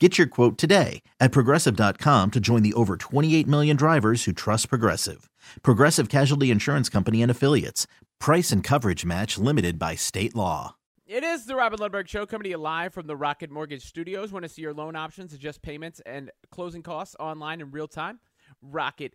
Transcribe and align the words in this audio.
Get 0.00 0.18
your 0.18 0.26
quote 0.26 0.58
today 0.58 1.02
at 1.20 1.30
progressive.com 1.30 2.32
to 2.32 2.40
join 2.40 2.64
the 2.64 2.72
over 2.74 2.96
28 2.96 3.46
million 3.46 3.76
drivers 3.76 4.24
who 4.24 4.32
trust 4.32 4.68
Progressive. 4.68 5.30
Progressive 5.62 6.08
Casualty 6.08 6.50
Insurance 6.50 6.88
Company 6.88 7.22
and 7.22 7.30
Affiliates. 7.30 7.86
Price 8.18 8.50
and 8.50 8.64
coverage 8.64 9.04
match 9.04 9.38
limited 9.38 9.78
by 9.78 9.94
state 9.94 10.34
law. 10.34 10.74
It 11.06 11.22
is 11.22 11.46
the 11.46 11.54
Robin 11.54 11.78
Lundberg 11.78 12.08
Show 12.08 12.26
coming 12.26 12.44
to 12.44 12.50
you 12.50 12.56
live 12.56 12.92
from 12.92 13.06
the 13.06 13.14
Rocket 13.14 13.52
Mortgage 13.52 13.84
Studios. 13.84 14.32
Want 14.32 14.42
to 14.42 14.48
see 14.48 14.62
your 14.62 14.74
loan 14.74 14.96
options, 14.96 15.32
adjust 15.32 15.62
payments, 15.62 16.00
and 16.04 16.32
closing 16.50 16.82
costs 16.82 17.14
online 17.20 17.60
in 17.60 17.70
real 17.70 17.86
time? 17.86 18.18
Rocket 18.62 19.14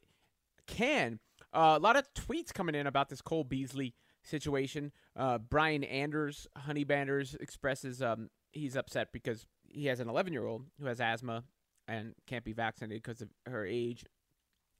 can. 0.66 1.20
Uh, 1.52 1.76
a 1.78 1.80
lot 1.80 1.98
of 1.98 2.06
tweets 2.14 2.54
coming 2.54 2.76
in 2.76 2.88
about 2.88 3.10
this 3.10 3.22
Cole 3.22 3.44
Beasley 3.44 3.96
situation. 4.24 4.94
Uh, 5.18 5.40
Brian 5.40 5.84
Anders, 5.84 6.48
Honey 6.56 6.86
Banders, 6.86 7.36
expresses 7.42 8.02
um, 8.02 8.30
he's 8.52 8.78
upset 8.78 9.10
because 9.12 9.46
he 9.72 9.88
has 9.88 10.00
an 10.00 10.10
11 10.10 10.34
year 10.34 10.46
old 10.46 10.66
who 10.80 10.88
has 10.88 11.00
asthma 11.00 11.44
and 11.88 12.14
can't 12.28 12.46
be 12.46 12.54
vaccinated 12.54 13.02
because 13.02 13.22
of 13.22 13.30
her 13.46 13.66
age 13.66 14.06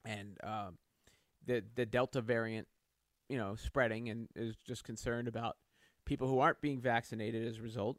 and 0.06 0.38
uh, 0.44 0.70
the 1.46 1.64
the 1.76 1.86
Delta 1.86 2.22
variant, 2.22 2.68
you 3.28 3.38
know, 3.38 3.56
spreading, 3.56 4.10
and 4.10 4.28
is 4.36 4.56
just 4.68 4.84
concerned 4.84 5.28
about 5.28 5.58
people 6.06 6.28
who 6.28 6.40
aren't 6.40 6.62
being 6.62 6.80
vaccinated 6.80 7.48
as 7.48 7.58
a 7.58 7.62
result. 7.62 7.98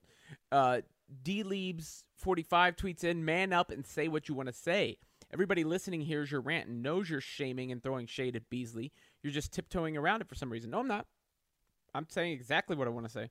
Uh, 0.51 0.81
D 1.23 1.43
Leaves 1.43 2.05
45 2.17 2.77
tweets 2.77 3.05
in, 3.05 3.25
"Man 3.25 3.53
up 3.53 3.71
and 3.71 3.87
say 3.87 4.09
what 4.09 4.29
you 4.29 4.35
want 4.35 4.49
to 4.49 4.53
say." 4.55 4.99
Everybody 5.33 5.63
listening 5.63 6.01
hears 6.01 6.31
your 6.33 6.41
rant 6.41 6.69
and 6.69 6.83
knows 6.83 7.09
you're 7.09 7.21
shaming 7.21 7.71
and 7.71 7.81
throwing 7.83 8.07
shade 8.07 8.35
at 8.35 8.51
Beasley. 8.51 8.91
You're 9.23 9.33
just 9.33 9.53
tiptoeing 9.53 9.97
around 9.97 10.23
it 10.23 10.29
for 10.29 10.35
some 10.35 10.51
reason. 10.51 10.71
No, 10.71 10.81
I'm 10.81 10.89
not. 10.89 11.07
I'm 11.95 12.07
saying 12.09 12.33
exactly 12.33 12.75
what 12.77 12.89
I 12.89 12.91
want 12.91 13.07
to 13.07 13.13
say. 13.13 13.31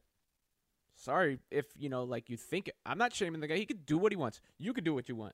Sorry 0.99 1.39
if, 1.49 1.65
you 1.77 1.87
know, 1.87 2.03
like 2.03 2.29
you 2.29 2.35
think 2.35 2.69
I'm 2.85 2.97
not 2.97 3.13
shaming 3.13 3.39
the 3.39 3.47
guy. 3.47 3.55
He 3.55 3.65
could 3.65 3.85
do 3.85 3.97
what 3.97 4.11
he 4.11 4.17
wants. 4.17 4.41
You 4.57 4.73
could 4.73 4.83
do 4.83 4.93
what 4.93 5.07
you 5.07 5.15
want. 5.15 5.33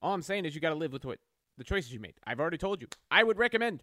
All 0.00 0.14
I'm 0.14 0.22
saying 0.22 0.46
is 0.46 0.54
you 0.54 0.62
got 0.62 0.70
to 0.70 0.76
live 0.76 0.92
with 0.94 1.04
what 1.04 1.18
the 1.58 1.64
choices 1.64 1.92
you 1.92 2.00
made. 2.00 2.14
I've 2.26 2.40
already 2.40 2.56
told 2.56 2.80
you. 2.80 2.88
I 3.10 3.22
would 3.22 3.38
recommend. 3.38 3.82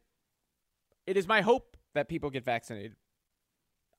It 1.05 1.15
is 1.15 1.27
my 1.27 1.41
hope 1.41 1.77
that 1.93 2.09
people 2.09 2.31
get 2.31 2.43
vaccinated. 2.43 2.95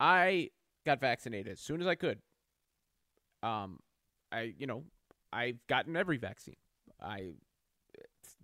I 0.01 0.51
got 0.85 0.99
vaccinated 1.01 1.53
as 1.53 1.61
soon 1.61 1.81
as 1.81 1.87
I 1.87 1.95
could. 1.95 2.19
Um 3.43 3.79
I, 4.33 4.55
you 4.59 4.67
know, 4.67 4.83
I've 5.33 5.65
gotten 5.69 5.97
every 5.97 6.17
vaccine. 6.17 6.57
I 7.01 7.35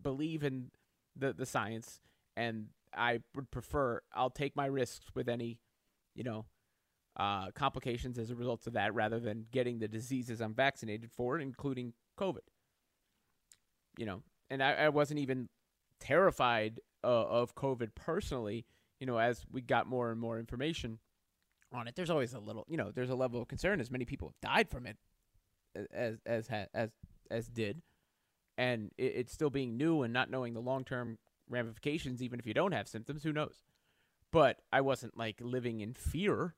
believe 0.00 0.44
in 0.44 0.70
the 1.16 1.32
the 1.32 1.46
science 1.46 2.00
and 2.36 2.68
I 2.94 3.20
would 3.34 3.50
prefer 3.50 4.02
I'll 4.14 4.30
take 4.30 4.54
my 4.54 4.66
risks 4.66 5.06
with 5.16 5.28
any, 5.28 5.58
you 6.14 6.22
know, 6.22 6.44
uh, 7.16 7.50
complications 7.50 8.18
as 8.18 8.30
a 8.30 8.34
result 8.34 8.66
of 8.66 8.72
that 8.72 8.94
rather 8.94 9.20
than 9.20 9.46
getting 9.50 9.78
the 9.78 9.88
diseases 9.88 10.40
I'm 10.40 10.54
vaccinated 10.54 11.10
for, 11.10 11.38
including 11.38 11.92
COVID. 12.18 12.40
You 13.98 14.06
know, 14.06 14.22
and 14.48 14.62
I, 14.62 14.72
I 14.72 14.88
wasn't 14.88 15.20
even 15.20 15.48
terrified 16.00 16.80
uh, 17.04 17.06
of 17.06 17.54
COVID 17.54 17.94
personally. 17.94 18.64
You 19.00 19.06
know, 19.06 19.18
as 19.18 19.44
we 19.50 19.60
got 19.60 19.86
more 19.86 20.10
and 20.10 20.20
more 20.20 20.38
information 20.38 20.98
on 21.72 21.88
it, 21.88 21.96
there's 21.96 22.10
always 22.10 22.32
a 22.34 22.38
little, 22.38 22.64
you 22.68 22.76
know, 22.76 22.90
there's 22.90 23.10
a 23.10 23.14
level 23.14 23.42
of 23.42 23.48
concern 23.48 23.80
as 23.80 23.90
many 23.90 24.04
people 24.04 24.28
have 24.28 24.50
died 24.50 24.70
from 24.70 24.86
it 24.86 24.96
as 25.92 26.18
as 26.24 26.48
as 26.72 26.90
as 27.30 27.48
did, 27.48 27.82
and 28.56 28.90
it, 28.96 29.12
it's 29.16 29.32
still 29.32 29.50
being 29.50 29.76
new 29.76 30.02
and 30.02 30.12
not 30.12 30.30
knowing 30.30 30.54
the 30.54 30.60
long 30.60 30.84
term 30.84 31.18
ramifications. 31.48 32.22
Even 32.22 32.38
if 32.38 32.46
you 32.46 32.54
don't 32.54 32.72
have 32.72 32.88
symptoms, 32.88 33.22
who 33.22 33.32
knows? 33.32 33.62
But 34.30 34.60
I 34.72 34.80
wasn't 34.80 35.18
like 35.18 35.36
living 35.40 35.80
in 35.80 35.92
fear 35.92 36.54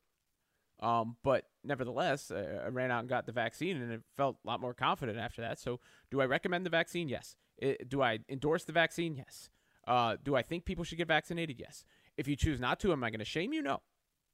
um, 0.84 1.16
but 1.22 1.46
nevertheless, 1.64 2.30
I 2.30 2.68
ran 2.68 2.90
out 2.90 3.00
and 3.00 3.08
got 3.08 3.24
the 3.24 3.32
vaccine, 3.32 3.80
and 3.80 3.90
it 3.90 4.02
felt 4.18 4.36
a 4.44 4.46
lot 4.46 4.60
more 4.60 4.74
confident 4.74 5.18
after 5.18 5.40
that. 5.40 5.58
So, 5.58 5.80
do 6.10 6.20
I 6.20 6.26
recommend 6.26 6.66
the 6.66 6.70
vaccine? 6.70 7.08
Yes. 7.08 7.36
It, 7.56 7.88
do 7.88 8.02
I 8.02 8.18
endorse 8.28 8.64
the 8.64 8.72
vaccine? 8.72 9.14
Yes. 9.16 9.48
Uh, 9.88 10.16
do 10.22 10.36
I 10.36 10.42
think 10.42 10.66
people 10.66 10.84
should 10.84 10.98
get 10.98 11.08
vaccinated? 11.08 11.56
Yes. 11.58 11.86
If 12.18 12.28
you 12.28 12.36
choose 12.36 12.60
not 12.60 12.80
to, 12.80 12.92
am 12.92 13.02
I 13.02 13.08
going 13.08 13.20
to 13.20 13.24
shame 13.24 13.54
you? 13.54 13.62
No. 13.62 13.80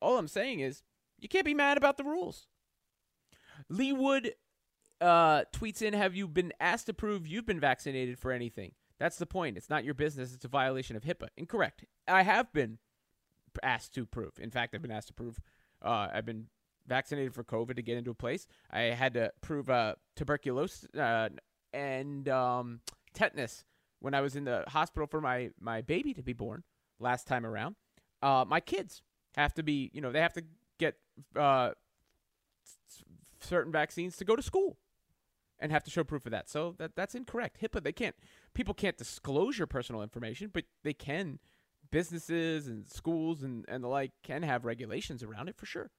All 0.03 0.19
I'm 0.19 0.27
saying 0.27 0.59
is 0.59 0.83
you 1.21 1.28
can't 1.28 1.44
be 1.44 1.55
mad 1.55 1.77
about 1.77 1.97
the 1.97 2.05
rules. 2.05 2.49
Lee 3.69 3.93
Wood 3.93 4.34
uh, 5.00 5.44
tweets 5.53 5.83
in 5.83 5.94
Have 5.94 6.16
you 6.16 6.27
been 6.27 6.53
asked 6.59 6.87
to 6.87 6.94
prove 6.94 7.28
you've 7.28 7.47
been 7.47 7.60
vaccinated 7.60 8.19
for 8.19 8.33
anything? 8.33 8.72
That's 8.99 9.19
the 9.19 9.27
point. 9.27 9.56
It's 9.56 9.71
not 9.71 9.84
your 9.84 9.94
business. 9.94 10.34
It's 10.34 10.44
a 10.44 10.49
violation 10.49 10.97
of 10.97 11.05
HIPAA. 11.05 11.28
Incorrect. 11.37 11.84
I 12.09 12.22
have 12.22 12.53
been 12.53 12.78
asked 13.62 13.94
to 13.94 14.05
prove. 14.05 14.33
In 14.41 14.50
fact, 14.50 14.75
I've 14.75 14.83
been 14.83 14.91
asked 14.91 15.09
to 15.09 15.15
prove 15.15 15.39
uh, 15.83 16.09
I've 16.13 16.27
been 16.27 16.47
vaccinated 16.87 17.35
for 17.35 17.45
COVID 17.45 17.77
to 17.77 17.83
get 17.83 17.97
into 17.97 18.11
a 18.11 18.15
place. 18.15 18.47
I 18.71 18.81
had 18.81 19.15
to 19.15 19.33
prove 19.41 19.71
uh, 19.71 19.95
tuberculosis 20.17 20.87
uh, 20.99 21.29
and 21.73 22.29
um, 22.29 22.81
tetanus 23.15 23.65
when 24.01 24.15
I 24.15 24.21
was 24.21 24.37
in 24.37 24.45
the 24.45 24.65
hospital 24.69 25.07
for 25.07 25.21
my, 25.21 25.51
my 25.61 25.83
baby 25.83 26.15
to 26.15 26.23
be 26.23 26.33
born 26.33 26.65
last 26.99 27.27
time 27.27 27.47
around. 27.47 27.77
Uh, 28.23 28.45
my 28.47 28.61
kids 28.61 29.03
have 29.37 29.55
to 29.55 29.63
be, 29.63 29.91
you 29.93 30.01
know, 30.01 30.11
they 30.11 30.21
have 30.21 30.33
to 30.35 30.45
get 30.79 30.97
uh, 31.37 31.71
certain 33.41 33.73
vaccines 33.73 34.17
to 34.17 34.25
go 34.25 34.37
to 34.37 34.43
school 34.43 34.77
and 35.59 35.71
have 35.71 35.85
to 35.85 35.91
show 35.91 36.03
proof 36.03 36.27
of 36.27 36.33
that. 36.33 36.49
So 36.49 36.75
that 36.79 36.97
that's 36.97 37.15
incorrect. 37.15 37.59
HIPAA, 37.63 37.83
they 37.83 37.93
can't, 37.93 38.17
people 38.55 38.75
can't 38.75 38.97
disclose 38.97 39.59
your 39.59 39.67
personal 39.67 40.03
information, 40.03 40.51
but 40.53 40.65
they 40.83 40.95
can 40.95 41.39
businesses 41.91 42.67
and 42.67 42.89
schools 42.89 43.43
and, 43.43 43.65
and 43.69 43.83
the 43.83 43.89
like 43.89 44.12
can 44.23 44.43
have 44.43 44.65
regulations 44.65 45.23
around 45.23 45.49
it 45.49 45.56
for 45.56 45.67
sure. 45.67 45.91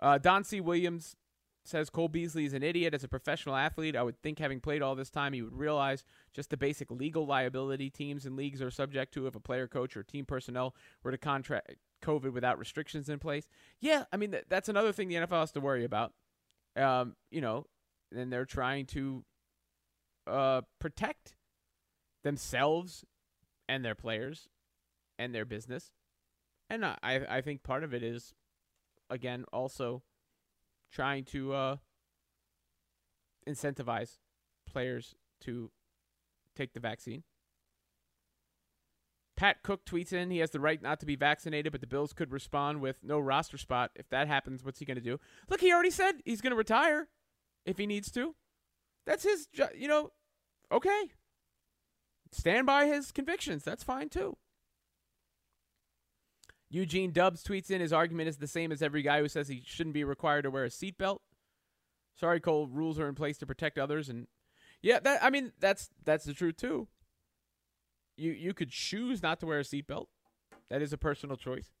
Uh, 0.00 0.18
Don 0.18 0.44
C. 0.44 0.60
Williams 0.60 1.16
says 1.64 1.90
Cole 1.90 2.08
Beasley 2.08 2.44
is 2.46 2.54
an 2.54 2.62
idiot 2.62 2.94
as 2.94 3.04
a 3.04 3.08
professional 3.08 3.54
athlete. 3.54 3.96
I 3.96 4.02
would 4.02 4.20
think 4.22 4.38
having 4.38 4.60
played 4.60 4.82
all 4.82 4.94
this 4.94 5.10
time, 5.10 5.32
he 5.32 5.42
would 5.42 5.56
realize 5.56 6.04
just 6.32 6.50
the 6.50 6.56
basic 6.56 6.90
legal 6.90 7.26
liability 7.26 7.90
teams 7.90 8.24
and 8.24 8.36
leagues 8.36 8.62
are 8.62 8.70
subject 8.70 9.12
to 9.14 9.26
if 9.26 9.34
a 9.34 9.40
player, 9.40 9.68
coach, 9.68 9.96
or 9.96 10.02
team 10.02 10.24
personnel 10.24 10.74
were 11.02 11.10
to 11.10 11.18
contract 11.18 11.74
COVID 12.02 12.32
without 12.32 12.58
restrictions 12.58 13.08
in 13.08 13.18
place. 13.18 13.46
Yeah, 13.78 14.04
I 14.12 14.16
mean, 14.16 14.32
th- 14.32 14.44
that's 14.48 14.68
another 14.68 14.92
thing 14.92 15.08
the 15.08 15.16
NFL 15.16 15.40
has 15.40 15.52
to 15.52 15.60
worry 15.60 15.84
about. 15.84 16.12
Um, 16.76 17.16
you 17.30 17.40
know, 17.40 17.66
and 18.14 18.32
they're 18.32 18.46
trying 18.46 18.86
to 18.86 19.24
uh, 20.26 20.62
protect 20.78 21.36
themselves 22.22 23.04
and 23.68 23.84
their 23.84 23.94
players 23.94 24.48
and 25.20 25.34
their 25.34 25.44
business. 25.44 25.92
And 26.68 26.84
I 26.84 26.96
I 27.02 27.40
think 27.42 27.62
part 27.62 27.84
of 27.84 27.92
it 27.92 28.02
is 28.02 28.34
again 29.08 29.44
also 29.52 30.02
trying 30.90 31.24
to 31.24 31.52
uh, 31.52 31.76
incentivize 33.48 34.18
players 34.66 35.14
to 35.42 35.70
take 36.56 36.72
the 36.72 36.80
vaccine. 36.80 37.22
Pat 39.36 39.62
Cook 39.62 39.86
tweets 39.86 40.12
in 40.12 40.30
he 40.30 40.38
has 40.38 40.50
the 40.50 40.60
right 40.60 40.82
not 40.82 41.00
to 41.00 41.06
be 41.06 41.16
vaccinated, 41.16 41.72
but 41.72 41.80
the 41.80 41.86
Bills 41.86 42.12
could 42.12 42.30
respond 42.30 42.80
with 42.80 42.98
no 43.02 43.18
roster 43.18 43.56
spot. 43.56 43.90
If 43.94 44.08
that 44.10 44.28
happens, 44.28 44.64
what's 44.64 44.78
he 44.78 44.84
going 44.84 44.98
to 44.98 45.02
do? 45.02 45.18
Look, 45.48 45.60
he 45.60 45.72
already 45.72 45.90
said 45.90 46.16
he's 46.24 46.42
going 46.42 46.50
to 46.50 46.56
retire 46.56 47.08
if 47.64 47.78
he 47.78 47.86
needs 47.86 48.10
to. 48.12 48.34
That's 49.06 49.22
his, 49.22 49.48
you 49.74 49.88
know, 49.88 50.10
okay. 50.70 51.12
Stand 52.32 52.66
by 52.66 52.86
his 52.86 53.12
convictions. 53.12 53.64
That's 53.64 53.82
fine 53.82 54.10
too. 54.10 54.36
Eugene 56.70 57.10
Dubs 57.10 57.42
tweets 57.42 57.70
in 57.70 57.80
his 57.80 57.92
argument 57.92 58.28
is 58.28 58.36
the 58.38 58.46
same 58.46 58.70
as 58.70 58.80
every 58.80 59.02
guy 59.02 59.20
who 59.20 59.28
says 59.28 59.48
he 59.48 59.62
shouldn't 59.66 59.94
be 59.94 60.04
required 60.04 60.42
to 60.42 60.50
wear 60.50 60.64
a 60.64 60.68
seatbelt. 60.68 61.18
Sorry, 62.14 62.38
Cole. 62.40 62.68
Rules 62.68 62.98
are 62.98 63.08
in 63.08 63.14
place 63.14 63.38
to 63.38 63.46
protect 63.46 63.78
others, 63.78 64.08
and 64.08 64.28
Yeah, 64.82 65.00
that 65.00 65.22
I 65.22 65.30
mean 65.30 65.52
that's 65.58 65.90
that's 66.04 66.24
the 66.24 66.34
truth 66.34 66.56
too. 66.56 66.86
You 68.16 68.32
you 68.32 68.54
could 68.54 68.70
choose 68.70 69.22
not 69.22 69.40
to 69.40 69.46
wear 69.46 69.58
a 69.58 69.64
seatbelt. 69.64 70.06
That 70.68 70.82
is 70.82 70.92
a 70.92 70.98
personal 70.98 71.36
choice, 71.36 71.72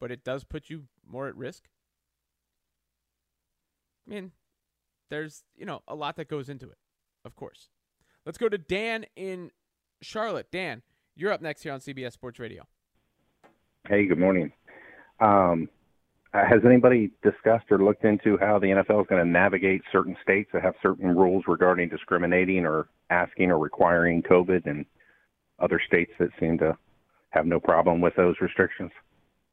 but 0.00 0.10
it 0.10 0.24
does 0.24 0.44
put 0.44 0.70
you 0.70 0.84
more 1.06 1.28
at 1.28 1.36
risk. 1.36 1.64
I 4.06 4.14
mean, 4.14 4.32
there's 5.10 5.44
you 5.56 5.66
know 5.66 5.82
a 5.86 5.94
lot 5.94 6.16
that 6.16 6.28
goes 6.28 6.48
into 6.48 6.70
it, 6.70 6.78
of 7.24 7.36
course. 7.36 7.68
Let's 8.24 8.38
go 8.38 8.48
to 8.48 8.58
Dan 8.58 9.04
in 9.16 9.50
Charlotte. 10.00 10.50
Dan, 10.50 10.82
you're 11.16 11.32
up 11.32 11.42
next 11.42 11.62
here 11.62 11.72
on 11.72 11.80
CBS 11.80 12.12
Sports 12.12 12.38
Radio. 12.38 12.66
Hey, 13.88 14.04
good 14.04 14.18
morning. 14.18 14.52
Um, 15.18 15.70
uh, 16.34 16.44
has 16.46 16.60
anybody 16.66 17.10
discussed 17.22 17.64
or 17.70 17.78
looked 17.78 18.04
into 18.04 18.36
how 18.36 18.58
the 18.58 18.66
NFL 18.66 19.00
is 19.00 19.06
going 19.08 19.24
to 19.24 19.30
navigate 19.30 19.80
certain 19.90 20.14
states 20.22 20.50
that 20.52 20.60
have 20.60 20.74
certain 20.82 21.16
rules 21.16 21.44
regarding 21.48 21.88
discriminating 21.88 22.66
or 22.66 22.90
asking 23.08 23.50
or 23.50 23.58
requiring 23.58 24.22
COVID 24.22 24.66
and 24.66 24.84
other 25.58 25.80
states 25.86 26.12
that 26.18 26.28
seem 26.38 26.58
to 26.58 26.76
have 27.30 27.46
no 27.46 27.58
problem 27.58 28.02
with 28.02 28.14
those 28.14 28.34
restrictions? 28.42 28.90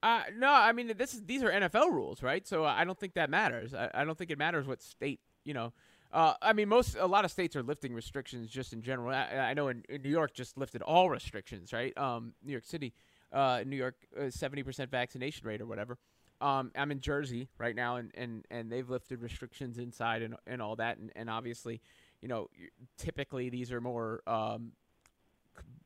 Uh, 0.04 0.24
no, 0.36 0.52
I 0.52 0.74
mean 0.74 0.92
this 0.98 1.14
is 1.14 1.22
these 1.26 1.42
are 1.42 1.50
NFL 1.50 1.92
rules, 1.92 2.22
right? 2.22 2.46
So 2.46 2.66
I 2.66 2.84
don't 2.84 3.00
think 3.00 3.14
that 3.14 3.30
matters. 3.30 3.74
I, 3.74 3.90
I 3.94 4.04
don't 4.04 4.18
think 4.18 4.32
it 4.32 4.38
matters 4.38 4.68
what 4.68 4.82
state 4.82 5.22
you 5.46 5.54
know. 5.54 5.72
Uh, 6.12 6.34
I 6.42 6.54
mean, 6.54 6.70
most 6.70 6.96
a 6.98 7.08
lot 7.08 7.24
of 7.24 7.32
states 7.32 7.56
are 7.56 7.64
lifting 7.64 7.94
restrictions 7.94 8.50
just 8.50 8.74
in 8.74 8.82
general. 8.82 9.14
I, 9.14 9.38
I 9.38 9.54
know 9.54 9.70
in, 9.70 9.84
in, 9.90 10.02
New 10.02 10.10
York 10.10 10.34
just 10.34 10.58
lifted 10.58 10.82
all 10.82 11.10
restrictions, 11.10 11.74
right? 11.74 11.98
Um, 11.98 12.34
New 12.44 12.52
York 12.52 12.66
City, 12.66 12.94
uh, 13.32 13.64
New 13.66 13.76
York, 13.76 13.96
uh, 14.20 14.30
seventy 14.30 14.64
percent 14.64 14.92
vaccination 14.92 15.48
rate 15.48 15.62
or 15.62 15.66
whatever. 15.66 15.98
Um, 16.42 16.72
I'm 16.76 16.92
in 16.92 17.00
Jersey 17.00 17.48
right 17.58 17.76
now, 17.76 17.96
and, 17.96 18.12
and, 18.14 18.46
and 18.52 18.70
they've 18.70 18.90
lifted 18.90 19.22
restrictions 19.22 19.78
inside 19.78 20.22
and, 20.22 20.36
and 20.46 20.62
all 20.62 20.76
that, 20.76 20.98
and, 20.98 21.10
and 21.16 21.30
obviously, 21.30 21.80
you 22.22 22.28
know, 22.28 22.50
typically 22.98 23.50
these 23.50 23.72
are 23.72 23.80
more 23.80 24.22
um, 24.28 24.74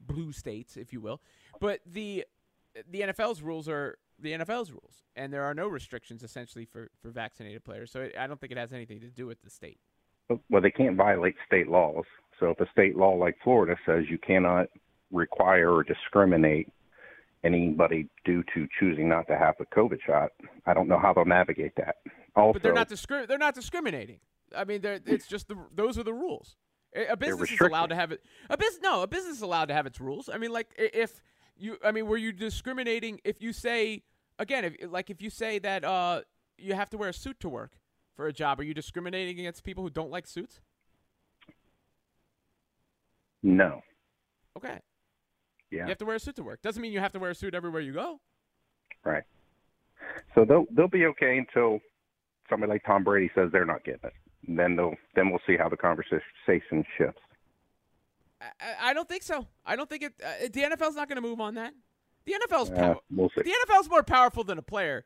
blue 0.02 0.32
states, 0.32 0.76
if 0.76 0.92
you 0.92 1.02
will, 1.02 1.22
but 1.60 1.82
the 1.86 2.26
the 2.90 3.02
NFL's 3.02 3.42
rules 3.42 3.68
are 3.68 3.98
the 4.22 4.32
NFL's 4.32 4.72
rules, 4.72 5.04
and 5.16 5.32
there 5.32 5.44
are 5.44 5.54
no 5.54 5.68
restrictions 5.68 6.24
essentially 6.24 6.66
for, 6.66 6.90
for 7.02 7.10
vaccinated 7.10 7.64
players. 7.64 7.92
So 7.92 8.02
it, 8.02 8.16
I 8.18 8.28
don't 8.28 8.40
think 8.40 8.52
it 8.52 8.58
has 8.58 8.74
anything 8.74 9.00
to 9.02 9.08
do 9.08 9.26
with 9.26 9.42
the 9.44 9.50
state. 9.50 9.80
Well, 10.50 10.62
they 10.62 10.72
can't 10.72 10.96
violate 10.96 11.36
state 11.46 11.68
laws. 11.68 12.06
So 12.40 12.52
if 12.52 12.60
a 12.60 12.70
state 12.72 12.96
law 12.96 13.12
like 13.12 13.38
Florida 13.44 13.76
says 13.86 14.06
you 14.10 14.18
cannot 14.18 14.68
require 15.12 15.72
or 15.74 15.84
discriminate 15.84 16.70
anybody 17.44 18.08
due 18.26 18.44
to 18.54 18.68
choosing 18.80 19.10
not 19.10 19.28
to 19.28 19.38
have 19.38 19.56
the 19.60 19.66
COVID 19.66 20.00
shot. 20.06 20.32
I 20.66 20.74
don't 20.74 20.88
know 20.88 21.00
how 21.00 21.14
they'll 21.14 21.26
navigate 21.26 21.74
that. 21.78 21.98
Also, 22.36 22.54
but 22.54 22.64
they're 22.64 22.74
not 22.74 22.90
discri- 22.90 23.28
they're 23.28 23.38
not 23.38 23.56
discriminating. 23.56 24.20
I 24.56 24.64
mean, 24.64 24.82
it's 24.84 25.28
just 25.28 25.48
the 25.48 25.58
those 25.74 25.98
are 25.98 26.04
the 26.04 26.14
rules. 26.14 26.56
A 26.96 27.16
business 27.16 27.52
is 27.52 27.62
allowed 27.62 27.88
to 27.88 27.96
have 27.96 28.12
it. 28.12 28.22
A 28.50 28.58
business 28.58 28.80
no, 28.82 29.04
a 29.04 29.08
business 29.08 29.38
is 29.38 29.42
allowed 29.42 29.66
to 29.66 29.74
have 29.74 29.86
its 29.86 30.02
rules. 30.02 30.30
I 30.32 30.38
mean, 30.38 30.52
like 30.52 30.72
if 30.78 31.22
you, 31.56 31.78
I 31.84 31.92
mean, 31.92 32.08
were 32.08 32.18
you 32.18 32.32
discriminating 32.32 33.20
if 33.24 33.42
you 33.42 33.54
say 33.54 34.04
again, 34.40 34.66
if 34.66 34.92
like 34.92 35.10
if 35.10 35.22
you 35.22 35.30
say 35.30 35.60
that 35.60 35.84
uh, 35.84 36.22
you 36.58 36.74
have 36.74 36.90
to 36.92 36.98
wear 36.98 37.10
a 37.10 37.14
suit 37.14 37.40
to 37.42 37.50
work 37.50 37.74
for 38.16 38.28
a 38.28 38.34
job, 38.34 38.60
are 38.60 38.64
you 38.64 38.74
discriminating 38.74 39.40
against 39.40 39.64
people 39.64 39.84
who 39.84 39.90
don't 39.90 40.10
like 40.10 40.26
suits? 40.26 40.62
No. 43.44 43.82
Okay. 44.58 44.80
Yeah. 45.72 45.84
You 45.84 45.90
have 45.90 45.98
to 46.00 46.06
wear 46.06 46.16
a 46.16 46.20
suit 46.20 46.36
to 46.38 46.44
work. 46.44 46.62
Doesn't 46.62 46.82
mean 46.82 46.92
you 46.92 47.00
have 47.00 47.12
to 47.14 47.20
wear 47.20 47.32
a 47.32 47.36
suit 47.36 47.54
everywhere 47.54 47.82
you 47.82 47.94
go. 47.94 48.20
Right. 49.04 49.24
So 50.36 50.46
they'll 50.46 50.66
they'll 50.72 50.88
be 50.88 51.06
okay 51.06 51.38
until 51.38 51.80
somebody 52.50 52.72
like 52.72 52.84
Tom 52.86 53.04
Brady 53.04 53.30
says 53.36 53.50
they're 53.52 53.66
not 53.66 53.84
getting 53.84 54.02
it. 54.04 54.14
And 54.48 54.58
then 54.58 54.76
they'll 54.76 54.96
then 55.16 55.30
we'll 55.30 55.42
see 55.46 55.58
how 55.58 55.70
the 55.70 55.78
conversation 55.78 56.86
shifts. 56.98 57.22
I, 58.42 58.90
I 58.90 58.94
don't 58.94 59.08
think 59.08 59.24
so. 59.24 59.46
I 59.66 59.76
don't 59.76 59.90
think 59.90 60.04
it. 60.04 60.14
Uh, 60.24 60.48
the 60.52 60.62
NFL's 60.62 60.96
not 60.96 61.08
going 61.08 61.18
to 61.18 61.22
move 61.22 61.40
on 61.40 61.56
that. 61.56 61.74
The 62.26 62.34
NFL's 62.34 62.72
uh, 62.72 62.96
we'll 63.12 63.30
see. 63.30 63.44
the 63.44 63.54
NFL's 63.68 63.90
more 63.90 64.04
powerful 64.04 64.44
than 64.44 64.58
a 64.58 64.62
player. 64.64 65.06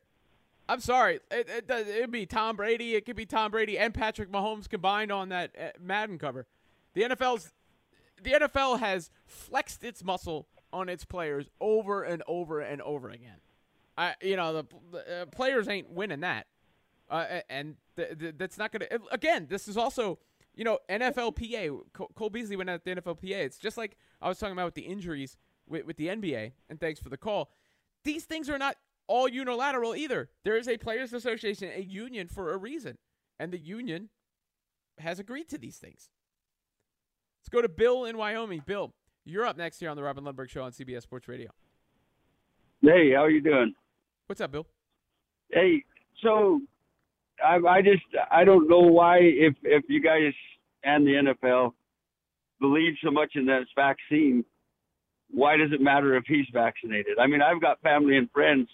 I'm 0.69 0.79
sorry. 0.79 1.19
It, 1.29 1.49
it, 1.49 1.69
it'd 1.69 2.11
be 2.11 2.25
Tom 2.25 2.55
Brady. 2.55 2.95
It 2.95 3.05
could 3.05 3.15
be 3.15 3.25
Tom 3.25 3.51
Brady 3.51 3.77
and 3.77 3.93
Patrick 3.93 4.31
Mahomes 4.31 4.69
combined 4.69 5.11
on 5.11 5.29
that 5.29 5.51
uh, 5.59 5.69
Madden 5.81 6.17
cover. 6.17 6.47
The 6.93 7.01
NFL's 7.01 7.51
the 8.23 8.31
NFL 8.31 8.79
has 8.79 9.09
flexed 9.25 9.83
its 9.83 10.03
muscle 10.03 10.47
on 10.71 10.89
its 10.89 11.05
players 11.05 11.49
over 11.59 12.03
and 12.03 12.23
over 12.27 12.59
and 12.59 12.81
over 12.81 13.09
again. 13.09 13.37
I, 13.97 14.15
you 14.21 14.35
know, 14.35 14.53
the, 14.53 14.65
the 14.91 15.21
uh, 15.21 15.25
players 15.27 15.67
ain't 15.67 15.91
winning 15.91 16.21
that, 16.21 16.47
uh, 17.09 17.41
and 17.49 17.75
th- 17.95 18.17
th- 18.17 18.35
that's 18.37 18.57
not 18.57 18.71
gonna. 18.71 18.87
Again, 19.11 19.45
this 19.49 19.67
is 19.67 19.77
also, 19.77 20.17
you 20.55 20.63
know, 20.63 20.79
NFLPA. 20.89 21.79
Cole 22.15 22.29
Beasley 22.31 22.55
went 22.55 22.69
at 22.69 22.83
the 22.83 22.95
NFLPA. 22.95 23.45
It's 23.45 23.59
just 23.59 23.77
like 23.77 23.95
I 24.19 24.29
was 24.29 24.39
talking 24.39 24.53
about 24.53 24.65
with 24.65 24.73
the 24.73 24.81
injuries 24.81 25.37
with, 25.67 25.85
with 25.85 25.97
the 25.97 26.07
NBA. 26.07 26.53
And 26.69 26.79
thanks 26.79 26.99
for 26.99 27.09
the 27.09 27.17
call. 27.17 27.51
These 28.03 28.25
things 28.25 28.49
are 28.49 28.57
not 28.57 28.77
all 29.07 29.27
unilateral 29.27 29.95
either. 29.95 30.29
There 30.43 30.57
is 30.57 30.67
a 30.67 30.77
players' 30.77 31.13
association, 31.13 31.69
a 31.73 31.81
union 31.81 32.27
for 32.27 32.51
a 32.51 32.57
reason, 32.57 32.97
and 33.39 33.51
the 33.51 33.59
union 33.59 34.09
has 34.99 35.19
agreed 35.19 35.49
to 35.49 35.57
these 35.57 35.77
things. 35.77 36.09
Let's 37.43 37.49
go 37.49 37.61
to 37.61 37.67
Bill 37.67 38.05
in 38.05 38.15
Wyoming. 38.15 38.63
Bill, 38.65 38.93
you're 39.25 39.45
up 39.45 39.57
next 39.57 39.81
here 39.81 39.89
on 39.89 39.97
the 39.97 40.03
Robin 40.03 40.23
Lundberg 40.23 40.49
Show 40.49 40.63
on 40.63 40.71
CBS 40.71 41.01
Sports 41.01 41.27
Radio. 41.27 41.49
Hey, 42.81 43.11
how 43.13 43.23
are 43.23 43.29
you 43.29 43.41
doing? 43.41 43.73
What's 44.27 44.39
up, 44.39 44.53
Bill? 44.53 44.65
Hey, 45.51 45.83
so 46.21 46.61
I, 47.45 47.57
I 47.67 47.81
just 47.81 48.03
I 48.31 48.45
don't 48.45 48.69
know 48.69 48.79
why 48.79 49.17
if 49.17 49.55
if 49.61 49.83
you 49.89 50.01
guys 50.01 50.31
and 50.85 51.05
the 51.05 51.33
NFL 51.43 51.73
believe 52.61 52.93
so 53.03 53.11
much 53.11 53.33
in 53.35 53.45
this 53.45 53.67
vaccine, 53.75 54.45
why 55.29 55.57
does 55.57 55.73
it 55.73 55.81
matter 55.81 56.15
if 56.15 56.23
he's 56.25 56.47
vaccinated? 56.53 57.19
I 57.19 57.27
mean, 57.27 57.41
I've 57.41 57.61
got 57.61 57.81
family 57.81 58.15
and 58.15 58.31
friends 58.31 58.69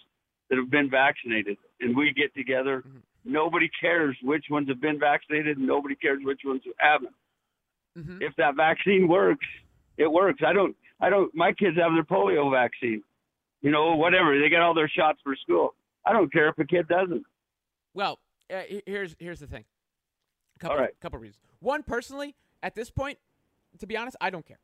that 0.48 0.58
have 0.58 0.70
been 0.70 0.88
vaccinated, 0.88 1.56
and 1.80 1.96
we 1.96 2.12
get 2.12 2.32
together. 2.36 2.84
Mm-hmm. 2.86 2.98
Nobody 3.32 3.68
cares 3.80 4.16
which 4.22 4.44
ones 4.48 4.68
have 4.68 4.80
been 4.80 5.00
vaccinated, 5.00 5.58
and 5.58 5.66
nobody 5.66 5.96
cares 5.96 6.20
which 6.22 6.42
ones 6.44 6.62
haven't. 6.78 7.14
Mm-hmm. 7.98 8.18
If 8.22 8.34
that 8.36 8.56
vaccine 8.56 9.08
works, 9.08 9.46
it 9.96 10.10
works. 10.10 10.40
I 10.46 10.52
don't. 10.52 10.76
I 11.00 11.10
don't. 11.10 11.34
My 11.34 11.52
kids 11.52 11.76
have 11.76 11.92
their 11.92 12.04
polio 12.04 12.50
vaccine. 12.50 13.02
You 13.62 13.70
know, 13.70 13.94
whatever. 13.94 14.38
They 14.38 14.48
get 14.48 14.60
all 14.60 14.74
their 14.74 14.88
shots 14.88 15.18
for 15.22 15.34
school. 15.36 15.74
I 16.06 16.12
don't 16.12 16.32
care 16.32 16.48
if 16.48 16.58
a 16.58 16.64
kid 16.64 16.88
doesn't. 16.88 17.24
Well, 17.94 18.18
uh, 18.52 18.62
here's 18.86 19.16
here's 19.18 19.40
the 19.40 19.46
thing. 19.46 19.64
A 20.56 20.58
couple, 20.60 20.76
all 20.76 20.82
right. 20.82 20.92
Couple 21.00 21.18
reasons. 21.18 21.42
One, 21.60 21.82
personally, 21.82 22.34
at 22.62 22.74
this 22.74 22.90
point, 22.90 23.18
to 23.78 23.86
be 23.86 23.96
honest, 23.96 24.16
I 24.20 24.30
don't 24.30 24.46
care. 24.46 24.60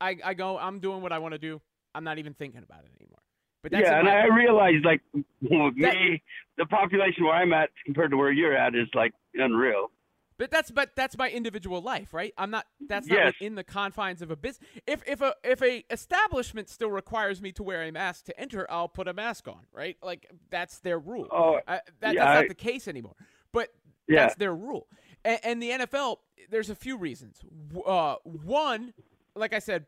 I, 0.00 0.16
I 0.24 0.34
go. 0.34 0.58
I'm 0.58 0.80
doing 0.80 1.02
what 1.02 1.12
I 1.12 1.18
want 1.18 1.32
to 1.32 1.38
do. 1.38 1.60
I'm 1.94 2.04
not 2.04 2.18
even 2.18 2.34
thinking 2.34 2.62
about 2.62 2.80
it 2.84 2.90
anymore. 3.00 3.18
But 3.62 3.72
yeah, 3.72 3.98
and 3.98 4.08
I 4.08 4.24
realize 4.24 4.76
like 4.84 5.02
with 5.12 5.24
me, 5.76 6.22
the 6.56 6.66
population 6.66 7.24
where 7.24 7.34
I'm 7.34 7.52
at 7.52 7.70
compared 7.84 8.10
to 8.10 8.16
where 8.16 8.32
you're 8.32 8.56
at 8.56 8.74
is 8.74 8.88
like 8.94 9.12
unreal. 9.34 9.90
But 10.40 10.50
that's 10.50 10.70
but 10.70 10.96
that's 10.96 11.18
my 11.18 11.28
individual 11.28 11.82
life, 11.82 12.14
right? 12.14 12.32
I'm 12.38 12.50
not 12.50 12.64
that's 12.88 13.06
not 13.06 13.18
yes. 13.18 13.34
in 13.42 13.56
the 13.56 13.62
confines 13.62 14.22
of 14.22 14.30
a 14.30 14.36
business. 14.36 14.66
If 14.86 15.06
if 15.06 15.20
a 15.20 15.34
if 15.44 15.62
a 15.62 15.84
establishment 15.90 16.70
still 16.70 16.90
requires 16.90 17.42
me 17.42 17.52
to 17.52 17.62
wear 17.62 17.82
a 17.82 17.92
mask 17.92 18.24
to 18.24 18.40
enter, 18.40 18.66
I'll 18.70 18.88
put 18.88 19.06
a 19.06 19.12
mask 19.12 19.48
on, 19.48 19.60
right? 19.70 19.98
Like 20.02 20.26
that's 20.48 20.78
their 20.78 20.98
rule. 20.98 21.28
Oh, 21.30 21.56
uh, 21.68 21.80
that, 22.00 22.14
yeah, 22.14 22.24
that's 22.24 22.36
not 22.36 22.44
I, 22.44 22.48
the 22.48 22.54
case 22.54 22.88
anymore. 22.88 23.16
But 23.52 23.68
yeah. 24.08 24.20
that's 24.20 24.36
their 24.36 24.54
rule. 24.54 24.86
And, 25.26 25.40
and, 25.42 25.62
the 25.62 25.70
NFL, 25.72 26.16
there's 26.48 26.70
a 26.70 26.74
few 26.74 26.96
reasons. 26.96 27.36
Uh, 27.84 28.14
one, 28.24 28.94
like 29.36 29.52
I 29.52 29.58
said, 29.58 29.84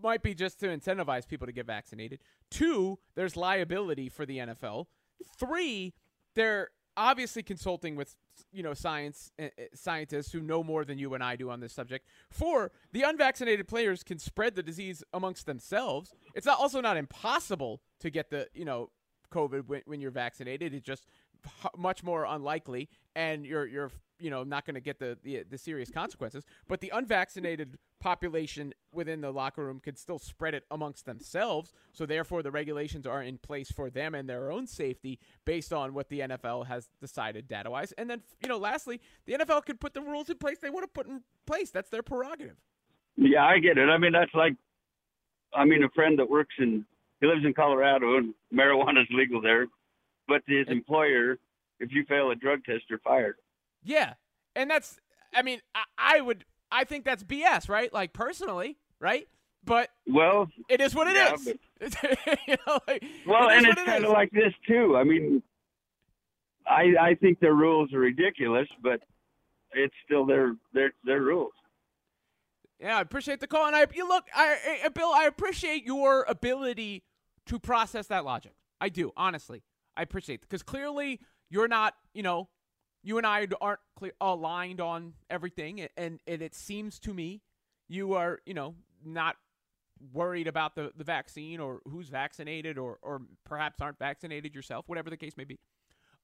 might 0.00 0.22
be 0.22 0.34
just 0.34 0.60
to 0.60 0.68
incentivize 0.68 1.26
people 1.26 1.48
to 1.48 1.52
get 1.52 1.66
vaccinated. 1.66 2.20
Two, 2.48 3.00
there's 3.16 3.36
liability 3.36 4.08
for 4.08 4.24
the 4.24 4.38
NFL. 4.38 4.86
Three, 5.36 5.94
they're 6.36 6.68
obviously 6.96 7.42
consulting 7.42 7.96
with 7.96 8.14
you 8.52 8.62
know 8.62 8.74
science 8.74 9.32
uh, 9.40 9.48
scientists 9.74 10.32
who 10.32 10.40
know 10.40 10.62
more 10.62 10.84
than 10.84 10.98
you 10.98 11.14
and 11.14 11.22
I 11.22 11.36
do 11.36 11.50
on 11.50 11.60
this 11.60 11.72
subject. 11.72 12.06
Four, 12.30 12.72
the 12.92 13.02
unvaccinated 13.02 13.68
players 13.68 14.02
can 14.02 14.18
spread 14.18 14.54
the 14.54 14.62
disease 14.62 15.02
amongst 15.12 15.46
themselves. 15.46 16.12
It's 16.34 16.46
not, 16.46 16.58
also 16.58 16.80
not 16.80 16.96
impossible 16.96 17.80
to 18.00 18.10
get 18.10 18.30
the 18.30 18.48
you 18.54 18.64
know 18.64 18.90
COVID 19.32 19.66
when, 19.66 19.82
when 19.86 20.00
you're 20.00 20.10
vaccinated. 20.10 20.74
It 20.74 20.84
just 20.84 21.06
much 21.76 22.02
more 22.02 22.24
unlikely, 22.24 22.88
and 23.14 23.44
you're 23.46 23.66
you're 23.66 23.90
you 24.18 24.30
know 24.30 24.44
not 24.44 24.64
going 24.64 24.74
to 24.74 24.80
get 24.80 24.98
the, 24.98 25.18
the 25.22 25.44
the 25.48 25.58
serious 25.58 25.90
consequences. 25.90 26.44
But 26.68 26.80
the 26.80 26.90
unvaccinated 26.94 27.78
population 28.00 28.74
within 28.92 29.20
the 29.20 29.30
locker 29.30 29.64
room 29.64 29.80
could 29.80 29.98
still 29.98 30.18
spread 30.18 30.54
it 30.54 30.64
amongst 30.70 31.06
themselves. 31.06 31.72
So 31.92 32.04
therefore, 32.06 32.42
the 32.42 32.50
regulations 32.50 33.06
are 33.06 33.22
in 33.22 33.38
place 33.38 33.70
for 33.70 33.88
them 33.90 34.14
and 34.14 34.28
their 34.28 34.50
own 34.52 34.66
safety 34.66 35.18
based 35.44 35.72
on 35.72 35.94
what 35.94 36.08
the 36.08 36.20
NFL 36.20 36.66
has 36.66 36.88
decided 37.00 37.48
data 37.48 37.70
wise. 37.70 37.92
And 37.92 38.08
then 38.08 38.22
you 38.42 38.48
know, 38.48 38.58
lastly, 38.58 39.00
the 39.26 39.34
NFL 39.34 39.64
could 39.64 39.80
put 39.80 39.94
the 39.94 40.02
rules 40.02 40.28
in 40.28 40.36
place 40.36 40.58
they 40.58 40.70
want 40.70 40.84
to 40.84 40.88
put 40.88 41.06
in 41.06 41.22
place. 41.46 41.70
That's 41.70 41.90
their 41.90 42.02
prerogative. 42.02 42.56
Yeah, 43.16 43.44
I 43.44 43.58
get 43.58 43.78
it. 43.78 43.88
I 43.88 43.96
mean, 43.96 44.12
that's 44.12 44.34
like, 44.34 44.54
I 45.54 45.64
mean, 45.64 45.84
a 45.84 45.88
friend 45.90 46.18
that 46.18 46.28
works 46.28 46.54
in 46.58 46.84
he 47.24 47.30
lives 47.30 47.44
in 47.44 47.54
Colorado 47.54 48.18
and 48.18 48.34
marijuana 48.52 49.00
is 49.00 49.08
legal 49.10 49.40
there, 49.40 49.66
but 50.28 50.42
his 50.46 50.66
employer, 50.68 51.38
if 51.80 51.92
you 51.92 52.04
fail 52.08 52.30
a 52.30 52.34
drug 52.34 52.64
test, 52.64 52.84
you're 52.88 52.98
fired. 53.00 53.36
Yeah, 53.82 54.14
and 54.56 54.70
that's 54.70 54.98
I 55.34 55.42
mean 55.42 55.60
I, 55.74 55.84
I 55.98 56.20
would 56.20 56.44
I 56.70 56.84
think 56.84 57.04
that's 57.04 57.22
BS, 57.22 57.68
right? 57.68 57.92
Like 57.92 58.12
personally, 58.12 58.78
right? 59.00 59.28
But 59.64 59.90
well, 60.06 60.48
it 60.68 60.80
is 60.80 60.94
what 60.94 61.06
it 61.06 61.16
yeah, 61.16 61.34
is. 61.34 61.46
you 62.46 62.56
know, 62.66 62.78
like, 62.86 63.04
well, 63.26 63.48
it 63.48 63.58
and 63.58 63.66
it's 63.66 63.80
it 63.80 63.86
kind 63.86 64.04
of 64.04 64.10
like 64.10 64.30
this 64.30 64.52
too. 64.66 64.96
I 64.96 65.04
mean, 65.04 65.42
I 66.66 66.94
I 67.00 67.14
think 67.14 67.40
their 67.40 67.54
rules 67.54 67.92
are 67.94 67.98
ridiculous, 67.98 68.68
but 68.82 69.00
it's 69.72 69.94
still 70.04 70.26
their 70.26 70.56
their 70.72 70.92
their 71.04 71.22
rules. 71.22 71.52
Yeah, 72.78 72.98
I 72.98 73.00
appreciate 73.00 73.40
the 73.40 73.46
call, 73.46 73.66
and 73.66 73.74
I 73.74 73.86
you 73.94 74.06
look, 74.06 74.24
I, 74.34 74.80
I 74.84 74.88
Bill, 74.88 75.12
I 75.12 75.24
appreciate 75.24 75.84
your 75.84 76.24
ability 76.28 77.04
to 77.46 77.58
process 77.58 78.06
that 78.08 78.24
logic. 78.24 78.52
I 78.80 78.88
do, 78.88 79.12
honestly, 79.16 79.62
I 79.96 80.02
appreciate 80.02 80.40
because 80.42 80.62
clearly 80.62 81.20
you're 81.50 81.68
not, 81.68 81.94
you 82.12 82.22
know, 82.22 82.48
you 83.02 83.18
and 83.18 83.26
I 83.26 83.46
aren't 83.60 83.80
clear, 83.96 84.12
aligned 84.20 84.80
on 84.80 85.14
everything, 85.30 85.86
and 85.96 86.20
and 86.26 86.42
it 86.42 86.54
seems 86.54 86.98
to 87.00 87.12
me 87.12 87.42
you 87.88 88.14
are, 88.14 88.40
you 88.46 88.54
know, 88.54 88.74
not 89.04 89.36
worried 90.12 90.48
about 90.48 90.74
the 90.74 90.92
the 90.96 91.04
vaccine 91.04 91.60
or 91.60 91.80
who's 91.88 92.08
vaccinated 92.08 92.78
or 92.78 92.98
or 93.02 93.22
perhaps 93.44 93.80
aren't 93.80 93.98
vaccinated 93.98 94.54
yourself, 94.54 94.88
whatever 94.88 95.10
the 95.10 95.16
case 95.16 95.36
may 95.36 95.44
be. 95.44 95.58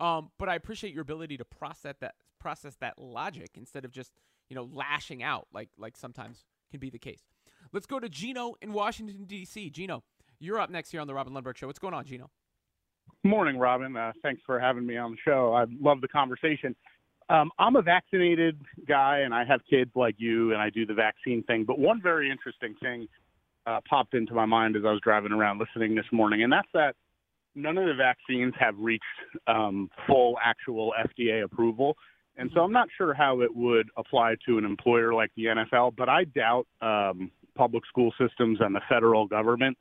Um, 0.01 0.31
but 0.39 0.49
I 0.49 0.55
appreciate 0.55 0.95
your 0.95 1.03
ability 1.03 1.37
to 1.37 1.45
process 1.45 1.97
that 2.01 2.15
process 2.39 2.77
that 2.77 2.99
logic 2.99 3.51
instead 3.55 3.85
of 3.85 3.93
just 3.93 4.13
you 4.49 4.57
know 4.57 4.69
lashing 4.73 5.23
out 5.23 5.47
like 5.53 5.69
like 5.79 5.97
sometimes 5.97 6.45
can 6.71 6.81
be 6.81 6.91
the 6.91 6.99
case. 6.99 7.23
Let's 7.73 7.87
go 7.87 8.01
to 8.01 8.09
Gino 8.09 8.55
in 8.63 8.73
Washington 8.73 9.25
D.C. 9.27 9.71
Gino, 9.71 10.03
you're 10.39 10.59
up 10.59 10.71
next 10.71 10.91
here 10.91 11.01
on 11.01 11.07
the 11.07 11.15
Robin 11.15 11.33
Lundberg 11.35 11.57
Show. 11.57 11.67
What's 11.67 11.79
going 11.79 11.95
on, 11.95 12.05
Gino? 12.05 12.31
Morning, 13.23 13.59
Robin. 13.59 13.97
Uh, 13.97 14.13
thanks 14.23 14.41
for 14.47 14.59
having 14.59 14.87
me 14.87 14.97
on 14.97 15.11
the 15.13 15.17
show. 15.25 15.53
I 15.53 15.67
love 15.81 16.01
the 16.01 16.09
conversation. 16.09 16.75
Um, 17.29 17.51
I'm 17.59 17.77
a 17.77 17.83
vaccinated 17.83 18.59
guy, 18.89 19.21
and 19.21 19.35
I 19.35 19.45
have 19.45 19.61
kids 19.69 19.91
like 19.95 20.17
you, 20.19 20.53
and 20.53 20.61
I 20.61 20.71
do 20.71 20.87
the 20.87 20.95
vaccine 20.95 21.43
thing. 21.45 21.65
But 21.65 21.79
one 21.79 22.01
very 22.03 22.31
interesting 22.31 22.75
thing 22.83 23.07
uh, 23.67 23.81
popped 23.89 24.15
into 24.15 24.33
my 24.33 24.47
mind 24.47 24.75
as 24.75 24.83
I 24.87 24.91
was 24.91 25.01
driving 25.05 25.33
around 25.33 25.61
listening 25.61 25.95
this 25.95 26.07
morning, 26.13 26.43
and 26.43 26.53
that's 26.53 26.69
that 26.73 26.97
none 27.55 27.77
of 27.77 27.87
the 27.87 27.95
vaccines 27.95 28.55
have 28.59 28.75
reached 28.79 29.05
um, 29.47 29.91
full 30.07 30.37
actual 30.43 30.93
FDA 30.99 31.45
approval. 31.45 31.97
And 32.37 32.51
so 32.55 32.61
I'm 32.61 32.73
not 32.73 32.89
sure 32.97 33.13
how 33.13 33.43
it 33.43 33.55
would 33.55 33.91
apply 33.97 34.37
to 34.47 34.57
an 34.57 34.65
employer 34.65 35.13
like 35.13 35.31
the 35.37 35.45
NFL, 35.45 35.95
but 35.97 36.09
I 36.09 36.25
doubt 36.25 36.67
um, 36.81 37.31
public 37.55 37.85
school 37.87 38.15
systems 38.19 38.59
and 38.61 38.75
the 38.75 38.81
federal 38.89 39.27
government 39.27 39.77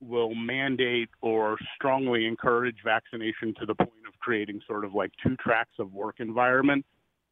will 0.00 0.34
mandate 0.34 1.08
or 1.22 1.56
strongly 1.74 2.26
encourage 2.26 2.76
vaccination 2.84 3.54
to 3.58 3.66
the 3.66 3.74
point 3.74 3.90
of 4.06 4.18
creating 4.20 4.60
sort 4.66 4.84
of 4.84 4.94
like 4.94 5.10
two 5.22 5.36
tracks 5.36 5.72
of 5.78 5.92
work 5.92 6.16
environment 6.18 6.84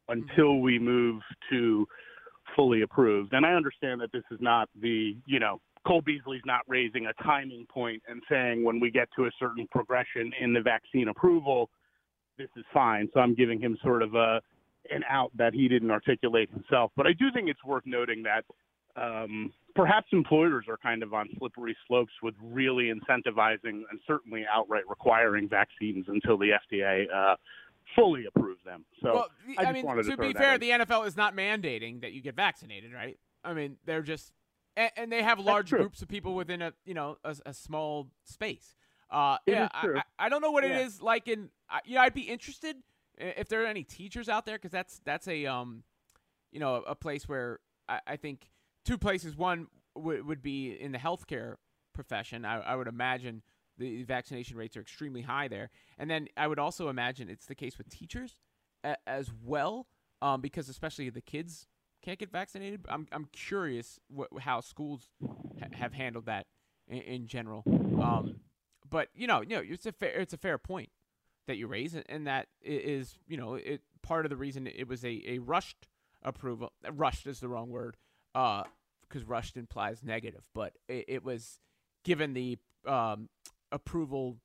until 0.09 0.61
we 0.61 0.78
move 0.78 1.21
to 1.50 1.87
fully 2.56 2.83
approved. 2.83 3.33
And 3.33 3.44
I 3.44 3.52
understand 3.52 4.00
that 4.00 4.12
this 4.12 4.25
is 4.30 4.38
not 4.40 4.68
the, 4.80 5.16
you 5.26 5.40
know, 5.40 5.61
Cole 5.87 6.02
Beasley's 6.02 6.42
not 6.47 6.61
raising 6.66 7.06
a 7.06 7.23
timing 7.23 7.66
point 7.66 8.02
and 8.09 8.23
saying 8.30 8.64
when 8.64 8.80
we 8.80 8.90
get 8.90 9.09
to 9.16 9.26
a 9.26 9.30
certain 9.38 9.66
progression 9.71 10.33
in 10.40 10.54
the 10.54 10.61
vaccine 10.61 11.09
approval, 11.09 11.68
this 12.38 12.49
is 12.56 12.64
fine. 12.73 13.09
So 13.12 13.21
I'm 13.21 13.35
giving 13.35 13.61
him 13.61 13.76
sort 13.83 14.02
of 14.02 14.14
a 14.14 14.40
an 14.90 15.02
out 15.09 15.30
that 15.35 15.54
he 15.54 15.66
didn't 15.66 15.90
articulate 15.90 16.50
himself. 16.50 16.92
But 16.97 17.06
I 17.06 17.12
do 17.14 17.26
think 17.33 17.49
it's 17.49 17.64
worth 17.64 17.85
noting 17.87 18.23
that 18.25 18.44
um, 19.00 19.50
perhaps 19.74 20.08
employers 20.12 20.66
are 20.68 20.76
kind 20.76 21.02
of 21.02 21.12
on 21.14 21.28
slippery 21.38 21.76
slopes 21.86 22.12
with 22.22 22.34
really 22.42 22.92
incentivizing 22.92 23.82
and 23.90 24.00
certainly 24.06 24.44
outright 24.52 24.84
requiring 24.88 25.48
vaccines 25.48 26.06
until 26.08 26.38
the 26.38 26.50
FDA 26.72 27.06
uh, 27.14 27.36
fully 27.96 28.24
approves 28.26 28.60
them. 28.64 28.84
So 29.02 29.14
well, 29.14 29.28
I, 29.58 29.66
I, 29.66 29.72
mean, 29.72 29.86
to, 29.86 30.02
to 30.02 30.16
be 30.16 30.32
fair, 30.32 30.54
in. 30.54 30.60
the 30.60 30.70
NFL 30.70 31.06
is 31.06 31.16
not 31.16 31.34
mandating 31.34 32.00
that 32.02 32.12
you 32.12 32.20
get 32.20 32.36
vaccinated, 32.36 32.92
right? 32.92 33.18
I 33.44 33.54
mean, 33.54 33.76
they're 33.84 34.02
just 34.02 34.32
and, 34.76 34.90
and 34.96 35.12
they 35.12 35.22
have 35.22 35.38
large 35.38 35.70
groups 35.70 36.02
of 36.02 36.08
people 36.08 36.34
within 36.34 36.62
a 36.62 36.72
you 36.84 36.94
know 36.94 37.18
a, 37.24 37.36
a 37.46 37.54
small 37.54 38.08
space. 38.24 38.76
Uh, 39.10 39.36
yeah. 39.46 39.68
I, 39.72 40.02
I, 40.18 40.28
don't 40.28 40.40
know 40.40 40.50
what 40.50 40.64
it 40.64 40.70
Yeah. 40.70 40.86
is 40.86 41.00
like 41.00 41.28
in. 41.28 41.50
You 41.84 41.96
know, 41.96 42.00
I'd 42.00 42.14
be 42.14 42.22
interested 42.22 42.76
if 43.16 43.48
there 43.48 43.62
are 43.62 43.66
any 43.66 43.84
teachers 43.84 44.28
out 44.28 44.44
there 44.44 44.56
because 44.56 44.72
that's 44.72 45.00
that's 45.04 45.28
a 45.28 45.46
um, 45.46 45.84
you 46.50 46.60
know, 46.60 46.76
a 46.86 46.94
place 46.94 47.28
where 47.28 47.60
I, 47.88 48.00
I 48.06 48.16
think 48.16 48.48
two 48.84 48.98
places. 48.98 49.36
One 49.36 49.68
would 49.94 50.26
would 50.26 50.42
be 50.42 50.72
in 50.72 50.92
the 50.92 50.98
healthcare 50.98 51.54
profession. 51.94 52.44
I, 52.44 52.60
I 52.60 52.76
would 52.76 52.88
imagine 52.88 53.42
the 53.78 54.02
vaccination 54.04 54.56
rates 54.56 54.76
are 54.76 54.80
extremely 54.80 55.22
high 55.22 55.48
there, 55.48 55.70
and 55.98 56.10
then 56.10 56.28
I 56.36 56.46
would 56.46 56.58
also 56.58 56.88
imagine 56.88 57.28
it's 57.28 57.46
the 57.46 57.54
case 57.54 57.78
with 57.78 57.88
teachers 57.88 58.36
a, 58.84 58.96
as 59.06 59.30
well, 59.42 59.86
um, 60.22 60.40
because 60.40 60.68
especially 60.68 61.10
the 61.10 61.20
kids 61.20 61.66
can't 62.02 62.18
get 62.18 62.30
vaccinated. 62.30 62.84
I'm 62.88 63.06
I'm 63.12 63.26
curious 63.32 63.98
what, 64.08 64.28
how 64.40 64.60
schools 64.60 65.08
ha- 65.22 65.68
have 65.72 65.92
handled 65.92 66.26
that 66.26 66.46
in, 66.86 66.98
in 66.98 67.26
general. 67.26 67.62
Um, 67.66 68.36
but 68.88 69.08
you 69.14 69.26
know, 69.26 69.40
you 69.40 69.56
know, 69.56 69.62
it's 69.64 69.86
a 69.86 69.92
fair 69.92 70.10
it's 70.10 70.34
a 70.34 70.38
fair 70.38 70.58
point 70.58 70.90
that 71.46 71.56
you 71.56 71.66
raise, 71.66 71.94
and- 71.94 72.26
that 72.26 72.48
is 72.62 73.18
you 73.26 73.36
know 73.36 73.54
it 73.54 73.82
part 74.02 74.26
of 74.26 74.30
the 74.30 74.36
reason 74.36 74.66
it 74.66 74.86
was 74.86 75.04
a, 75.04 75.22
a 75.26 75.38
rushed 75.38 75.88
approval. 76.22 76.72
Rushed 76.92 77.26
is 77.26 77.40
the 77.40 77.48
wrong 77.48 77.70
word, 77.70 77.96
because 78.34 79.24
rushed 79.26 79.56
implies 79.56 80.02
negative, 80.02 80.42
but 80.54 80.74
it, 80.88 81.04
it 81.08 81.24
was 81.24 81.58
given 82.04 82.34
the 82.34 82.58
um, 82.86 83.28
approval 83.72 84.36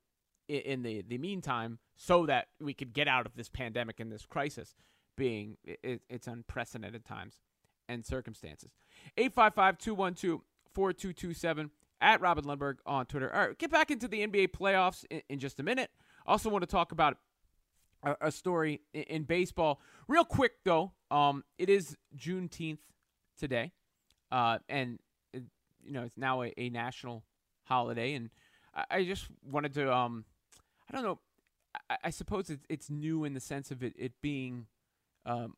i- 0.50 0.54
in 0.54 0.84
the 0.84 1.02
the 1.08 1.18
meantime, 1.18 1.80
so 1.98 2.26
that 2.26 2.48
we 2.62 2.74
could 2.74 2.94
get 2.94 3.08
out 3.08 3.26
of 3.26 3.36
this 3.36 3.50
pandemic 3.50 4.00
and 4.00 4.12
this 4.12 4.26
crisis, 4.26 4.76
being 5.18 5.58
it, 5.66 6.02
it's 6.10 6.28
unprecedented 6.28 7.04
times 7.04 7.40
and 7.90 8.06
circumstances. 8.06 8.72
855-212-4227 9.18 11.70
at 12.02 12.22
Robin 12.22 12.46
Lundberg 12.46 12.76
on 12.86 13.06
Twitter. 13.06 13.34
All 13.34 13.48
right, 13.48 13.58
get 13.58 13.72
back 13.72 13.92
into 13.92 14.08
the 14.08 14.26
NBA 14.26 14.50
playoffs 14.50 15.06
in, 15.10 15.22
in 15.30 15.40
just 15.40 15.60
a 15.60 15.64
minute. 15.64 15.90
Also 16.26 16.50
want 16.50 16.62
to 16.62 16.68
talk 16.68 16.92
about 16.92 17.18
a, 18.04 18.16
a 18.22 18.32
story 18.32 18.82
in, 18.94 19.04
in 19.04 19.24
baseball. 19.24 19.82
Real 20.08 20.24
quick 20.24 20.54
though, 20.64 20.94
um, 21.12 21.44
it 21.58 21.70
is 21.70 21.98
Juneteenth 22.18 22.80
today, 23.38 23.72
uh, 24.32 24.60
and 24.68 25.00
you 25.34 25.92
know 25.92 26.04
it's 26.04 26.18
now 26.18 26.44
a, 26.44 26.54
a 26.58 26.70
national 26.70 27.24
holiday, 27.64 28.14
and 28.14 28.30
I, 28.76 28.86
I 28.92 29.04
just 29.06 29.28
wanted 29.44 29.74
to, 29.76 29.94
um, 29.94 30.26
I 30.90 30.96
don't 30.96 31.04
know, 31.04 31.20
I, 31.90 31.98
I 32.06 32.10
suppose 32.10 32.50
it's 32.50 32.66
it's 32.70 32.90
new 32.90 33.24
in 33.24 33.34
the 33.34 33.40
sense 33.40 33.72
of 33.72 33.84
it 33.84 33.94
it 33.98 34.14
being 34.22 34.68
um, 35.26 35.56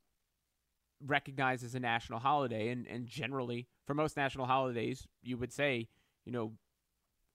recognized 1.06 1.64
as 1.64 1.76
a 1.76 1.80
national 1.80 2.20
holiday, 2.20 2.70
and 2.70 2.88
and 2.88 3.08
generally 3.08 3.68
for 3.86 3.94
most 3.94 4.18
national 4.18 4.46
holidays, 4.46 5.08
you 5.22 5.38
would 5.38 5.52
say, 5.52 5.88
you 6.26 6.32
know, 6.32 6.54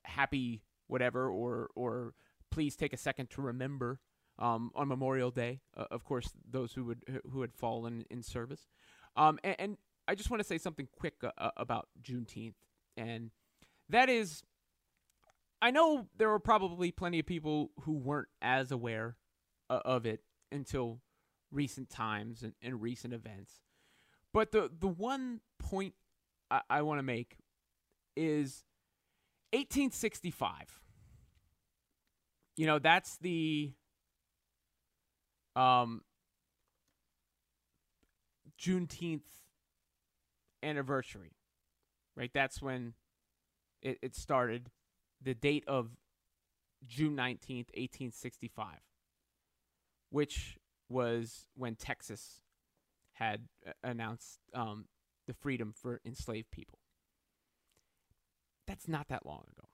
happy 0.04 0.62
whatever, 0.86 1.28
or 1.28 1.70
or 1.74 2.14
please 2.50 2.76
take 2.76 2.92
a 2.92 2.96
second 2.96 3.28
to 3.30 3.42
remember 3.42 4.00
um, 4.38 4.70
on 4.74 4.88
Memorial 4.88 5.30
Day. 5.30 5.60
Uh, 5.76 5.84
of 5.90 6.04
course, 6.04 6.30
those 6.48 6.72
who 6.72 6.84
would 6.84 7.22
who 7.30 7.40
had 7.40 7.52
fallen 7.54 8.04
in 8.10 8.22
service. 8.22 8.66
Um, 9.16 9.38
and, 9.42 9.56
and 9.58 9.76
I 10.08 10.14
just 10.14 10.30
want 10.30 10.40
to 10.40 10.46
say 10.46 10.58
something 10.58 10.88
quick 10.98 11.14
uh, 11.22 11.30
uh, 11.38 11.50
about 11.56 11.88
Juneteenth, 12.02 12.54
and 12.96 13.30
that 13.88 14.08
is, 14.08 14.42
I 15.60 15.70
know 15.70 16.06
there 16.16 16.28
were 16.28 16.38
probably 16.38 16.90
plenty 16.90 17.18
of 17.18 17.26
people 17.26 17.70
who 17.82 17.92
weren't 17.92 18.28
as 18.40 18.70
aware 18.70 19.16
uh, 19.68 19.80
of 19.84 20.06
it 20.06 20.20
until 20.52 21.00
recent 21.50 21.90
times 21.90 22.42
and, 22.42 22.54
and 22.62 22.80
recent 22.80 23.14
events. 23.14 23.60
But 24.32 24.52
the 24.52 24.70
the 24.78 24.88
one 24.88 25.40
point 25.58 25.94
I, 26.50 26.60
I 26.68 26.82
want 26.82 26.98
to 26.98 27.02
make 27.02 27.38
is 28.16 28.64
1865. 29.52 30.80
You 32.56 32.66
know, 32.66 32.78
that's 32.78 33.16
the 33.18 33.72
um 35.54 36.02
Juneteenth 38.60 39.22
anniversary. 40.62 41.32
Right? 42.16 42.30
That's 42.32 42.62
when 42.62 42.94
it, 43.82 43.98
it 44.02 44.14
started. 44.14 44.70
The 45.22 45.34
date 45.34 45.64
of 45.66 45.90
June 46.86 47.16
19th, 47.16 47.72
1865, 47.75 48.66
which 50.10 50.58
was 50.88 51.46
when 51.54 51.75
Texas 51.75 52.42
had 53.14 53.48
uh, 53.66 53.72
announced 53.82 54.40
um, 54.54 54.86
the 55.26 55.34
freedom 55.34 55.72
for 55.75 56.00
enslaved 56.04 56.50
people. 56.50 56.78
That's 58.66 58.88
not 58.88 59.08
that 59.08 59.25
long 59.25 59.44
ago 59.56 59.68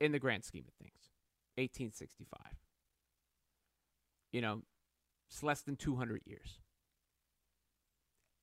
in 0.00 0.12
the 0.12 0.18
grand 0.18 0.44
scheme 0.44 0.64
of 0.66 0.74
things. 0.74 1.12
1865. 1.56 2.40
You 4.32 4.40
know, 4.40 4.62
it's 5.28 5.42
less 5.42 5.60
than 5.62 5.76
200 5.76 6.22
years. 6.24 6.58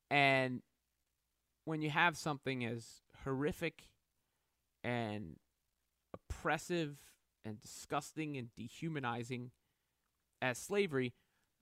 And 0.10 0.62
when 1.66 1.82
you 1.82 1.90
have 1.90 2.18
something 2.18 2.66
as 2.66 3.02
horrific 3.24 3.90
and 4.84 5.36
oppressive 6.14 6.98
and 7.46 7.62
disgusting 7.62 8.38
and 8.38 8.50
dehumanizing 8.56 9.52
as 10.42 10.58
slavery, 10.58 11.14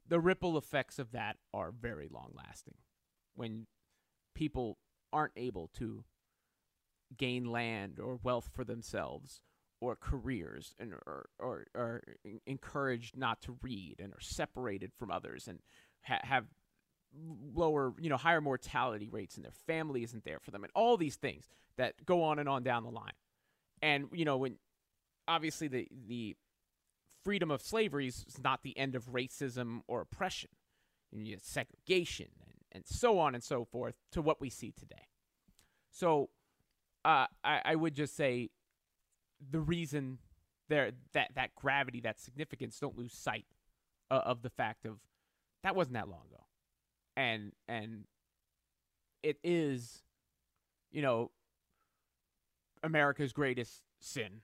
the 0.07 0.19
ripple 0.19 0.57
effects 0.57 0.99
of 0.99 1.11
that 1.11 1.37
are 1.53 1.71
very 1.71 2.07
long 2.09 2.31
lasting. 2.33 2.75
When 3.35 3.67
people 4.35 4.77
aren't 5.11 5.33
able 5.35 5.69
to 5.75 6.03
gain 7.15 7.45
land 7.45 7.99
or 7.99 8.19
wealth 8.21 8.49
for 8.53 8.63
themselves 8.63 9.41
or 9.79 9.95
careers 9.95 10.73
and 10.79 10.93
or, 10.93 11.29
or 11.73 12.03
encouraged 12.45 13.15
not 13.17 13.41
to 13.41 13.57
read 13.61 13.95
and 13.99 14.13
are 14.13 14.21
separated 14.21 14.91
from 14.93 15.11
others 15.11 15.47
and 15.47 15.59
ha- 16.03 16.19
have 16.23 16.45
lower, 17.55 17.93
you 17.99 18.09
know, 18.09 18.17
higher 18.17 18.41
mortality 18.41 19.09
rates 19.09 19.35
and 19.35 19.45
their 19.45 19.51
family 19.65 20.03
isn't 20.03 20.23
there 20.23 20.39
for 20.39 20.51
them 20.51 20.63
and 20.63 20.71
all 20.75 20.97
these 20.97 21.15
things 21.15 21.47
that 21.77 22.05
go 22.05 22.23
on 22.23 22.39
and 22.39 22.47
on 22.49 22.63
down 22.63 22.83
the 22.83 22.91
line. 22.91 23.13
And 23.81 24.07
you 24.11 24.25
know, 24.25 24.37
when 24.37 24.57
obviously 25.27 25.67
the 25.67 25.87
the 26.07 26.35
freedom 27.23 27.51
of 27.51 27.61
slavery 27.61 28.07
is 28.07 28.25
not 28.43 28.63
the 28.63 28.77
end 28.77 28.95
of 28.95 29.11
racism 29.11 29.81
or 29.87 30.01
oppression, 30.01 30.49
and 31.11 31.27
you 31.27 31.37
segregation 31.41 32.27
and, 32.45 32.55
and 32.71 32.87
so 32.87 33.19
on 33.19 33.35
and 33.35 33.43
so 33.43 33.65
forth 33.65 33.95
to 34.11 34.21
what 34.21 34.39
we 34.39 34.49
see 34.49 34.71
today. 34.71 35.07
So, 35.91 36.29
uh, 37.03 37.27
I, 37.43 37.61
I 37.65 37.75
would 37.75 37.95
just 37.95 38.15
say 38.15 38.49
the 39.51 39.59
reason 39.59 40.19
there 40.69 40.91
that 41.13 41.31
that 41.35 41.55
gravity, 41.55 42.01
that 42.01 42.19
significance, 42.19 42.79
don't 42.79 42.97
lose 42.97 43.13
sight 43.13 43.45
uh, 44.09 44.21
of 44.25 44.41
the 44.41 44.49
fact 44.49 44.85
of 44.85 44.99
that 45.63 45.75
wasn't 45.75 45.95
that 45.95 46.07
long 46.07 46.21
ago, 46.31 46.36
and 47.17 47.51
and 47.67 48.05
it 49.23 49.37
is, 49.43 50.03
you 50.91 51.01
know, 51.01 51.31
America's 52.83 53.33
greatest 53.33 53.81
sin 53.99 54.41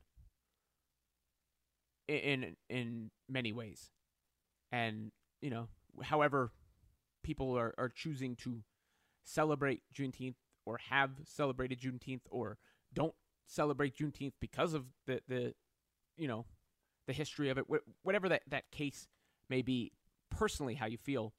in 2.07 2.57
in 2.69 3.11
many 3.29 3.53
ways, 3.53 3.91
and 4.71 5.11
you 5.39 5.51
know, 5.51 5.67
however, 6.01 6.51
people 7.21 7.55
are 7.57 7.73
are 7.77 7.89
choosing 7.89 8.35
to 8.37 8.63
celebrate 9.23 9.83
Juneteenth 9.95 10.35
or 10.65 10.79
have 10.89 11.11
celebrated 11.23 11.79
Juneteenth 11.79 12.23
or 12.31 12.57
don't 12.93 13.13
celebrate 13.45 13.95
Juneteenth 13.95 14.33
because 14.41 14.73
of 14.73 14.85
the 15.05 15.21
the 15.27 15.53
you 16.17 16.27
know 16.27 16.45
the 17.05 17.13
history 17.13 17.49
of 17.49 17.59
it, 17.59 17.65
whatever 18.01 18.27
that 18.29 18.41
that 18.49 18.71
case 18.71 19.07
may 19.47 19.61
be. 19.61 19.91
Personally, 20.31 20.73
how 20.73 20.87
you 20.87 20.97
feel 20.97 21.31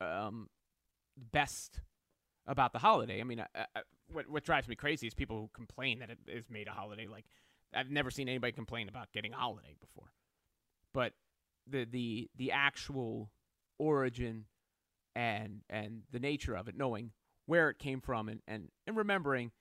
um, 0.00 0.48
best 1.16 1.80
about 2.46 2.72
the 2.72 2.78
holiday. 2.78 3.20
I 3.20 3.24
mean, 3.24 3.40
I, 3.40 3.66
I, 3.76 3.80
what 4.10 4.28
what 4.28 4.44
drives 4.44 4.68
me 4.68 4.74
crazy 4.74 5.06
is 5.06 5.14
people 5.14 5.38
who 5.38 5.50
complain 5.52 6.00
that 6.00 6.10
it 6.10 6.18
is 6.26 6.50
made 6.50 6.68
a 6.68 6.72
holiday. 6.72 7.06
Like 7.06 7.24
I've 7.74 7.90
never 7.90 8.10
seen 8.10 8.28
anybody 8.28 8.52
complain 8.52 8.88
about 8.88 9.12
getting 9.12 9.32
a 9.32 9.36
holiday 9.36 9.76
before, 9.80 10.12
but 10.92 11.12
the 11.66 11.84
the 11.84 12.30
the 12.36 12.52
actual 12.52 13.30
origin 13.78 14.46
and 15.14 15.60
and 15.70 16.02
the 16.10 16.18
nature 16.18 16.54
of 16.54 16.68
it, 16.68 16.76
knowing 16.76 17.12
where 17.46 17.70
it 17.70 17.78
came 17.78 18.00
from, 18.00 18.28
and 18.28 18.40
and, 18.48 18.68
and 18.86 18.96
remembering, 18.96 19.52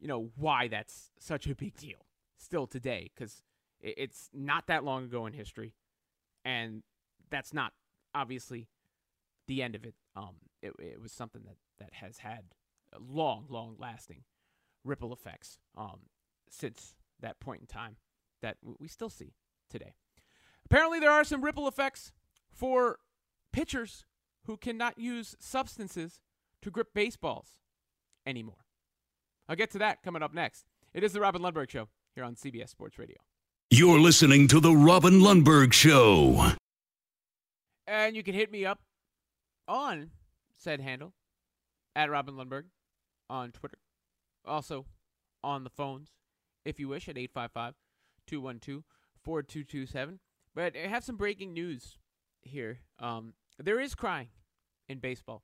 you 0.00 0.08
know, 0.08 0.30
why 0.36 0.68
that's 0.68 1.10
such 1.18 1.46
a 1.46 1.54
big 1.54 1.76
deal 1.76 2.06
still 2.36 2.66
today, 2.66 3.10
because 3.14 3.42
it, 3.80 3.94
it's 3.96 4.30
not 4.32 4.66
that 4.68 4.84
long 4.84 5.04
ago 5.04 5.26
in 5.26 5.32
history, 5.32 5.74
and 6.44 6.82
that's 7.30 7.52
not 7.52 7.72
obviously 8.14 8.68
the 9.46 9.62
end 9.62 9.74
of 9.74 9.84
it. 9.84 9.94
Um, 10.14 10.36
it, 10.62 10.72
it 10.78 11.00
was 11.00 11.12
something 11.12 11.42
that 11.44 11.56
that 11.78 11.94
has 11.94 12.18
had 12.18 12.54
long, 12.98 13.46
long 13.48 13.76
lasting 13.78 14.22
ripple 14.84 15.12
effects 15.12 15.58
um, 15.76 16.00
since 16.50 16.94
that 17.20 17.40
point 17.40 17.60
in 17.60 17.66
time 17.66 17.96
that 18.42 18.56
we 18.78 18.88
still 18.88 19.10
see 19.10 19.34
today. 19.70 19.94
Apparently, 20.64 21.00
there 21.00 21.10
are 21.10 21.24
some 21.24 21.42
ripple 21.42 21.68
effects 21.68 22.12
for 22.50 22.98
pitchers 23.52 24.04
who 24.44 24.56
cannot 24.56 24.98
use 24.98 25.36
substances 25.40 26.20
to 26.62 26.70
grip 26.70 26.94
baseballs 26.94 27.60
anymore. 28.26 28.64
I'll 29.48 29.56
get 29.56 29.70
to 29.72 29.78
that 29.78 30.02
coming 30.02 30.22
up 30.22 30.34
next. 30.34 30.66
It 30.94 31.02
is 31.04 31.12
the 31.12 31.20
Robin 31.20 31.42
Lundberg 31.42 31.70
Show 31.70 31.88
here 32.14 32.24
on 32.24 32.34
CBS 32.34 32.70
Sports 32.70 32.98
Radio. 32.98 33.16
You're 33.70 34.00
listening 34.00 34.48
to 34.48 34.60
the 34.60 34.72
Robin 34.72 35.20
Lundberg 35.20 35.72
Show. 35.72 36.52
And 37.86 38.16
you 38.16 38.22
can 38.22 38.34
hit 38.34 38.50
me 38.50 38.64
up 38.64 38.80
on 39.66 40.10
said 40.58 40.80
handle 40.80 41.14
at 41.96 42.10
Robin 42.10 42.34
Lundberg 42.34 42.64
on 43.30 43.52
Twitter. 43.52 43.78
Also 44.44 44.86
on 45.42 45.64
the 45.64 45.70
phones, 45.70 46.10
if 46.64 46.78
you 46.78 46.88
wish, 46.88 47.08
at 47.08 47.16
855 47.16 47.74
212 48.26 48.82
4227. 49.22 50.20
But 50.54 50.76
I 50.76 50.88
have 50.88 51.04
some 51.04 51.16
breaking 51.16 51.52
news 51.52 51.98
here. 52.42 52.80
Um, 52.98 53.34
there 53.58 53.80
is 53.80 53.94
crying 53.94 54.28
in 54.88 54.98
baseball, 54.98 55.42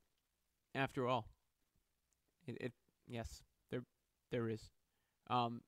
after 0.74 1.06
all. 1.06 1.28
It, 2.46 2.56
it 2.60 2.72
yes, 3.06 3.42
there 3.70 3.82
there 4.30 4.48
is. 4.48 4.70
Um, 5.30 5.62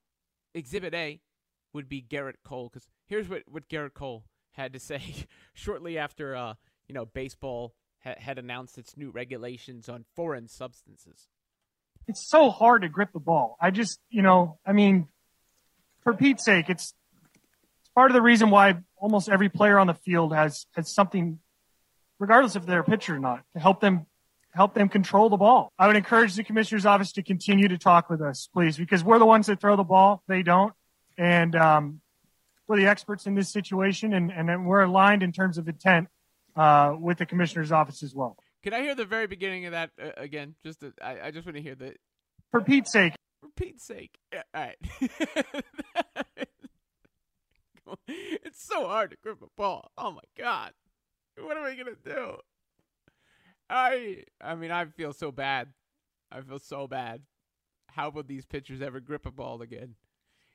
exhibit 0.53 0.93
A 0.93 1.21
would 1.73 1.89
be 1.89 2.01
Gerrit 2.01 2.35
Cole, 2.43 2.69
because 2.71 2.87
here's 3.07 3.29
what, 3.29 3.43
what 3.47 3.69
Gerrit 3.69 3.93
Cole 3.93 4.25
had 4.51 4.73
to 4.73 4.79
say 4.79 5.25
shortly 5.53 5.97
after 5.97 6.35
uh, 6.35 6.55
you 6.87 6.93
know 6.93 7.05
baseball 7.05 7.75
ha- 8.03 8.15
had 8.17 8.37
announced 8.37 8.77
its 8.77 8.97
new 8.97 9.09
regulations 9.09 9.89
on 9.89 10.05
foreign 10.15 10.47
substances. 10.47 11.27
It's 12.07 12.25
so 12.25 12.49
hard 12.49 12.83
to 12.83 12.89
grip 12.89 13.11
the 13.13 13.19
ball. 13.19 13.57
I 13.59 13.71
just, 13.71 13.99
you 14.09 14.21
know, 14.21 14.59
I 14.65 14.71
mean, 14.71 15.07
for 16.03 16.13
Pete's 16.13 16.45
sake, 16.45 16.69
it's 16.69 16.93
it's 17.81 17.89
part 17.93 18.11
of 18.11 18.15
the 18.15 18.21
reason 18.21 18.49
why 18.49 18.75
almost 18.95 19.29
every 19.29 19.49
player 19.49 19.77
on 19.77 19.87
the 19.87 19.93
field 19.93 20.33
has 20.33 20.65
has 20.73 20.93
something, 20.93 21.39
regardless 22.19 22.55
if 22.55 22.65
they're 22.65 22.79
a 22.79 22.85
pitcher 22.85 23.15
or 23.15 23.19
not, 23.19 23.43
to 23.53 23.59
help 23.59 23.81
them 23.81 24.05
help 24.53 24.73
them 24.73 24.87
control 24.87 25.29
the 25.29 25.37
ball. 25.37 25.73
I 25.77 25.87
would 25.87 25.97
encourage 25.97 26.35
the 26.35 26.43
commissioner's 26.43 26.85
office 26.85 27.11
to 27.13 27.23
continue 27.23 27.67
to 27.67 27.77
talk 27.77 28.09
with 28.09 28.21
us, 28.21 28.49
please, 28.53 28.77
because 28.77 29.03
we're 29.03 29.19
the 29.19 29.25
ones 29.25 29.47
that 29.47 29.59
throw 29.59 29.75
the 29.75 29.83
ball; 29.83 30.23
they 30.27 30.43
don't, 30.43 30.73
and 31.17 31.55
um, 31.55 32.01
we're 32.67 32.77
the 32.77 32.87
experts 32.87 33.27
in 33.27 33.35
this 33.35 33.49
situation, 33.49 34.13
and 34.13 34.31
and 34.31 34.65
we're 34.65 34.81
aligned 34.81 35.23
in 35.23 35.33
terms 35.33 35.57
of 35.57 35.67
intent 35.67 36.07
uh, 36.57 36.95
with 36.99 37.19
the 37.19 37.25
commissioner's 37.25 37.71
office 37.71 38.03
as 38.03 38.13
well. 38.13 38.35
Can 38.63 38.73
I 38.73 38.81
hear 38.81 38.95
the 38.95 39.05
very 39.05 39.27
beginning 39.27 39.65
of 39.65 39.71
that 39.71 39.91
uh, 40.01 40.09
again? 40.17 40.55
Just 40.63 40.81
to, 40.81 40.91
I, 41.01 41.27
I 41.27 41.31
just 41.31 41.45
want 41.45 41.55
to 41.55 41.61
hear 41.61 41.75
the. 41.75 41.93
For 42.51 42.61
Pete's 42.61 42.91
sake. 42.91 43.13
For 43.41 43.49
Pete's 43.55 43.85
sake. 43.85 44.17
Yeah, 44.33 44.43
all 44.53 44.61
right. 44.61 44.77
it's 48.07 48.65
so 48.65 48.87
hard 48.87 49.11
to 49.11 49.17
grip 49.21 49.41
a 49.41 49.47
ball. 49.55 49.91
Oh 49.97 50.11
my 50.11 50.21
god. 50.37 50.73
What 51.39 51.55
am 51.55 51.63
I 51.63 51.75
gonna 51.75 51.91
do? 52.03 52.37
I 53.69 54.23
I 54.41 54.55
mean 54.55 54.71
I 54.71 54.85
feel 54.85 55.13
so 55.13 55.31
bad. 55.31 55.69
I 56.31 56.41
feel 56.41 56.59
so 56.59 56.87
bad. 56.87 57.21
How 57.89 58.09
will 58.09 58.23
these 58.23 58.45
pitchers 58.45 58.81
ever 58.81 58.99
grip 58.99 59.25
a 59.25 59.31
ball 59.31 59.61
again? 59.61 59.95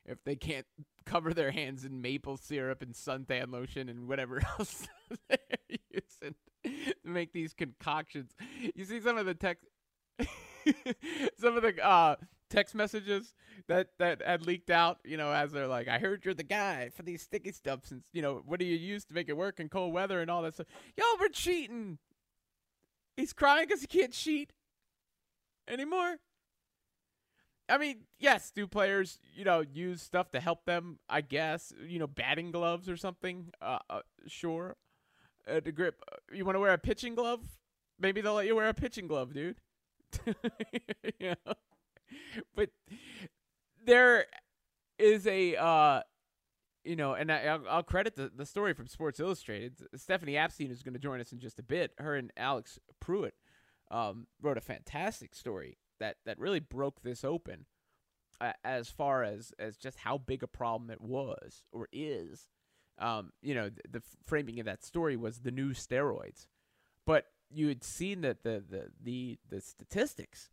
if 0.05 0.23
they 0.23 0.35
can't 0.35 0.65
cover 1.05 1.33
their 1.33 1.51
hands 1.51 1.85
in 1.85 2.01
maple 2.01 2.37
syrup 2.37 2.81
and 2.81 2.93
suntan 2.93 3.51
lotion 3.51 3.89
and 3.89 4.07
whatever 4.07 4.41
else 4.59 4.87
using 6.21 6.35
to 6.63 6.71
make 7.03 7.33
these 7.33 7.53
concoctions. 7.53 8.31
You 8.75 8.85
see 8.85 8.99
some 8.99 9.17
of 9.17 9.25
the 9.25 9.33
text, 9.33 9.65
some 11.37 11.57
of 11.57 11.63
the 11.63 11.75
uh, 11.83 12.15
text 12.49 12.75
messages 12.75 13.33
that 13.67 13.89
that 13.99 14.21
had 14.21 14.45
leaked 14.45 14.69
out. 14.69 14.99
You 15.03 15.17
know, 15.17 15.31
as 15.31 15.51
they're 15.51 15.67
like, 15.67 15.87
"I 15.87 15.99
heard 15.99 16.25
you're 16.25 16.33
the 16.33 16.43
guy 16.43 16.89
for 16.95 17.03
these 17.03 17.21
sticky 17.21 17.51
stuffs, 17.51 17.91
and 17.91 18.03
you 18.11 18.21
know, 18.21 18.41
what 18.45 18.59
do 18.59 18.65
you 18.65 18.77
use 18.77 19.05
to 19.05 19.13
make 19.13 19.29
it 19.29 19.37
work 19.37 19.59
in 19.59 19.69
cold 19.69 19.93
weather 19.93 20.21
and 20.21 20.29
all 20.31 20.41
that 20.43 20.55
stuff." 20.55 20.67
Y'all 20.97 21.19
were 21.19 21.29
cheating. 21.29 21.97
He's 23.15 23.33
crying 23.33 23.65
because 23.67 23.81
he 23.81 23.87
can't 23.87 24.13
cheat 24.13 24.53
anymore. 25.67 26.17
I 27.69 27.77
mean, 27.77 28.01
yes, 28.19 28.51
do 28.51 28.67
players, 28.67 29.19
you 29.33 29.45
know, 29.45 29.61
use 29.61 30.01
stuff 30.01 30.31
to 30.31 30.39
help 30.39 30.65
them? 30.65 30.99
I 31.09 31.21
guess, 31.21 31.71
you 31.87 31.97
know, 31.97 32.07
batting 32.07 32.51
gloves 32.51 32.89
or 32.89 32.97
something. 32.97 33.51
Uh, 33.61 33.79
uh 33.89 34.01
sure. 34.27 34.75
Uh, 35.49 35.59
to 35.59 35.71
grip, 35.71 36.01
you 36.31 36.45
want 36.45 36.55
to 36.55 36.59
wear 36.59 36.73
a 36.73 36.77
pitching 36.77 37.15
glove? 37.15 37.41
Maybe 37.99 38.21
they'll 38.21 38.33
let 38.33 38.45
you 38.45 38.55
wear 38.55 38.69
a 38.69 38.73
pitching 38.73 39.07
glove, 39.07 39.33
dude. 39.33 39.57
you 41.19 41.35
know? 41.45 41.53
But 42.55 42.69
there 43.85 44.25
is 44.97 45.27
a, 45.27 45.55
uh, 45.55 46.01
you 46.83 46.95
know, 46.95 47.13
and 47.13 47.31
I, 47.31 47.57
will 47.57 47.65
I'll 47.69 47.83
credit 47.83 48.15
the, 48.15 48.31
the 48.33 48.45
story 48.45 48.73
from 48.73 48.87
Sports 48.87 49.19
Illustrated. 49.19 49.73
Stephanie 49.95 50.33
Apstein 50.33 50.71
is 50.71 50.81
going 50.81 50.93
to 50.93 50.99
join 50.99 51.19
us 51.19 51.31
in 51.31 51.39
just 51.39 51.59
a 51.59 51.63
bit. 51.63 51.91
Her 51.97 52.15
and 52.15 52.31
Alex 52.37 52.79
Prewitt 53.03 53.31
um, 53.91 54.27
wrote 54.41 54.57
a 54.57 54.61
fantastic 54.61 55.35
story 55.35 55.77
that 55.99 56.17
that 56.25 56.39
really 56.39 56.59
broke 56.59 57.01
this 57.01 57.23
open 57.23 57.65
uh, 58.41 58.53
as 58.63 58.89
far 58.89 59.23
as 59.23 59.53
as 59.59 59.77
just 59.77 59.99
how 59.99 60.17
big 60.17 60.43
a 60.43 60.47
problem 60.47 60.89
it 60.89 61.01
was 61.01 61.63
or 61.71 61.87
is. 61.91 62.47
Um, 63.03 63.33
you 63.41 63.53
know, 63.53 63.69
the, 63.69 63.99
the 63.99 64.01
framing 64.25 64.59
of 64.59 64.65
that 64.65 64.83
story 64.83 65.17
was 65.17 65.39
the 65.39 65.51
new 65.51 65.73
steroids, 65.73 66.47
but 67.05 67.25
you 67.49 67.67
had 67.67 67.83
seen 67.83 68.21
that 68.21 68.43
the 68.43 68.63
the 68.67 68.91
the 69.01 69.39
the 69.49 69.61
statistics 69.61 70.49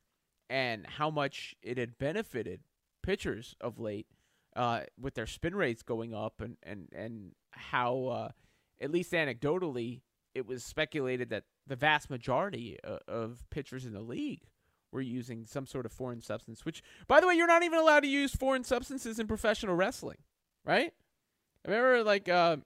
and 0.48 0.86
how 0.86 1.10
much 1.10 1.54
it 1.62 1.78
had 1.78 1.96
benefited 1.98 2.60
pitchers 3.02 3.54
of 3.60 3.78
late 3.78 4.06
uh, 4.56 4.80
with 5.00 5.14
their 5.14 5.26
spin 5.26 5.54
rates 5.54 5.82
going 5.82 6.14
up 6.14 6.40
and 6.40 6.56
and 6.62 6.88
and 6.92 7.32
how 7.52 8.06
uh, 8.06 8.28
at 8.80 8.90
least 8.90 9.12
anecdotally 9.12 10.00
it 10.34 10.46
was 10.46 10.64
speculated 10.64 11.30
that 11.30 11.44
the 11.66 11.76
vast 11.76 12.10
majority 12.10 12.78
uh, 12.84 12.98
of 13.08 13.44
pitchers 13.50 13.84
in 13.84 13.92
the 13.92 14.00
league 14.00 14.42
were 14.92 15.00
using 15.00 15.46
some 15.46 15.66
sort 15.66 15.86
of 15.86 15.92
foreign 15.92 16.20
substance. 16.20 16.64
Which, 16.64 16.82
by 17.06 17.20
the 17.20 17.28
way, 17.28 17.34
you're 17.34 17.46
not 17.46 17.62
even 17.62 17.78
allowed 17.78 18.00
to 18.00 18.08
use 18.08 18.34
foreign 18.34 18.64
substances 18.64 19.18
in 19.18 19.26
professional 19.26 19.76
wrestling, 19.76 20.18
right? 20.64 20.92
I 21.66 21.70
remember, 21.70 22.02
like 22.04 22.28
uh, 22.28 22.56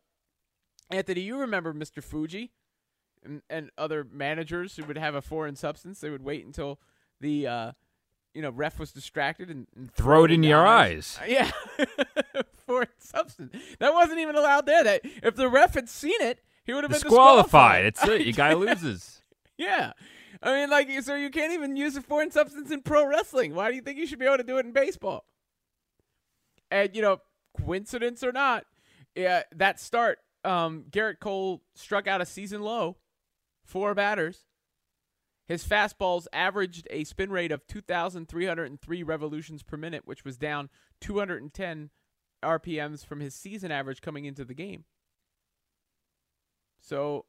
Anthony, 0.90 1.20
you 1.22 1.38
remember 1.38 1.72
Mr. 1.74 2.02
Fuji 2.02 2.52
and, 3.24 3.42
and 3.50 3.70
other 3.76 4.04
managers 4.04 4.76
who 4.76 4.84
would 4.84 4.98
have 4.98 5.14
a 5.14 5.22
foreign 5.22 5.56
substance. 5.56 6.00
They 6.00 6.10
would 6.10 6.22
wait 6.24 6.44
until 6.46 6.78
the 7.20 7.46
uh, 7.46 7.72
you 8.34 8.42
know 8.42 8.50
ref 8.50 8.78
was 8.78 8.92
distracted 8.92 9.50
and, 9.50 9.66
and 9.76 9.92
Throw 9.92 10.24
it 10.24 10.30
in 10.30 10.42
your 10.42 10.66
eyes. 10.66 11.18
Uh, 11.20 11.26
yeah, 11.26 11.50
foreign 12.66 12.88
substance 12.98 13.54
that 13.78 13.92
wasn't 13.92 14.18
even 14.20 14.36
allowed 14.36 14.66
there. 14.66 14.84
That 14.84 15.00
if 15.04 15.34
the 15.34 15.48
ref 15.48 15.74
had 15.74 15.88
seen 15.88 16.20
it, 16.20 16.40
he 16.64 16.72
would 16.72 16.84
have 16.84 16.90
been 16.90 17.00
Disqualified. 17.00 17.84
disqualified. 17.84 17.84
It's 17.86 18.04
it. 18.04 18.20
Your 18.26 18.32
guy 18.34 18.54
loses. 18.54 19.20
Yeah. 19.56 19.92
I 20.42 20.52
mean, 20.52 20.68
like, 20.68 20.90
so 21.02 21.14
you 21.14 21.30
can't 21.30 21.52
even 21.52 21.76
use 21.76 21.96
a 21.96 22.02
foreign 22.02 22.32
substance 22.32 22.72
in 22.72 22.82
pro 22.82 23.06
wrestling. 23.06 23.54
Why 23.54 23.70
do 23.70 23.76
you 23.76 23.82
think 23.82 23.98
you 23.98 24.06
should 24.08 24.18
be 24.18 24.26
able 24.26 24.38
to 24.38 24.42
do 24.42 24.58
it 24.58 24.66
in 24.66 24.72
baseball? 24.72 25.26
And, 26.72 26.90
you 26.96 27.02
know, 27.02 27.18
coincidence 27.56 28.24
or 28.24 28.32
not, 28.32 28.64
yeah, 29.14 29.42
that 29.54 29.80
start, 29.80 30.18
um, 30.44 30.84
Gerrit 30.90 31.20
Cole 31.20 31.62
struck 31.74 32.06
out 32.06 32.20
a 32.20 32.26
season 32.26 32.62
low, 32.62 32.96
four 33.64 33.94
batters. 33.94 34.44
His 35.46 35.64
fastballs 35.64 36.26
averaged 36.32 36.86
a 36.90 37.04
spin 37.04 37.30
rate 37.30 37.52
of 37.52 37.66
2,303 37.66 39.02
revolutions 39.02 39.62
per 39.62 39.76
minute, 39.76 40.02
which 40.06 40.24
was 40.24 40.38
down 40.38 40.70
210 41.00 41.90
RPMs 42.42 43.04
from 43.04 43.20
his 43.20 43.34
season 43.34 43.70
average 43.70 44.00
coming 44.00 44.24
into 44.24 44.44
the 44.44 44.54
game. 44.54 44.84
So 46.80 47.26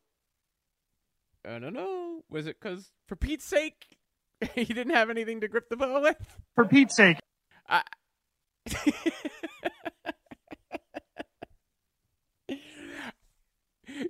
I 1.47 1.59
don't 1.59 1.73
know. 1.73 2.23
Was 2.29 2.47
it 2.47 2.57
because, 2.59 2.91
for 3.07 3.15
Pete's 3.15 3.45
sake, 3.45 3.97
he 4.55 4.65
didn't 4.65 4.93
have 4.95 5.09
anything 5.09 5.41
to 5.41 5.47
grip 5.47 5.69
the 5.69 5.77
ball 5.77 6.01
with? 6.01 6.37
For 6.55 6.65
Pete's 6.65 6.95
sake, 6.95 7.17
I... 7.67 7.83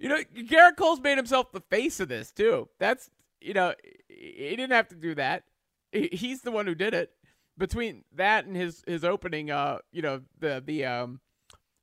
you 0.05 0.11
know, 0.11 0.21
Gerrit 0.35 0.77
Cole's 0.77 1.01
made 1.01 1.17
himself 1.17 1.51
the 1.51 1.61
face 1.61 1.99
of 1.99 2.09
this 2.09 2.31
too. 2.31 2.69
That's 2.77 3.09
you 3.41 3.55
know, 3.55 3.73
he 4.07 4.51
didn't 4.51 4.73
have 4.73 4.87
to 4.89 4.95
do 4.95 5.15
that. 5.15 5.45
He's 5.91 6.43
the 6.43 6.51
one 6.51 6.67
who 6.67 6.75
did 6.75 6.93
it. 6.93 7.09
Between 7.57 8.03
that 8.13 8.45
and 8.45 8.55
his 8.55 8.83
his 8.85 9.03
opening, 9.03 9.49
uh, 9.49 9.79
you 9.91 10.03
know, 10.03 10.21
the 10.37 10.61
the 10.63 10.85
um, 10.85 11.21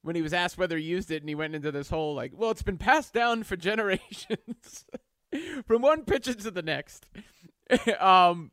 when 0.03 0.15
he 0.15 0.23
was 0.23 0.33
asked 0.33 0.57
whether 0.57 0.79
he 0.79 0.85
used 0.85 1.11
it, 1.11 1.21
and 1.21 1.29
he 1.29 1.35
went 1.35 1.57
into 1.57 1.73
this 1.73 1.91
whole 1.91 2.15
like, 2.15 2.31
well, 2.33 2.53
it's 2.53 2.63
been 2.63 2.79
passed 2.79 3.13
down 3.13 3.43
for 3.43 3.57
generations, 3.57 4.87
from 5.67 5.83
one 5.83 6.05
pitcher 6.05 6.35
to 6.35 6.53
the 6.53 6.63
next. 6.63 7.09
um, 7.99 8.53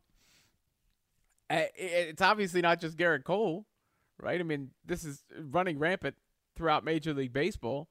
it's 1.47 2.23
obviously 2.23 2.61
not 2.61 2.81
just 2.81 2.97
Gerrit 2.97 3.23
Cole, 3.23 3.67
right? 4.19 4.39
I 4.39 4.43
mean, 4.43 4.71
this 4.83 5.05
is 5.05 5.23
running 5.39 5.77
rampant 5.77 6.15
throughout 6.55 6.83
Major 6.83 7.13
League 7.13 7.33
Baseball, 7.33 7.87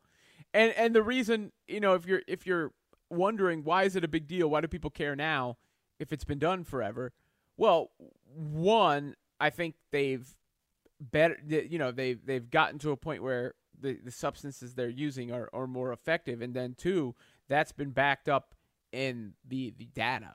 and 0.55 0.73
and 0.73 0.95
the 0.95 1.03
reason, 1.03 1.53
you 1.67 1.81
know, 1.81 1.95
if 1.95 2.07
you're 2.07 2.23
if 2.27 2.47
you're 2.47 2.73
wondering 3.11 3.65
why 3.65 3.85
is 3.85 3.97
it 3.97 4.05
a 4.05 4.09
big 4.09 4.27
deal, 4.27 4.49
why 4.49 4.61
do 4.61 4.69
people 4.69 4.91
care 4.91 5.17
now 5.17 5.57
if 5.99 6.13
it's 6.13 6.25
been 6.25 6.39
done 6.39 6.65
forever? 6.65 7.13
Well, 7.57 7.91
one, 8.35 9.15
I 9.41 9.51
think 9.51 9.75
they've 9.91 10.29
better, 11.01 11.39
you 11.47 11.79
know, 11.79 11.91
they've 11.93 12.25
they've 12.25 12.49
gotten 12.49 12.79
to 12.81 12.91
a 12.91 12.97
point 12.97 13.23
where 13.23 13.55
the 13.81 13.99
the 14.05 14.11
substances 14.11 14.75
they're 14.75 14.89
using 14.89 15.33
are 15.33 15.49
are 15.53 15.67
more 15.67 15.93
effective, 15.93 16.41
and 16.43 16.55
then 16.55 16.75
two, 16.77 17.15
that's 17.49 17.73
been 17.73 17.91
backed 17.91 18.29
up 18.29 18.55
in 18.93 19.35
the 19.47 19.75
the 19.77 19.87
data. 19.87 20.35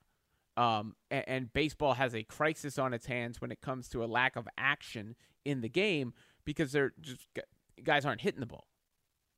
Um, 0.55 0.95
and, 1.09 1.23
and 1.27 1.53
baseball 1.53 1.95
has 1.95 2.13
a 2.13 2.21
crisis 2.23 2.77
on 2.77 2.93
its 2.93 3.07
hands 3.07 3.41
when 3.41 3.51
it 3.51 3.59
comes 3.59 3.89
to 3.89 4.03
a 4.03 4.05
lack 4.05 4.35
of 4.35 4.47
action 4.55 5.15
in 5.43 5.61
the 5.61 5.69
game 5.69 6.13
because 6.45 6.71
they're 6.71 6.93
just 7.01 7.27
guys 7.83 8.05
aren't 8.05 8.21
hitting 8.21 8.39
the 8.39 8.45
ball. 8.45 8.67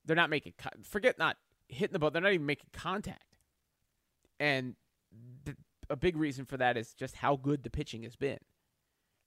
They're 0.06 0.16
not 0.16 0.30
making 0.30 0.54
co- 0.58 0.70
forget 0.84 1.18
not 1.18 1.38
hitting 1.68 1.94
the 1.94 2.00
ball. 2.00 2.12
They're 2.12 2.22
not 2.22 2.34
even 2.34 2.46
making 2.46 2.70
contact. 2.74 3.38
And 4.40 4.76
th- 5.46 5.58
a 5.90 5.96
big 5.96 6.18
reason 6.18 6.46
for 6.46 6.58
that 6.58 6.78
is 6.78 6.94
just 6.94 7.16
how 7.16 7.36
good 7.36 7.64
the 7.64 7.70
pitching 7.70 8.04
has 8.04 8.16
been. 8.16 8.40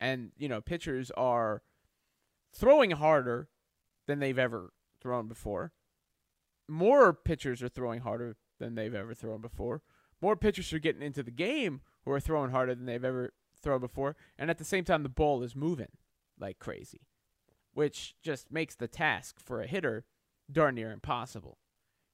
And 0.01 0.33
you 0.37 0.49
know, 0.49 0.61
pitchers 0.61 1.11
are 1.17 1.63
throwing 2.55 2.93
harder 2.93 3.49
than 4.07 4.21
they've 4.21 4.39
ever 4.39 4.73
thrown 5.01 5.29
before. 5.29 5.73
More 6.69 7.13
pitchers 7.13 7.63
are 7.63 7.69
throwing 7.69 8.01
harder 8.01 8.37
than 8.59 8.75
they've 8.75 8.95
ever 8.95 9.15
thrown 9.15 9.41
before. 9.41 9.83
More 10.21 10.37
pitchers 10.37 10.73
are 10.73 10.79
getting 10.79 11.03
into 11.03 11.23
the 11.23 11.31
game 11.31 11.81
who 12.05 12.11
are 12.11 12.21
throwing 12.21 12.51
harder 12.51 12.75
than 12.75 12.87
they've 12.87 13.05
ever 13.05 13.33
thrown 13.63 13.81
before. 13.81 14.17
And 14.39 14.51
at 14.51 14.59
the 14.59 14.65
same 14.65 14.85
time, 14.85 15.03
the 15.03 15.09
ball 15.09 15.43
is 15.43 15.55
moving 15.55 15.89
like 16.39 16.59
crazy, 16.59 17.07
which 17.73 18.17
just 18.23 18.51
makes 18.53 18.75
the 18.75 18.89
task 18.89 19.41
for 19.41 19.61
a 19.61 19.67
hitter 19.67 20.05
darn 20.51 20.75
near 20.75 20.91
impossible. 20.91 21.59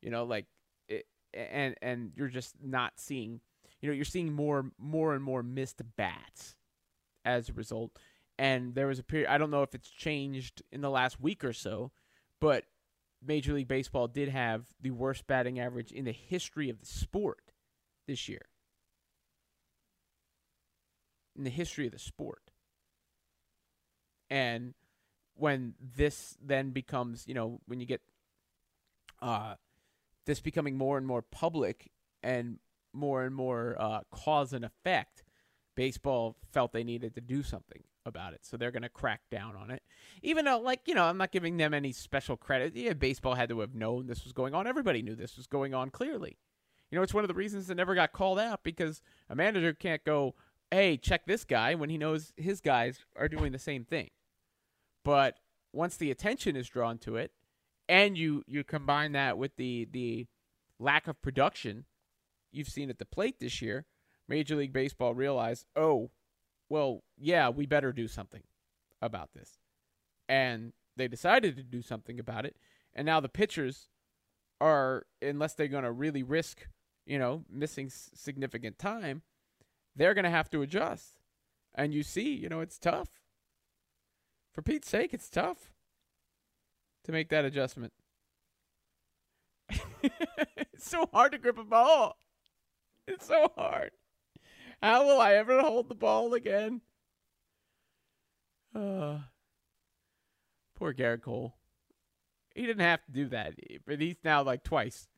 You 0.02 0.10
know, 0.10 0.24
like, 0.24 0.46
it, 0.88 1.06
and 1.32 1.74
and 1.80 2.12
you're 2.14 2.28
just 2.28 2.54
not 2.62 2.94
seeing, 2.96 3.40
you 3.80 3.88
know, 3.88 3.94
you're 3.94 4.04
seeing 4.04 4.32
more 4.32 4.70
more 4.78 5.14
and 5.14 5.22
more 5.22 5.42
missed 5.42 5.80
bats 5.96 6.56
as 7.24 7.48
a 7.48 7.52
result. 7.52 7.98
And 8.38 8.74
there 8.74 8.88
was 8.88 8.98
a 8.98 9.04
period, 9.04 9.30
I 9.30 9.38
don't 9.38 9.50
know 9.50 9.62
if 9.62 9.74
it's 9.74 9.88
changed 9.88 10.62
in 10.72 10.80
the 10.80 10.90
last 10.90 11.20
week 11.20 11.44
or 11.44 11.52
so, 11.52 11.92
but 12.40 12.64
Major 13.24 13.52
League 13.52 13.68
Baseball 13.68 14.08
did 14.08 14.28
have 14.28 14.66
the 14.80 14.90
worst 14.90 15.26
batting 15.26 15.60
average 15.60 15.92
in 15.92 16.04
the 16.04 16.12
history 16.12 16.68
of 16.68 16.80
the 16.80 16.86
sport 16.86 17.52
this 18.08 18.28
year. 18.28 18.42
In 21.36 21.44
the 21.44 21.50
history 21.50 21.86
of 21.86 21.92
the 21.92 21.98
sport. 21.98 22.42
And 24.28 24.74
when 25.36 25.74
this 25.80 26.36
then 26.44 26.70
becomes, 26.70 27.24
you 27.28 27.34
know, 27.34 27.60
when 27.66 27.78
you 27.78 27.86
get 27.86 28.02
uh, 29.24 29.54
this 30.26 30.40
becoming 30.40 30.76
more 30.76 30.98
and 30.98 31.06
more 31.06 31.22
public 31.22 31.90
and 32.22 32.58
more 32.92 33.24
and 33.24 33.34
more 33.34 33.74
uh, 33.78 34.00
cause 34.10 34.52
and 34.52 34.64
effect, 34.64 35.24
baseball 35.74 36.36
felt 36.52 36.72
they 36.72 36.84
needed 36.84 37.14
to 37.14 37.20
do 37.20 37.42
something 37.42 37.82
about 38.04 38.34
it. 38.34 38.40
So 38.44 38.58
they're 38.58 38.70
going 38.70 38.82
to 38.82 38.90
crack 38.90 39.22
down 39.30 39.56
on 39.56 39.70
it. 39.70 39.82
Even 40.22 40.44
though, 40.44 40.58
like, 40.58 40.82
you 40.84 40.94
know, 40.94 41.04
I'm 41.04 41.16
not 41.16 41.32
giving 41.32 41.56
them 41.56 41.72
any 41.72 41.90
special 41.90 42.36
credit. 42.36 42.76
Yeah, 42.76 42.92
baseball 42.92 43.34
had 43.34 43.48
to 43.48 43.60
have 43.60 43.74
known 43.74 44.06
this 44.06 44.24
was 44.24 44.34
going 44.34 44.54
on. 44.54 44.66
Everybody 44.66 45.00
knew 45.00 45.16
this 45.16 45.38
was 45.38 45.46
going 45.46 45.72
on 45.72 45.88
clearly. 45.88 46.36
You 46.90 46.98
know, 46.98 47.02
it's 47.02 47.14
one 47.14 47.24
of 47.24 47.28
the 47.28 47.34
reasons 47.34 47.70
it 47.70 47.76
never 47.76 47.94
got 47.94 48.12
called 48.12 48.38
out 48.38 48.62
because 48.62 49.00
a 49.30 49.34
manager 49.34 49.72
can't 49.72 50.04
go, 50.04 50.34
hey, 50.70 50.98
check 50.98 51.26
this 51.26 51.44
guy 51.44 51.74
when 51.74 51.88
he 51.88 51.96
knows 51.96 52.32
his 52.36 52.60
guys 52.60 52.98
are 53.16 53.28
doing 53.28 53.52
the 53.52 53.58
same 53.58 53.84
thing. 53.84 54.10
But 55.02 55.38
once 55.72 55.96
the 55.96 56.10
attention 56.10 56.56
is 56.56 56.68
drawn 56.68 56.98
to 56.98 57.16
it, 57.16 57.32
and 57.88 58.16
you 58.16 58.42
you 58.46 58.64
combine 58.64 59.12
that 59.12 59.38
with 59.38 59.56
the 59.56 59.88
the 59.90 60.26
lack 60.78 61.06
of 61.06 61.20
production 61.22 61.84
you've 62.52 62.68
seen 62.68 62.90
at 62.90 62.98
the 62.98 63.04
plate 63.04 63.36
this 63.40 63.60
year, 63.60 63.86
Major 64.28 64.56
League 64.56 64.72
Baseball 64.72 65.14
realized, 65.14 65.66
oh, 65.76 66.10
well, 66.68 67.02
yeah, 67.18 67.48
we 67.48 67.66
better 67.66 67.92
do 67.92 68.08
something 68.08 68.42
about 69.02 69.30
this, 69.34 69.58
and 70.28 70.72
they 70.96 71.08
decided 71.08 71.56
to 71.56 71.62
do 71.62 71.82
something 71.82 72.18
about 72.18 72.46
it, 72.46 72.56
and 72.94 73.06
now 73.06 73.20
the 73.20 73.28
pitchers 73.28 73.88
are, 74.60 75.04
unless 75.20 75.54
they're 75.54 75.68
going 75.68 75.84
to 75.84 75.92
really 75.92 76.22
risk, 76.22 76.68
you 77.06 77.18
know, 77.18 77.44
missing 77.50 77.86
s- 77.86 78.10
significant 78.14 78.78
time, 78.78 79.22
they're 79.96 80.14
going 80.14 80.24
to 80.24 80.30
have 80.30 80.48
to 80.50 80.62
adjust, 80.62 81.18
and 81.74 81.92
you 81.92 82.02
see, 82.02 82.34
you 82.34 82.48
know, 82.48 82.60
it's 82.60 82.78
tough. 82.78 83.20
For 84.52 84.62
Pete's 84.62 84.88
sake, 84.88 85.12
it's 85.12 85.28
tough 85.28 85.73
to 87.04 87.12
make 87.12 87.28
that 87.30 87.44
adjustment. 87.44 87.92
it's 90.02 90.88
so 90.88 91.08
hard 91.12 91.32
to 91.32 91.38
grip 91.38 91.58
a 91.58 91.64
ball. 91.64 92.16
It's 93.06 93.26
so 93.26 93.50
hard. 93.56 93.90
How 94.82 95.06
will 95.06 95.20
I 95.20 95.34
ever 95.34 95.60
hold 95.60 95.88
the 95.88 95.94
ball 95.94 96.34
again? 96.34 96.80
Uh, 98.74 99.18
poor 100.74 100.92
Gerrit 100.92 101.22
Cole. 101.22 101.54
He 102.54 102.66
didn't 102.66 102.82
have 102.82 103.04
to 103.04 103.12
do 103.12 103.28
that, 103.28 103.54
but 103.86 104.00
he's 104.00 104.16
now 104.24 104.42
like 104.42 104.62
twice. 104.62 105.08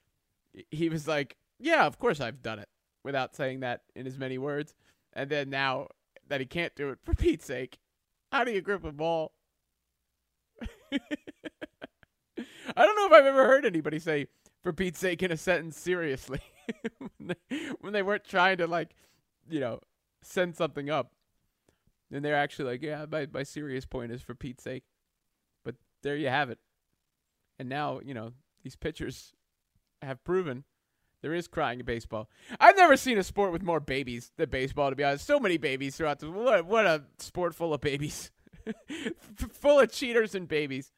He 0.71 0.89
was 0.89 1.07
like, 1.07 1.37
"Yeah, 1.59 1.87
of 1.87 1.99
course 1.99 2.21
I've 2.21 2.43
done 2.43 2.59
it," 2.59 2.69
without 3.05 3.37
saying 3.37 3.61
that 3.61 3.83
in 3.95 4.07
as 4.07 4.19
many 4.19 4.39
words. 4.39 4.75
And 5.13 5.31
then 5.31 5.51
now 5.51 5.89
that 6.29 6.41
he 6.41 6.47
can't 6.47 6.75
do 6.75 6.91
it, 6.91 6.99
for 7.03 7.15
Pete's 7.15 7.45
sake, 7.45 7.79
how 8.33 8.45
do 8.45 8.53
you 8.53 8.61
grip 8.61 8.85
a 8.85 8.93
ball? 8.93 9.33
I 12.77 12.85
don't 12.87 12.97
know 12.97 13.07
if 13.07 13.13
I've 13.13 13.27
ever 13.27 13.45
heard 13.47 13.65
anybody 13.67 13.99
say 13.99 14.27
"for 14.63 14.73
Pete's 14.73 14.99
sake" 14.99 15.23
in 15.23 15.31
a 15.33 15.37
sentence 15.37 15.79
seriously 15.79 16.41
when, 16.99 17.29
they, 17.29 17.57
when 17.81 17.93
they 17.93 18.03
weren't 18.03 18.25
trying 18.25 18.59
to 18.59 18.67
like, 18.67 18.95
you 19.49 19.61
know, 19.61 19.81
send 20.23 20.57
something 20.57 20.91
up. 20.91 21.13
And 22.13 22.25
they're 22.25 22.37
actually 22.37 22.71
like, 22.71 22.83
"Yeah, 22.83 23.05
my 23.11 23.27
my 23.33 23.43
serious 23.43 23.85
point 23.85 24.13
is 24.13 24.23
for 24.23 24.35
Pete's 24.35 24.63
sake." 24.65 24.85
But 25.65 25.75
there 26.03 26.17
you 26.17 26.29
have 26.29 26.51
it. 26.51 26.59
And 27.59 27.69
now 27.69 28.01
you 28.05 28.15
know 28.15 28.33
these 28.63 28.77
pitchers 28.77 29.33
have 30.03 30.23
proven 30.25 30.65
There 31.23 31.35
is 31.35 31.49
crying 31.49 31.81
in 31.81 31.87
baseball. 31.87 32.29
I've 32.61 32.77
never 32.77 32.97
seen 32.97 33.19
a 33.19 33.25
sport 33.25 33.51
with 33.53 33.63
more 33.63 33.81
babies 33.81 34.31
than 34.37 34.51
baseball. 34.51 34.91
To 34.91 34.97
be 34.97 35.03
honest, 35.05 35.27
so 35.27 35.41
many 35.41 35.57
babies 35.57 35.97
throughout 35.97 36.21
the 36.21 36.31
what? 36.31 36.67
What 36.67 36.87
a 36.87 37.05
sport 37.19 37.55
full 37.55 37.75
of 37.75 37.81
babies, 37.81 38.31
full 39.53 39.81
of 39.81 39.91
cheaters 39.91 40.35
and 40.35 40.47
babies, 40.47 40.93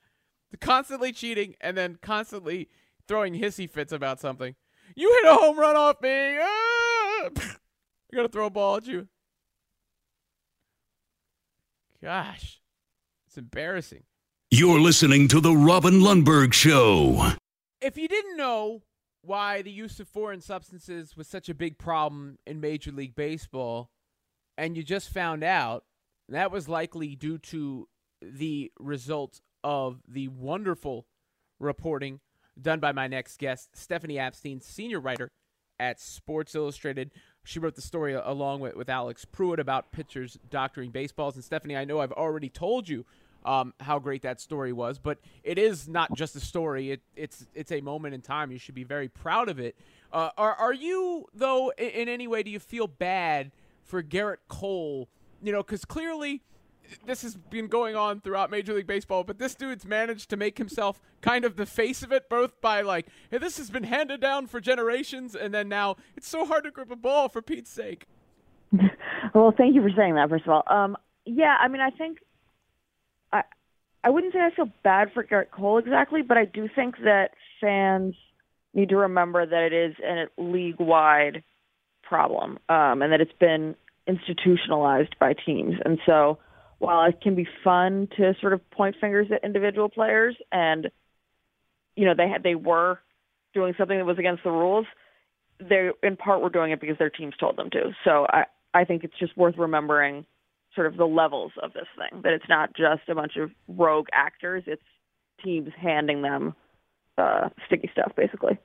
constantly 0.61 1.13
cheating 1.13 1.55
and 1.61 1.77
then 1.77 1.99
constantly 2.01 2.69
throwing 3.07 3.35
hissy 3.35 3.69
fits 3.69 3.93
about 3.93 4.21
something. 4.21 4.55
You 4.97 5.13
hit 5.23 5.31
a 5.31 5.35
home 5.35 5.59
run 5.59 5.77
off 5.77 6.01
me. 6.01 6.39
Ah! 6.41 7.29
I 8.13 8.17
gotta 8.17 8.29
throw 8.29 8.47
a 8.47 8.51
ball 8.51 8.77
at 8.77 8.87
you. 8.87 9.09
Gosh, 12.03 12.61
it's 13.27 13.37
embarrassing. 13.37 14.05
You're 14.51 14.81
listening 14.81 15.29
to 15.29 15.41
The 15.41 15.53
Robin 15.53 16.01
Lundberg 16.01 16.53
Show. 16.53 17.33
If 17.83 17.99
you 17.99 18.09
didn't 18.09 18.37
know 18.37 18.83
why 19.23 19.63
the 19.63 19.71
use 19.71 20.01
of 20.01 20.09
foreign 20.09 20.41
substances 20.41 21.17
was 21.17 21.29
such 21.29 21.49
a 21.49 21.55
big 21.55 21.77
problem 21.77 22.39
in 22.47 22.61
Major 22.61 22.93
League 22.93 23.15
Baseball, 23.15 23.91
and 24.57 24.77
you 24.77 24.83
just 24.83 25.11
found 25.11 25.45
out, 25.45 25.85
that 26.29 26.51
was 26.51 26.69
likely 26.69 27.15
due 27.15 27.39
to 27.39 27.89
the 28.23 28.73
result 28.79 29.41
of 29.68 30.00
the 30.09 30.28
wonderful 30.28 31.04
reporting 31.61 32.20
done 32.59 32.81
by 32.81 32.90
my 32.90 33.07
next 33.07 33.38
guest, 33.38 33.76
Stephanie 33.76 34.14
Apstein, 34.14 34.62
senior 34.62 34.98
writer 34.98 35.31
at 35.78 36.00
Sports 36.00 36.54
Illustrated. 36.54 37.11
She 37.44 37.59
wrote 37.59 37.74
the 37.74 37.83
story 37.83 38.14
along 38.14 38.61
with, 38.61 38.76
with 38.76 38.88
Alex 38.88 39.26
Prewitt 39.26 39.59
about 39.59 39.92
pitchers 39.92 40.38
doctoring 40.48 40.90
baseballs. 40.90 41.35
And 41.35 41.44
Stephanie, 41.44 41.76
I 41.76 41.85
know 41.85 42.00
I've 42.00 42.12
already 42.12 42.48
told 42.48 42.88
you 42.88 43.04
um, 43.44 43.74
how 43.81 43.98
great 43.98 44.22
that 44.22 44.40
story 44.40 44.72
was, 44.72 44.98
but 44.98 45.18
it 45.44 45.59
is 45.59 45.87
not 45.87 46.14
just 46.14 46.35
a 46.35 46.40
story. 46.40 46.92
It, 46.92 47.02
it's 47.14 47.46
it's 47.54 47.70
a 47.70 47.83
moment 47.83 48.14
in 48.14 48.22
time. 48.22 48.50
You 48.50 48.59
should 48.59 48.74
be 48.74 48.85
very 48.85 49.09
proud 49.09 49.50
of 49.50 49.61
it. 49.61 49.76
Uh, 50.11 50.31
are 50.38 50.54
are 50.54 50.72
you 50.72 51.26
though 51.35 51.74
in, 51.76 51.90
in 51.90 52.09
any 52.09 52.26
way? 52.26 52.42
Do 52.42 52.50
you 52.50 52.59
feel 52.59 52.87
bad 52.87 53.52
for 53.85 54.02
Gerrit 54.02 54.38
Cole? 54.48 55.11
You 55.42 55.52
know, 55.52 55.62
because 55.62 55.85
clearly 55.85 56.42
this 57.07 57.22
has 57.22 57.37
been 57.37 57.66
going 57.66 57.96
on 57.96 58.20
throughout 58.20 58.51
Major 58.51 58.74
League 58.74 58.87
Baseball, 58.87 59.24
but 59.24 59.38
this 59.38 59.55
dude's 59.55 59.87
managed 59.87 60.31
to 60.31 60.37
make 60.37 60.59
himself 60.59 61.01
kind 61.20 61.44
of 61.44 61.57
the 61.57 61.66
face 61.66 62.03
of 62.03 62.12
it, 62.12 62.29
both 62.29 62.61
by 62.61 62.81
like, 62.81 63.07
hey, 63.31 63.38
this 63.38 63.59
has 63.59 63.70
been 63.70 63.85
handed 63.85 64.20
down 64.20 64.46
for 64.46 64.61
generations, 64.61 65.35
and 65.35 65.53
then 65.53 65.68
now 65.68 65.96
it's 66.16 66.29
so 66.29 66.44
hard 66.44 66.64
to 66.64 66.70
grip 66.70 66.90
a 66.90 66.96
ball 66.96 67.29
for 67.29 67.42
Pete's 67.42 67.70
sake. 67.70 68.07
well, 69.35 69.53
thank 69.57 69.74
you 69.74 69.83
for 69.83 69.90
saying 69.96 70.14
that, 70.14 70.29
first 70.29 70.44
of 70.46 70.51
all. 70.51 70.62
Um, 70.66 70.96
yeah, 71.24 71.57
I 71.61 71.68
mean, 71.68 71.81
I 71.81 71.90
think 71.90 72.18
I 73.33 73.42
I 74.05 74.11
wouldn't 74.11 74.33
say 74.33 74.40
I 74.40 74.55
feel 74.55 74.70
bad 74.83 75.12
for 75.12 75.24
Gerrit 75.24 75.51
Cole 75.51 75.79
exactly, 75.79 76.22
but 76.22 76.37
I 76.37 76.44
do 76.44 76.68
think 76.74 76.96
that 77.05 77.31
fans 77.61 78.14
need 78.74 78.90
to 78.90 78.96
remember 78.96 79.44
that 79.44 79.62
it 79.62 79.72
is 79.72 79.96
a 80.05 80.40
league 80.40 80.79
wide 80.79 81.42
problem, 82.03 82.59
um, 82.68 83.03
and 83.03 83.12
that 83.12 83.20
it's 83.20 83.33
been 83.38 83.74
institutionalized 84.07 85.18
by 85.18 85.35
teams, 85.35 85.74
and 85.85 85.98
so 86.07 86.38
while 86.79 87.09
it 87.09 87.21
can 87.21 87.35
be 87.35 87.47
fun 87.64 88.09
to 88.17 88.35
sort 88.41 88.53
of 88.53 88.71
point 88.71 88.97
fingers 89.01 89.27
at 89.33 89.45
individual 89.45 89.88
players 89.88 90.37
and 90.53 90.88
you 91.97 92.05
know 92.05 92.14
they 92.17 92.29
had 92.29 92.43
they 92.43 92.55
were 92.55 92.99
doing 93.55 93.75
something 93.77 93.99
that 93.99 94.05
was 94.05 94.19
against 94.19 94.45
the 94.45 94.51
rules 94.51 94.87
they 95.61 95.91
in 96.03 96.17
part 96.17 96.41
were 96.41 96.51
doing 96.51 96.71
it 96.71 96.81
because 96.81 96.97
their 96.99 97.11
teams 97.11 97.35
told 97.38 97.57
them 97.57 97.71
to. 97.71 97.91
So 98.05 98.27
i 98.31 98.45
i 98.75 98.85
think 98.85 99.05
it's 99.05 99.19
just 99.19 99.37
worth 99.37 99.57
remembering 99.59 100.25
sort 100.75 100.87
of 100.87 100.97
the 100.97 101.07
levels 101.07 101.53
of 101.62 101.73
this 101.73 101.87
thing 101.97 102.23
that 102.23 102.33
it's 102.33 102.49
not 102.49 102.75
just 102.77 103.09
a 103.09 103.14
bunch 103.14 103.37
of 103.37 103.51
rogue 103.69 104.07
actors 104.12 104.62
it's 104.67 104.83
teams 105.43 105.71
handing 105.81 106.23
them 106.23 106.55
uh 107.17 107.49
sticky 107.67 107.88
stuff 107.93 108.12
basically 108.17 108.59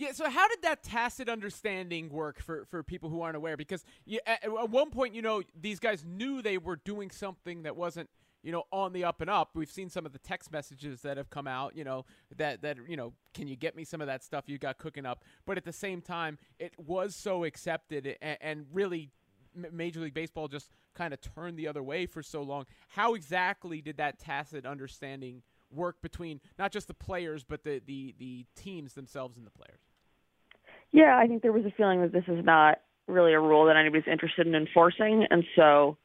yeah, 0.00 0.12
so 0.12 0.30
how 0.30 0.48
did 0.48 0.62
that 0.62 0.82
tacit 0.82 1.28
understanding 1.28 2.08
work 2.08 2.40
for, 2.40 2.64
for 2.70 2.82
people 2.82 3.10
who 3.10 3.20
aren't 3.20 3.36
aware? 3.36 3.58
Because 3.58 3.84
you, 4.06 4.18
at, 4.26 4.42
at 4.42 4.70
one 4.70 4.88
point, 4.88 5.14
you 5.14 5.20
know, 5.20 5.42
these 5.60 5.78
guys 5.78 6.06
knew 6.06 6.40
they 6.40 6.56
were 6.56 6.76
doing 6.76 7.10
something 7.10 7.64
that 7.64 7.76
wasn't, 7.76 8.08
you 8.42 8.50
know, 8.50 8.62
on 8.72 8.94
the 8.94 9.04
up 9.04 9.20
and 9.20 9.28
up. 9.28 9.50
We've 9.54 9.70
seen 9.70 9.90
some 9.90 10.06
of 10.06 10.14
the 10.14 10.18
text 10.18 10.50
messages 10.50 11.02
that 11.02 11.18
have 11.18 11.28
come 11.28 11.46
out, 11.46 11.76
you 11.76 11.84
know, 11.84 12.06
that 12.38 12.62
that 12.62 12.78
you 12.88 12.96
know, 12.96 13.12
can 13.34 13.46
you 13.46 13.56
get 13.56 13.76
me 13.76 13.84
some 13.84 14.00
of 14.00 14.06
that 14.06 14.24
stuff 14.24 14.44
you 14.46 14.56
got 14.56 14.78
cooking 14.78 15.04
up? 15.04 15.22
But 15.44 15.58
at 15.58 15.66
the 15.66 15.72
same 15.72 16.00
time, 16.00 16.38
it 16.58 16.72
was 16.78 17.14
so 17.14 17.44
accepted 17.44 18.16
and, 18.22 18.38
and 18.40 18.66
really 18.72 19.10
Major 19.70 20.00
League 20.00 20.14
Baseball 20.14 20.48
just 20.48 20.70
kind 20.94 21.12
of 21.12 21.20
turned 21.20 21.58
the 21.58 21.68
other 21.68 21.82
way 21.82 22.06
for 22.06 22.22
so 22.22 22.40
long. 22.40 22.64
How 22.88 23.12
exactly 23.12 23.82
did 23.82 23.98
that 23.98 24.18
tacit 24.18 24.64
understanding 24.64 25.42
work 25.70 26.00
between 26.00 26.40
not 26.58 26.72
just 26.72 26.88
the 26.88 26.94
players 26.94 27.44
but 27.44 27.64
the 27.64 27.82
the, 27.84 28.14
the 28.18 28.46
teams 28.56 28.94
themselves 28.94 29.36
and 29.36 29.46
the 29.46 29.50
players? 29.50 29.89
Yeah, 30.92 31.16
I 31.16 31.26
think 31.26 31.42
there 31.42 31.52
was 31.52 31.64
a 31.64 31.70
feeling 31.76 32.02
that 32.02 32.12
this 32.12 32.24
is 32.26 32.44
not 32.44 32.78
really 33.06 33.32
a 33.32 33.40
rule 33.40 33.66
that 33.66 33.76
anybody's 33.76 34.08
interested 34.10 34.46
in 34.46 34.54
enforcing, 34.54 35.26
and 35.30 35.44
so, 35.56 35.96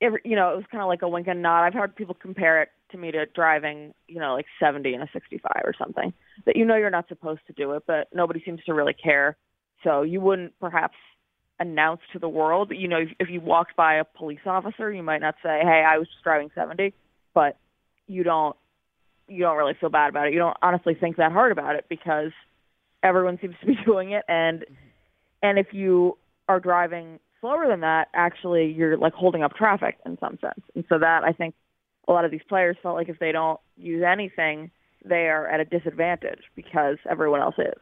it, 0.00 0.12
you 0.24 0.36
know, 0.36 0.52
it 0.52 0.56
was 0.56 0.64
kind 0.70 0.82
of 0.82 0.88
like 0.88 1.02
a 1.02 1.08
wink 1.08 1.28
and 1.28 1.42
nod. 1.42 1.64
I've 1.64 1.74
heard 1.74 1.94
people 1.94 2.14
compare 2.14 2.62
it 2.62 2.68
to 2.90 2.98
me 2.98 3.10
to 3.12 3.26
driving, 3.26 3.94
you 4.08 4.20
know, 4.20 4.34
like 4.34 4.46
70 4.60 4.92
and 4.94 5.02
a 5.02 5.08
65 5.12 5.62
or 5.64 5.74
something. 5.78 6.12
That 6.46 6.56
you 6.56 6.64
know 6.64 6.76
you're 6.76 6.90
not 6.90 7.08
supposed 7.08 7.40
to 7.46 7.52
do 7.52 7.72
it, 7.72 7.84
but 7.86 8.08
nobody 8.14 8.42
seems 8.44 8.62
to 8.64 8.74
really 8.74 8.94
care. 8.94 9.36
So 9.84 10.02
you 10.02 10.20
wouldn't 10.20 10.58
perhaps 10.60 10.96
announce 11.58 12.00
to 12.12 12.18
the 12.18 12.28
world. 12.28 12.72
You 12.74 12.88
know, 12.88 12.98
if, 12.98 13.08
if 13.20 13.30
you 13.30 13.40
walked 13.40 13.76
by 13.76 13.96
a 13.96 14.04
police 14.04 14.40
officer, 14.46 14.92
you 14.92 15.02
might 15.02 15.20
not 15.20 15.36
say, 15.42 15.60
"Hey, 15.62 15.84
I 15.88 15.98
was 15.98 16.08
just 16.08 16.22
driving 16.22 16.50
70," 16.54 16.94
but 17.34 17.56
you 18.06 18.22
don't 18.22 18.56
you 19.28 19.40
don't 19.40 19.56
really 19.56 19.74
feel 19.80 19.88
bad 19.88 20.10
about 20.10 20.26
it. 20.26 20.32
You 20.32 20.40
don't 20.40 20.56
honestly 20.62 20.94
think 20.94 21.16
that 21.16 21.32
hard 21.32 21.52
about 21.52 21.76
it 21.76 21.86
because 21.88 22.32
everyone 23.02 23.38
seems 23.40 23.54
to 23.60 23.66
be 23.66 23.76
doing 23.86 24.12
it. 24.12 24.24
And 24.28 24.60
mm-hmm. 24.60 24.74
and 25.42 25.58
if 25.58 25.68
you 25.72 26.18
are 26.48 26.60
driving 26.60 27.18
slower 27.40 27.66
than 27.68 27.80
that 27.80 28.08
actually 28.14 28.72
you're 28.72 28.96
like 28.96 29.12
holding 29.12 29.42
up 29.42 29.54
traffic 29.54 29.98
in 30.06 30.16
some 30.18 30.38
sense. 30.40 30.60
And 30.74 30.84
so 30.88 30.98
that 30.98 31.24
i 31.24 31.32
think 31.32 31.54
a 32.08 32.12
lot 32.12 32.24
of 32.24 32.30
these 32.30 32.42
players 32.48 32.76
felt 32.82 32.96
like 32.96 33.08
if 33.08 33.18
they 33.18 33.32
don't 33.32 33.60
use 33.76 34.02
anything 34.06 34.70
they 35.04 35.28
are 35.28 35.46
at 35.48 35.60
a 35.60 35.64
disadvantage 35.64 36.42
because 36.54 36.96
everyone 37.10 37.40
else 37.40 37.56
is. 37.58 37.74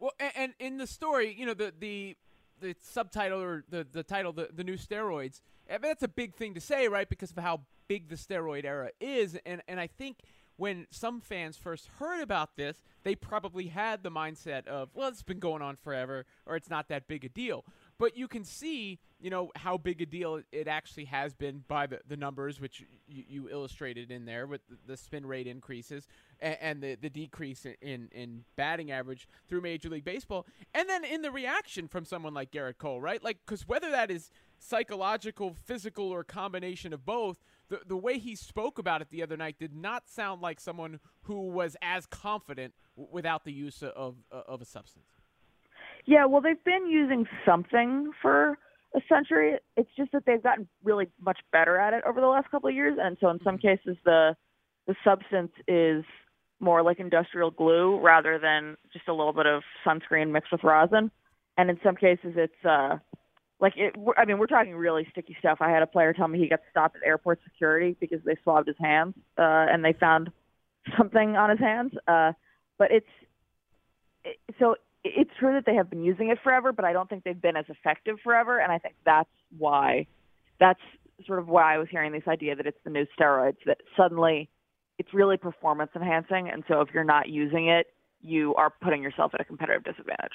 Well 0.00 0.12
and, 0.18 0.32
and 0.36 0.52
in 0.58 0.78
the 0.78 0.86
story 0.86 1.34
you 1.38 1.46
know 1.46 1.54
the 1.54 1.72
the 1.78 2.16
the 2.60 2.74
subtitle 2.80 3.40
or 3.40 3.64
the 3.68 3.86
the 3.90 4.02
title 4.02 4.32
the, 4.32 4.48
the 4.54 4.64
new 4.64 4.76
steroids 4.76 5.40
I 5.68 5.74
mean, 5.74 5.82
that's 5.82 6.02
a 6.02 6.08
big 6.08 6.34
thing 6.34 6.54
to 6.54 6.60
say 6.60 6.88
right? 6.88 7.08
Because 7.08 7.30
of 7.30 7.38
how 7.38 7.60
big 7.88 8.08
the 8.08 8.16
steroid 8.16 8.64
era 8.64 8.90
is. 9.00 9.36
And 9.44 9.62
and 9.68 9.78
i 9.78 9.86
think 9.86 10.18
when 10.58 10.88
some 10.90 11.20
fans 11.20 11.56
first 11.56 11.88
heard 11.98 12.20
about 12.20 12.56
this, 12.56 12.82
they 13.04 13.14
probably 13.14 13.68
had 13.68 14.02
the 14.02 14.10
mindset 14.10 14.66
of, 14.66 14.90
well, 14.92 15.08
it's 15.08 15.22
been 15.22 15.38
going 15.38 15.62
on 15.62 15.76
forever, 15.76 16.26
or 16.46 16.56
it's 16.56 16.68
not 16.68 16.88
that 16.88 17.06
big 17.06 17.24
a 17.24 17.28
deal. 17.28 17.64
But 17.96 18.16
you 18.16 18.26
can 18.26 18.44
see, 18.44 18.98
you 19.20 19.30
know, 19.30 19.52
how 19.54 19.76
big 19.76 20.02
a 20.02 20.06
deal 20.06 20.42
it 20.50 20.66
actually 20.66 21.06
has 21.06 21.32
been 21.32 21.62
by 21.68 21.86
the, 21.86 22.00
the 22.08 22.16
numbers, 22.16 22.60
which 22.60 22.84
you, 23.06 23.24
you 23.28 23.48
illustrated 23.48 24.10
in 24.10 24.24
there 24.24 24.48
with 24.48 24.60
the, 24.86 24.96
spin 24.96 25.24
rate 25.24 25.46
increases 25.46 26.08
and, 26.40 26.56
and, 26.60 26.82
the, 26.82 26.96
the 26.96 27.08
decrease 27.08 27.64
in, 27.80 28.08
in 28.10 28.44
batting 28.56 28.90
average 28.90 29.28
through 29.48 29.60
Major 29.60 29.88
League 29.88 30.04
Baseball. 30.04 30.44
And 30.74 30.88
then 30.88 31.04
in 31.04 31.22
the 31.22 31.30
reaction 31.30 31.86
from 31.86 32.04
someone 32.04 32.34
like 32.34 32.50
Gerrit 32.50 32.78
Cole, 32.78 33.00
right? 33.00 33.22
Like, 33.22 33.38
because 33.46 33.66
whether 33.68 33.92
that 33.92 34.10
is 34.10 34.30
psychological, 34.58 35.54
physical, 35.54 36.08
or 36.10 36.24
combination 36.24 36.92
of 36.92 37.04
both, 37.04 37.38
the 37.68 37.80
the 37.86 37.96
way 37.96 38.18
he 38.18 38.34
spoke 38.34 38.78
about 38.78 39.02
it 39.02 39.10
the 39.10 39.22
other 39.22 39.36
night 39.36 39.56
did 39.58 39.74
not 39.74 40.08
sound 40.08 40.40
like 40.40 40.60
someone 40.60 41.00
who 41.22 41.48
was 41.48 41.76
as 41.82 42.06
confident 42.06 42.74
w- 42.96 43.08
without 43.12 43.44
the 43.44 43.52
use 43.52 43.82
of 43.82 44.16
of 44.30 44.60
a 44.60 44.64
substance. 44.64 45.06
Yeah, 46.06 46.24
well, 46.24 46.40
they've 46.40 46.62
been 46.64 46.88
using 46.88 47.26
something 47.44 48.12
for 48.22 48.58
a 48.94 49.00
century. 49.08 49.58
It's 49.76 49.90
just 49.96 50.12
that 50.12 50.24
they've 50.24 50.42
gotten 50.42 50.66
really 50.82 51.08
much 51.20 51.38
better 51.52 51.78
at 51.78 51.92
it 51.92 52.02
over 52.06 52.20
the 52.20 52.26
last 52.26 52.50
couple 52.50 52.68
of 52.68 52.74
years, 52.74 52.98
and 53.00 53.16
so 53.20 53.28
in 53.28 53.38
some 53.44 53.58
mm-hmm. 53.58 53.68
cases 53.68 53.96
the 54.04 54.36
the 54.86 54.94
substance 55.04 55.52
is 55.66 56.04
more 56.60 56.82
like 56.82 56.98
industrial 56.98 57.50
glue 57.50 58.00
rather 58.00 58.38
than 58.38 58.76
just 58.92 59.06
a 59.08 59.12
little 59.12 59.32
bit 59.32 59.46
of 59.46 59.62
sunscreen 59.86 60.32
mixed 60.32 60.50
with 60.50 60.64
rosin. 60.64 61.10
And 61.56 61.70
in 61.70 61.78
some 61.82 61.96
cases, 61.96 62.34
it's 62.36 62.64
uh, 62.64 62.98
like 63.60 63.74
it, 63.76 63.94
I 64.16 64.24
mean, 64.24 64.38
we're 64.38 64.46
talking 64.46 64.74
really 64.74 65.06
sticky 65.10 65.36
stuff. 65.40 65.58
I 65.60 65.70
had 65.70 65.82
a 65.82 65.86
player 65.86 66.12
tell 66.12 66.28
me 66.28 66.38
he 66.38 66.48
got 66.48 66.60
stopped 66.70 66.96
at 66.96 67.02
airport 67.06 67.40
security 67.44 67.96
because 67.98 68.20
they 68.24 68.36
swabbed 68.42 68.68
his 68.68 68.76
hands 68.78 69.14
uh, 69.36 69.66
and 69.68 69.84
they 69.84 69.92
found 69.92 70.30
something 70.96 71.36
on 71.36 71.50
his 71.50 71.58
hands. 71.58 71.92
Uh, 72.06 72.32
but 72.78 72.90
it's 72.92 73.06
it, 74.24 74.38
so 74.58 74.76
it's 75.02 75.30
true 75.38 75.54
that 75.54 75.64
they 75.66 75.74
have 75.74 75.90
been 75.90 76.04
using 76.04 76.28
it 76.28 76.38
forever, 76.42 76.72
but 76.72 76.84
I 76.84 76.92
don't 76.92 77.08
think 77.08 77.24
they've 77.24 77.40
been 77.40 77.56
as 77.56 77.64
effective 77.68 78.18
forever. 78.22 78.60
And 78.60 78.70
I 78.70 78.78
think 78.78 78.94
that's 79.04 79.30
why 79.56 80.06
that's 80.60 80.80
sort 81.26 81.40
of 81.40 81.48
why 81.48 81.74
I 81.74 81.78
was 81.78 81.88
hearing 81.90 82.12
this 82.12 82.28
idea 82.28 82.54
that 82.54 82.66
it's 82.66 82.78
the 82.84 82.90
new 82.90 83.06
steroids 83.18 83.56
that 83.66 83.78
suddenly 83.96 84.48
it's 84.98 85.12
really 85.14 85.36
performance 85.36 85.90
enhancing, 85.94 86.48
and 86.48 86.64
so 86.68 86.80
if 86.80 86.88
you're 86.92 87.04
not 87.04 87.28
using 87.28 87.68
it, 87.68 87.86
you 88.20 88.54
are 88.56 88.70
putting 88.82 89.00
yourself 89.00 89.32
at 89.34 89.40
a 89.40 89.44
competitive 89.44 89.84
disadvantage 89.84 90.32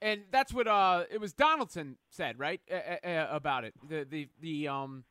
and 0.00 0.22
that's 0.30 0.52
what 0.52 0.66
uh 0.66 1.04
it 1.10 1.20
was 1.20 1.32
Donaldson 1.32 1.96
said 2.10 2.38
right 2.38 2.60
about 3.02 3.64
it 3.64 3.74
the 3.88 4.04
the 4.04 4.28
the 4.40 4.68
um 4.68 5.04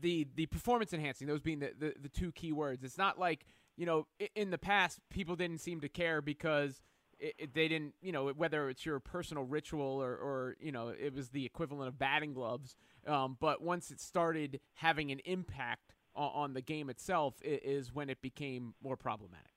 the 0.00 0.26
the 0.34 0.46
performance 0.46 0.92
enhancing 0.92 1.26
those 1.26 1.40
being 1.40 1.60
the, 1.60 1.72
the 1.78 1.94
the 2.00 2.08
two 2.08 2.32
key 2.32 2.52
words 2.52 2.84
it's 2.84 2.98
not 2.98 3.18
like 3.18 3.46
you 3.76 3.86
know 3.86 4.06
in 4.34 4.50
the 4.50 4.58
past 4.58 5.00
people 5.10 5.36
didn't 5.36 5.58
seem 5.58 5.80
to 5.80 5.88
care 5.88 6.20
because 6.20 6.82
it, 7.22 7.34
it, 7.38 7.54
they 7.54 7.68
didn't, 7.68 7.94
you 8.02 8.12
know, 8.12 8.28
whether 8.30 8.68
it's 8.68 8.84
your 8.84 8.98
personal 8.98 9.44
ritual 9.44 10.02
or, 10.02 10.10
or 10.16 10.56
you 10.60 10.72
know, 10.72 10.88
it 10.88 11.14
was 11.14 11.30
the 11.30 11.46
equivalent 11.46 11.88
of 11.88 11.98
batting 11.98 12.34
gloves. 12.34 12.74
Um, 13.06 13.36
but 13.40 13.62
once 13.62 13.90
it 13.90 14.00
started 14.00 14.60
having 14.74 15.10
an 15.12 15.20
impact 15.24 15.94
on, 16.14 16.30
on 16.34 16.54
the 16.54 16.60
game 16.60 16.90
itself, 16.90 17.36
is 17.42 17.94
when 17.94 18.10
it 18.10 18.20
became 18.20 18.74
more 18.82 18.96
problematic. 18.96 19.51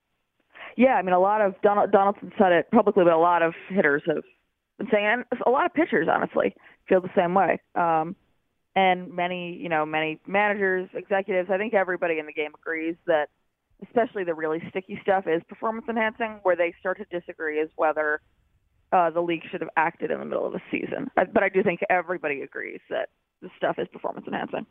Yeah, 0.76 0.96
I 0.96 1.02
mean, 1.02 1.14
a 1.14 1.20
lot 1.20 1.42
of 1.42 1.56
Donald, 1.62 1.92
Donaldson 1.92 2.32
said 2.38 2.52
it 2.52 2.70
publicly, 2.72 3.04
but 3.04 3.14
a 3.14 3.18
lot 3.18 3.42
of 3.42 3.54
hitters 3.70 4.04
have 4.08 4.24
been 4.78 4.88
saying, 4.92 5.06
and 5.06 5.42
a 5.46 5.50
lot 5.50 5.66
of 5.66 5.74
pitchers, 5.74 6.08
honestly, 6.12 6.54
feel 6.88 7.02
the 7.02 7.10
same 7.16 7.34
way. 7.34 7.62
Um, 7.76 8.16
and 8.76 9.14
many, 9.14 9.56
you 9.56 9.70
know, 9.70 9.86
many 9.86 10.20
managers, 10.28 10.90
executives, 10.94 11.50
I 11.50 11.58
think 11.58 11.74
everybody 11.74 12.20
in 12.20 12.26
the 12.26 12.34
game 12.34 12.52
agrees 12.54 12.96
that 13.08 13.30
especially 13.88 14.24
the 14.24 14.34
really 14.34 14.62
sticky 14.70 15.00
stuff 15.02 15.26
is 15.28 15.42
performance 15.48 15.86
enhancing. 15.90 16.40
Where 16.44 16.56
they 16.56 16.74
start 16.80 16.98
to 16.98 17.20
disagree 17.20 17.60
is 17.60 17.70
whether 17.76 18.22
uh, 18.92 19.10
the 19.12 19.22
league 19.22 19.44
should 19.50 19.62
have 19.62 19.70
acted 19.78 20.12
in 20.12 20.20
the 20.20 20.26
middle 20.26 20.46
of 20.46 20.54
a 20.56 20.62
season. 20.72 21.10
But 21.16 21.44
I 21.44 21.50
do 21.50 21.64
think 21.64 21.82
everybody 21.90 22.42
agrees 22.42 22.82
that 22.90 23.10
the 23.42 23.50
stuff 23.58 23.78
is 23.80 23.88
performance 23.92 24.28
enhancing. 24.28 24.66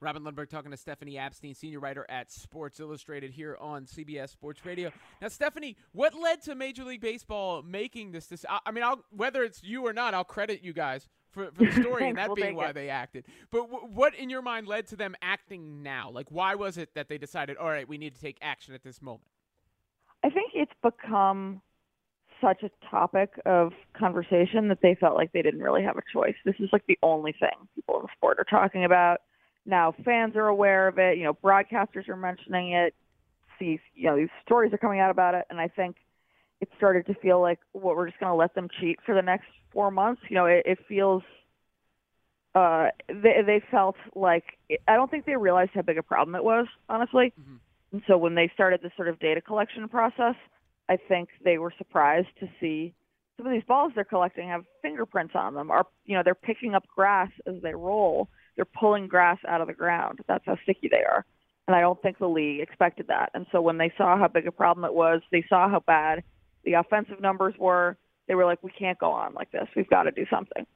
Robin 0.00 0.22
Lundberg 0.22 0.48
talking 0.48 0.70
to 0.70 0.76
Stephanie 0.76 1.14
Apstein, 1.14 1.56
senior 1.56 1.80
writer 1.80 2.06
at 2.08 2.30
Sports 2.30 2.78
Illustrated 2.78 3.32
here 3.32 3.56
on 3.60 3.84
CBS 3.84 4.30
Sports 4.30 4.64
Radio. 4.64 4.92
Now, 5.20 5.28
Stephanie, 5.28 5.76
what 5.92 6.14
led 6.14 6.40
to 6.42 6.54
Major 6.54 6.84
League 6.84 7.00
Baseball 7.00 7.62
making 7.62 8.12
this? 8.12 8.26
This, 8.26 8.44
I, 8.48 8.70
mean, 8.70 8.84
I'll, 8.84 9.02
whether 9.10 9.42
it's 9.42 9.62
you 9.62 9.84
or 9.86 9.92
not, 9.92 10.14
I'll 10.14 10.24
credit 10.24 10.62
you 10.62 10.72
guys 10.72 11.08
for, 11.30 11.50
for 11.50 11.64
the 11.64 11.72
story 11.72 12.08
and 12.08 12.18
that 12.18 12.28
we'll 12.28 12.36
being 12.36 12.54
why 12.54 12.68
it. 12.68 12.74
they 12.74 12.90
acted. 12.90 13.24
But 13.50 13.70
w- 13.70 13.88
what, 13.92 14.14
in 14.14 14.30
your 14.30 14.42
mind, 14.42 14.68
led 14.68 14.86
to 14.88 14.96
them 14.96 15.16
acting 15.20 15.82
now? 15.82 16.10
Like, 16.10 16.30
why 16.30 16.54
was 16.54 16.78
it 16.78 16.94
that 16.94 17.08
they 17.08 17.18
decided, 17.18 17.56
all 17.56 17.68
right, 17.68 17.88
we 17.88 17.98
need 17.98 18.14
to 18.14 18.20
take 18.20 18.38
action 18.40 18.74
at 18.74 18.84
this 18.84 19.02
moment? 19.02 19.26
I 20.22 20.30
think 20.30 20.52
it's 20.54 20.72
become 20.82 21.60
such 22.40 22.62
a 22.62 22.70
topic 22.88 23.30
of 23.46 23.72
conversation 23.98 24.68
that 24.68 24.78
they 24.80 24.94
felt 24.94 25.16
like 25.16 25.32
they 25.32 25.42
didn't 25.42 25.60
really 25.60 25.82
have 25.82 25.96
a 25.96 26.02
choice. 26.12 26.34
This 26.44 26.54
is 26.60 26.68
like 26.72 26.86
the 26.86 26.98
only 27.02 27.32
thing 27.32 27.50
people 27.74 27.96
in 27.96 28.02
the 28.02 28.08
sport 28.16 28.38
are 28.38 28.44
talking 28.44 28.84
about. 28.84 29.22
Now 29.66 29.94
fans 30.04 30.36
are 30.36 30.46
aware 30.46 30.88
of 30.88 30.98
it, 30.98 31.18
you 31.18 31.24
know, 31.24 31.34
broadcasters 31.34 32.08
are 32.08 32.16
mentioning 32.16 32.72
it. 32.72 32.94
See, 33.58 33.80
you 33.94 34.08
know, 34.08 34.16
these 34.16 34.28
stories 34.44 34.72
are 34.72 34.78
coming 34.78 35.00
out 35.00 35.10
about 35.10 35.34
it 35.34 35.44
and 35.50 35.60
I 35.60 35.68
think 35.68 35.96
it 36.60 36.68
started 36.76 37.06
to 37.06 37.14
feel 37.14 37.40
like 37.40 37.58
what 37.72 37.96
we're 37.96 38.08
just 38.08 38.18
going 38.18 38.30
to 38.30 38.36
let 38.36 38.54
them 38.54 38.68
cheat 38.80 38.98
for 39.04 39.14
the 39.14 39.22
next 39.22 39.46
4 39.72 39.90
months. 39.90 40.22
You 40.28 40.36
know, 40.36 40.46
it, 40.46 40.62
it 40.66 40.78
feels 40.88 41.22
uh 42.54 42.88
they 43.08 43.42
they 43.44 43.62
felt 43.70 43.96
like 44.14 44.44
I 44.88 44.96
don't 44.96 45.10
think 45.10 45.26
they 45.26 45.36
realized 45.36 45.72
how 45.74 45.82
big 45.82 45.98
a 45.98 46.02
problem 46.02 46.34
it 46.34 46.44
was, 46.44 46.66
honestly. 46.88 47.32
Mm-hmm. 47.38 47.56
And 47.92 48.02
so 48.06 48.16
when 48.18 48.34
they 48.34 48.50
started 48.54 48.80
this 48.82 48.92
sort 48.96 49.08
of 49.08 49.18
data 49.18 49.40
collection 49.40 49.88
process, 49.88 50.34
I 50.88 50.96
think 50.96 51.28
they 51.44 51.58
were 51.58 51.72
surprised 51.76 52.28
to 52.40 52.48
see 52.60 52.94
some 53.36 53.46
of 53.46 53.52
these 53.52 53.62
balls 53.66 53.92
they're 53.94 54.04
collecting 54.04 54.48
have 54.48 54.64
fingerprints 54.82 55.34
on 55.34 55.54
them. 55.54 55.70
Are 55.70 55.86
you 56.04 56.16
know 56.16 56.22
they're 56.24 56.34
picking 56.34 56.74
up 56.74 56.86
grass 56.94 57.30
as 57.46 57.54
they 57.62 57.74
roll. 57.74 58.28
They're 58.58 58.64
pulling 58.64 59.06
grass 59.06 59.38
out 59.46 59.60
of 59.60 59.68
the 59.68 59.72
ground. 59.72 60.18
That's 60.26 60.44
how 60.44 60.58
sticky 60.64 60.88
they 60.90 61.04
are. 61.04 61.24
And 61.68 61.76
I 61.76 61.80
don't 61.80 62.02
think 62.02 62.18
the 62.18 62.26
league 62.26 62.60
expected 62.60 63.06
that. 63.06 63.30
And 63.34 63.46
so 63.52 63.60
when 63.60 63.78
they 63.78 63.92
saw 63.96 64.18
how 64.18 64.26
big 64.26 64.48
a 64.48 64.52
problem 64.52 64.84
it 64.84 64.92
was, 64.92 65.20
they 65.30 65.44
saw 65.48 65.70
how 65.70 65.78
bad 65.78 66.24
the 66.64 66.72
offensive 66.72 67.20
numbers 67.20 67.54
were. 67.56 67.96
They 68.26 68.34
were 68.34 68.44
like, 68.44 68.60
we 68.64 68.72
can't 68.76 68.98
go 68.98 69.12
on 69.12 69.32
like 69.32 69.52
this. 69.52 69.68
We've 69.76 69.88
got 69.88 70.02
to 70.02 70.10
do 70.10 70.26
something. 70.28 70.66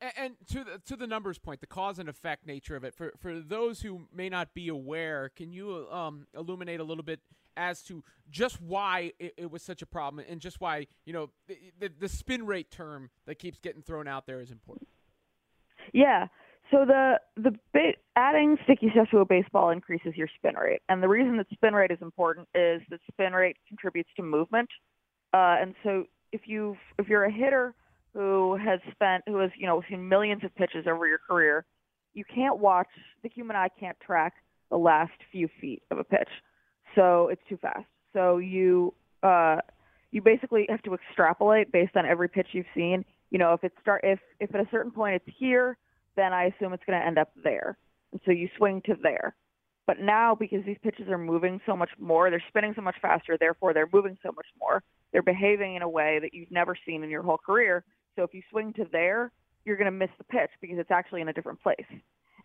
And, 0.00 0.12
and 0.16 0.34
to 0.52 0.64
the 0.64 0.78
to 0.86 0.96
the 0.96 1.06
numbers 1.06 1.36
point, 1.36 1.60
the 1.60 1.66
cause 1.66 1.98
and 1.98 2.08
effect 2.08 2.46
nature 2.46 2.74
of 2.74 2.84
it, 2.84 2.94
for 2.94 3.12
for 3.18 3.38
those 3.38 3.82
who 3.82 4.06
may 4.14 4.30
not 4.30 4.54
be 4.54 4.68
aware, 4.68 5.28
can 5.36 5.52
you 5.52 5.86
um, 5.90 6.26
illuminate 6.34 6.80
a 6.80 6.84
little 6.84 7.04
bit 7.04 7.20
as 7.56 7.82
to 7.82 8.02
just 8.30 8.62
why 8.62 9.12
it, 9.18 9.34
it, 9.36 9.50
was 9.50 9.62
such 9.62 9.82
a 9.82 9.86
problem 9.86 10.24
and 10.28 10.40
just 10.40 10.60
why 10.60 10.86
you 11.04 11.12
know 11.12 11.28
the, 11.48 11.58
the, 11.80 11.92
the 11.98 12.08
spin 12.08 12.46
rate 12.46 12.70
term 12.70 13.10
that 13.26 13.40
keeps 13.40 13.58
getting 13.58 13.82
thrown 13.82 14.08
out 14.08 14.26
there 14.26 14.40
is 14.40 14.50
important. 14.50 14.88
Yeah. 15.92 16.28
So 16.70 16.84
the 16.84 17.18
the 17.36 17.92
adding 18.16 18.58
sticky 18.64 18.90
stuff 18.92 19.08
to 19.10 19.18
a 19.18 19.24
baseball 19.24 19.70
increases 19.70 20.14
your 20.16 20.28
spin 20.36 20.54
rate, 20.54 20.82
and 20.88 21.02
the 21.02 21.08
reason 21.08 21.36
that 21.38 21.46
spin 21.52 21.74
rate 21.74 21.90
is 21.90 21.98
important 22.02 22.46
is 22.54 22.82
that 22.90 23.00
spin 23.10 23.32
rate 23.32 23.56
contributes 23.66 24.10
to 24.16 24.22
movement. 24.22 24.68
Uh, 25.32 25.56
and 25.60 25.74
so 25.82 26.04
if 26.32 26.42
you 26.46 26.76
if 26.98 27.08
you're 27.08 27.24
a 27.24 27.32
hitter 27.32 27.74
who 28.12 28.56
has 28.56 28.80
spent 28.92 29.24
who 29.26 29.38
has 29.38 29.50
you 29.56 29.66
know 29.66 29.82
seen 29.88 30.06
millions 30.08 30.44
of 30.44 30.54
pitches 30.56 30.86
over 30.86 31.06
your 31.06 31.18
career, 31.18 31.64
you 32.12 32.24
can't 32.24 32.58
watch 32.58 32.88
the 33.22 33.30
human 33.30 33.56
eye 33.56 33.68
can't 33.80 33.98
track 34.00 34.34
the 34.70 34.76
last 34.76 35.12
few 35.32 35.48
feet 35.60 35.82
of 35.90 35.98
a 35.98 36.04
pitch, 36.04 36.28
so 36.94 37.28
it's 37.28 37.42
too 37.48 37.56
fast. 37.56 37.86
So 38.12 38.38
you 38.38 38.92
uh, 39.22 39.56
you 40.10 40.20
basically 40.20 40.66
have 40.68 40.82
to 40.82 40.94
extrapolate 40.94 41.72
based 41.72 41.96
on 41.96 42.04
every 42.04 42.28
pitch 42.28 42.48
you've 42.52 42.66
seen. 42.74 43.06
You 43.30 43.38
know, 43.38 43.54
if 43.54 43.64
it 43.64 43.72
start 43.80 44.02
if 44.04 44.18
if 44.40 44.54
at 44.54 44.60
a 44.60 44.68
certain 44.70 44.90
point 44.90 45.14
it's 45.14 45.36
here, 45.38 45.78
then 46.18 46.32
I 46.32 46.44
assume 46.44 46.72
it's 46.72 46.84
going 46.84 47.00
to 47.00 47.06
end 47.06 47.18
up 47.18 47.30
there, 47.42 47.78
and 48.12 48.20
so 48.24 48.32
you 48.32 48.48
swing 48.56 48.82
to 48.86 48.96
there. 49.02 49.34
But 49.86 50.00
now, 50.00 50.34
because 50.34 50.64
these 50.66 50.76
pitches 50.82 51.08
are 51.08 51.16
moving 51.16 51.62
so 51.64 51.74
much 51.74 51.88
more, 51.98 52.28
they're 52.28 52.44
spinning 52.48 52.74
so 52.76 52.82
much 52.82 52.96
faster, 53.00 53.38
therefore 53.38 53.72
they're 53.72 53.88
moving 53.90 54.18
so 54.22 54.30
much 54.32 54.46
more. 54.60 54.82
They're 55.12 55.22
behaving 55.22 55.76
in 55.76 55.82
a 55.82 55.88
way 55.88 56.18
that 56.20 56.34
you've 56.34 56.50
never 56.50 56.76
seen 56.84 57.02
in 57.02 57.08
your 57.08 57.22
whole 57.22 57.38
career. 57.38 57.84
So 58.14 58.22
if 58.22 58.34
you 58.34 58.42
swing 58.50 58.74
to 58.74 58.86
there, 58.92 59.32
you're 59.64 59.76
going 59.76 59.86
to 59.86 59.90
miss 59.90 60.10
the 60.18 60.24
pitch 60.24 60.50
because 60.60 60.78
it's 60.78 60.90
actually 60.90 61.22
in 61.22 61.28
a 61.28 61.32
different 61.32 61.62
place. 61.62 61.86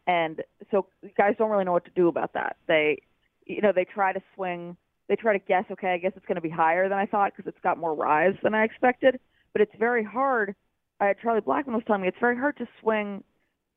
And 0.08 0.42
so 0.72 0.88
guys 1.18 1.36
don't 1.38 1.50
really 1.50 1.66
know 1.66 1.74
what 1.74 1.86
to 1.86 1.92
do 1.96 2.08
about 2.08 2.34
that. 2.34 2.56
They, 2.68 3.02
you 3.46 3.62
know, 3.62 3.74
they 3.76 3.86
try 3.86 4.14
to 4.14 4.22
swing, 4.36 4.78
they 5.10 5.18
try 5.18 5.38
to 5.38 5.44
guess, 5.46 5.66
okay, 5.72 5.94
I 5.94 5.98
guess 5.98 6.14
it's 6.16 6.26
going 6.26 6.36
to 6.36 6.42
be 6.42 6.50
higher 6.50 6.88
than 6.88 6.98
I 6.98 7.08
thought 7.08 7.34
because 7.36 7.50
it's 7.50 7.62
got 7.62 7.78
more 7.78 7.94
rise 7.94 8.36
than 8.42 8.54
I 8.54 8.64
expected. 8.64 9.20
But 9.52 9.62
it's 9.62 9.76
very 9.78 10.04
hard. 10.04 10.56
Uh, 11.02 11.14
Charlie 11.22 11.42
Blackmon 11.42 11.74
was 11.74 11.84
telling 11.86 12.04
me 12.04 12.08
it's 12.08 12.18
very 12.22 12.38
hard 12.38 12.58
to 12.58 12.68
swing 12.82 13.24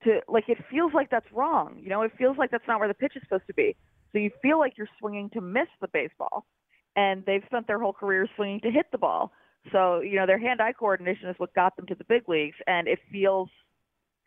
to 0.04 0.20
like 0.28 0.44
it 0.48 0.58
feels 0.70 0.92
like 0.94 1.10
that's 1.10 1.30
wrong. 1.32 1.78
You 1.80 1.88
know, 1.88 2.02
it 2.02 2.12
feels 2.18 2.36
like 2.38 2.50
that's 2.50 2.66
not 2.68 2.78
where 2.78 2.88
the 2.88 2.94
pitch 2.94 3.12
is 3.16 3.22
supposed 3.22 3.46
to 3.46 3.54
be. 3.54 3.76
So 4.12 4.18
you 4.18 4.30
feel 4.40 4.58
like 4.58 4.74
you're 4.76 4.88
swinging 4.98 5.30
to 5.30 5.40
miss 5.40 5.68
the 5.80 5.88
baseball, 5.88 6.46
and 6.94 7.24
they've 7.26 7.42
spent 7.46 7.66
their 7.66 7.78
whole 7.78 7.92
career 7.92 8.28
swinging 8.36 8.60
to 8.60 8.70
hit 8.70 8.86
the 8.92 8.98
ball. 8.98 9.32
So 9.72 10.00
you 10.00 10.16
know 10.16 10.26
their 10.26 10.38
hand-eye 10.38 10.74
coordination 10.78 11.28
is 11.28 11.36
what 11.38 11.54
got 11.54 11.76
them 11.76 11.86
to 11.86 11.94
the 11.94 12.04
big 12.04 12.28
leagues, 12.28 12.56
and 12.66 12.86
it 12.86 12.98
feels 13.10 13.48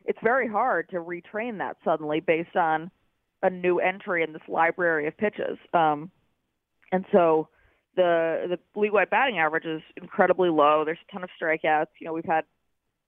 it's 0.06 0.20
very 0.24 0.48
hard 0.48 0.90
to 0.90 0.98
retrain 0.98 1.58
that 1.60 1.78
suddenly 1.84 2.20
based 2.20 2.56
on 2.56 2.90
a 3.42 3.50
new 3.50 3.80
entry 3.80 4.24
in 4.24 4.34
this 4.34 4.42
library 4.48 5.08
of 5.08 5.18
pitches. 5.18 5.58
Um, 5.74 6.12
and 6.92 7.06
so 7.12 7.48
the 7.96 8.46
the 8.50 8.80
league-wide 8.80 9.10
batting 9.10 9.40
average 9.40 9.66
is 9.66 9.82
incredibly 9.98 10.50
low. 10.50 10.84
There's 10.86 11.00
a 11.08 11.12
ton 11.12 11.24
of 11.24 11.30
strikeouts. 11.42 11.88
You 12.00 12.08
know, 12.08 12.14
we've 12.14 12.26
had 12.26 12.44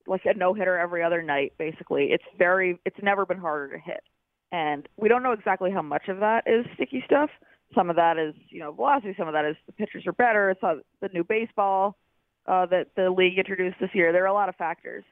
like 0.08 0.22
a 0.26 0.34
no 0.34 0.54
hitter 0.54 0.78
every 0.78 1.04
other 1.04 1.22
night. 1.22 1.54
Basically, 1.58 2.10
it's 2.12 2.24
very 2.38 2.80
it's 2.86 3.02
never 3.02 3.26
been 3.26 3.38
harder 3.38 3.78
to 3.78 3.84
hit, 3.84 4.04
and 4.52 4.88
we 4.98 5.10
don't 5.10 5.24
know 5.24 5.32
exactly 5.32 5.72
how 5.72 5.82
much 5.82 6.08
of 6.08 6.20
that 6.20 6.44
is 6.48 6.66
sticky 6.76 7.04
stuff. 7.06 7.30
Some 7.76 7.90
of 7.90 7.96
that 7.96 8.18
is 8.18 8.34
you 8.50 8.60
know 8.60 8.72
velocity. 8.72 9.14
Some 9.18 9.28
of 9.28 9.34
that 9.34 9.46
is 9.46 9.56
the 9.66 9.74
pitchers 9.74 10.06
are 10.08 10.14
better. 10.14 10.50
It's 10.50 10.62
the 10.62 11.10
new 11.14 11.24
baseball 11.24 11.98
uh, 12.46 12.66
that 12.68 12.88
the 12.96 13.10
league 13.10 13.38
introduced 13.38 13.78
this 13.80 13.92
year. 13.94 14.12
There 14.12 14.24
are 14.24 14.28
a 14.28 14.34
lot 14.34 14.50
of 14.50 14.56
factors, 14.56 15.04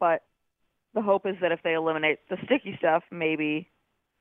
but 0.00 0.22
the 0.94 1.02
hope 1.02 1.26
is 1.26 1.34
that 1.40 1.52
if 1.52 1.60
they 1.62 1.74
eliminate 1.74 2.20
the 2.28 2.36
sticky 2.44 2.76
stuff, 2.78 3.02
maybe 3.10 3.68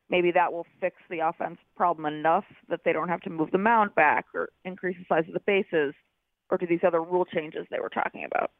maybe 0.09 0.31
that 0.31 0.51
will 0.51 0.65
fix 0.81 0.97
the 1.09 1.19
offense 1.19 1.57
problem 1.75 2.05
enough 2.05 2.45
that 2.69 2.81
they 2.83 2.93
don't 2.93 3.09
have 3.09 3.21
to 3.21 3.29
move 3.29 3.51
the 3.51 3.57
mound 3.57 3.95
back 3.95 4.25
or 4.33 4.49
increase 4.65 4.97
the 4.97 5.05
size 5.07 5.23
of 5.27 5.33
the 5.33 5.39
bases 5.39 5.93
or 6.49 6.57
do 6.57 6.67
these 6.67 6.83
other 6.86 7.01
rule 7.01 7.25
changes 7.25 7.65
they 7.71 7.79
were 7.79 7.89
talking 7.89 8.25
about. 8.25 8.51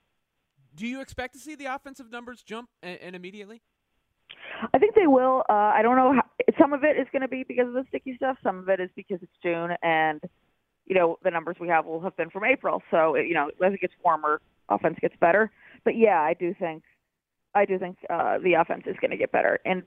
Do 0.76 0.88
you 0.88 1.02
expect 1.02 1.34
to 1.34 1.40
see 1.40 1.56
the 1.56 1.66
offensive 1.66 2.12
numbers 2.12 2.42
jump 2.42 2.70
and, 2.82 3.00
and 3.00 3.16
immediately? 3.16 3.62
I 4.74 4.80
think 4.80 4.96
they 4.96 5.08
will. 5.08 5.44
Uh, 5.50 5.54
I 5.54 5.82
don't 5.82 5.96
know. 5.96 6.14
How, 6.14 6.24
some 6.60 6.74
of 6.74 6.84
it 6.84 6.98
is 6.98 7.08
going 7.12 7.22
to 7.22 7.28
be 7.28 7.44
because 7.44 7.68
of 7.68 7.74
the 7.74 7.86
sticky 7.90 8.16
stuff. 8.16 8.38
Some 8.44 8.60
of 8.60 8.70
it 8.70 8.80
is 8.80 8.90
because 8.96 9.20
it's 9.22 9.32
June, 9.42 9.72
and 9.82 10.22
you 10.86 10.96
know 10.96 11.18
the 11.24 11.32
numbers 11.32 11.58
we 11.60 11.68
have 11.68 11.86
will 11.86 12.02
have 12.02 12.16
been 12.18 12.30
from 12.30 12.46
April. 12.46 12.82
So 12.92 13.16
you 13.16 13.34
know, 13.34 13.50
as 13.64 13.74
it 13.74 13.82
gets 13.82 13.94
warmer, 14.04 14.42
offense 14.70 14.98
gets 15.02 15.16
better. 15.20 15.52
But 15.84 15.98
yeah, 15.98 16.20
I 16.20 16.34
do 16.34 16.54
think, 16.58 16.84
I 17.54 17.66
do 17.66 17.78
think 17.78 17.98
uh, 18.10 18.40
the 18.40 18.54
offense 18.54 18.84
is 18.88 18.96
going 19.02 19.12
to 19.12 19.18
get 19.18 19.32
better, 19.32 19.60
and 19.66 19.84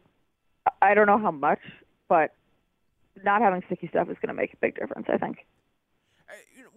I 0.82 0.94
don't 0.94 1.06
know 1.06 1.18
how 1.18 1.30
much, 1.30 1.60
but 2.08 2.34
not 3.24 3.40
having 3.40 3.62
sticky 3.66 3.88
stuff 3.88 4.10
is 4.10 4.16
going 4.20 4.28
to 4.28 4.34
make 4.34 4.52
a 4.52 4.58
big 4.60 4.78
difference. 4.78 5.06
I 5.12 5.16
think 5.16 5.38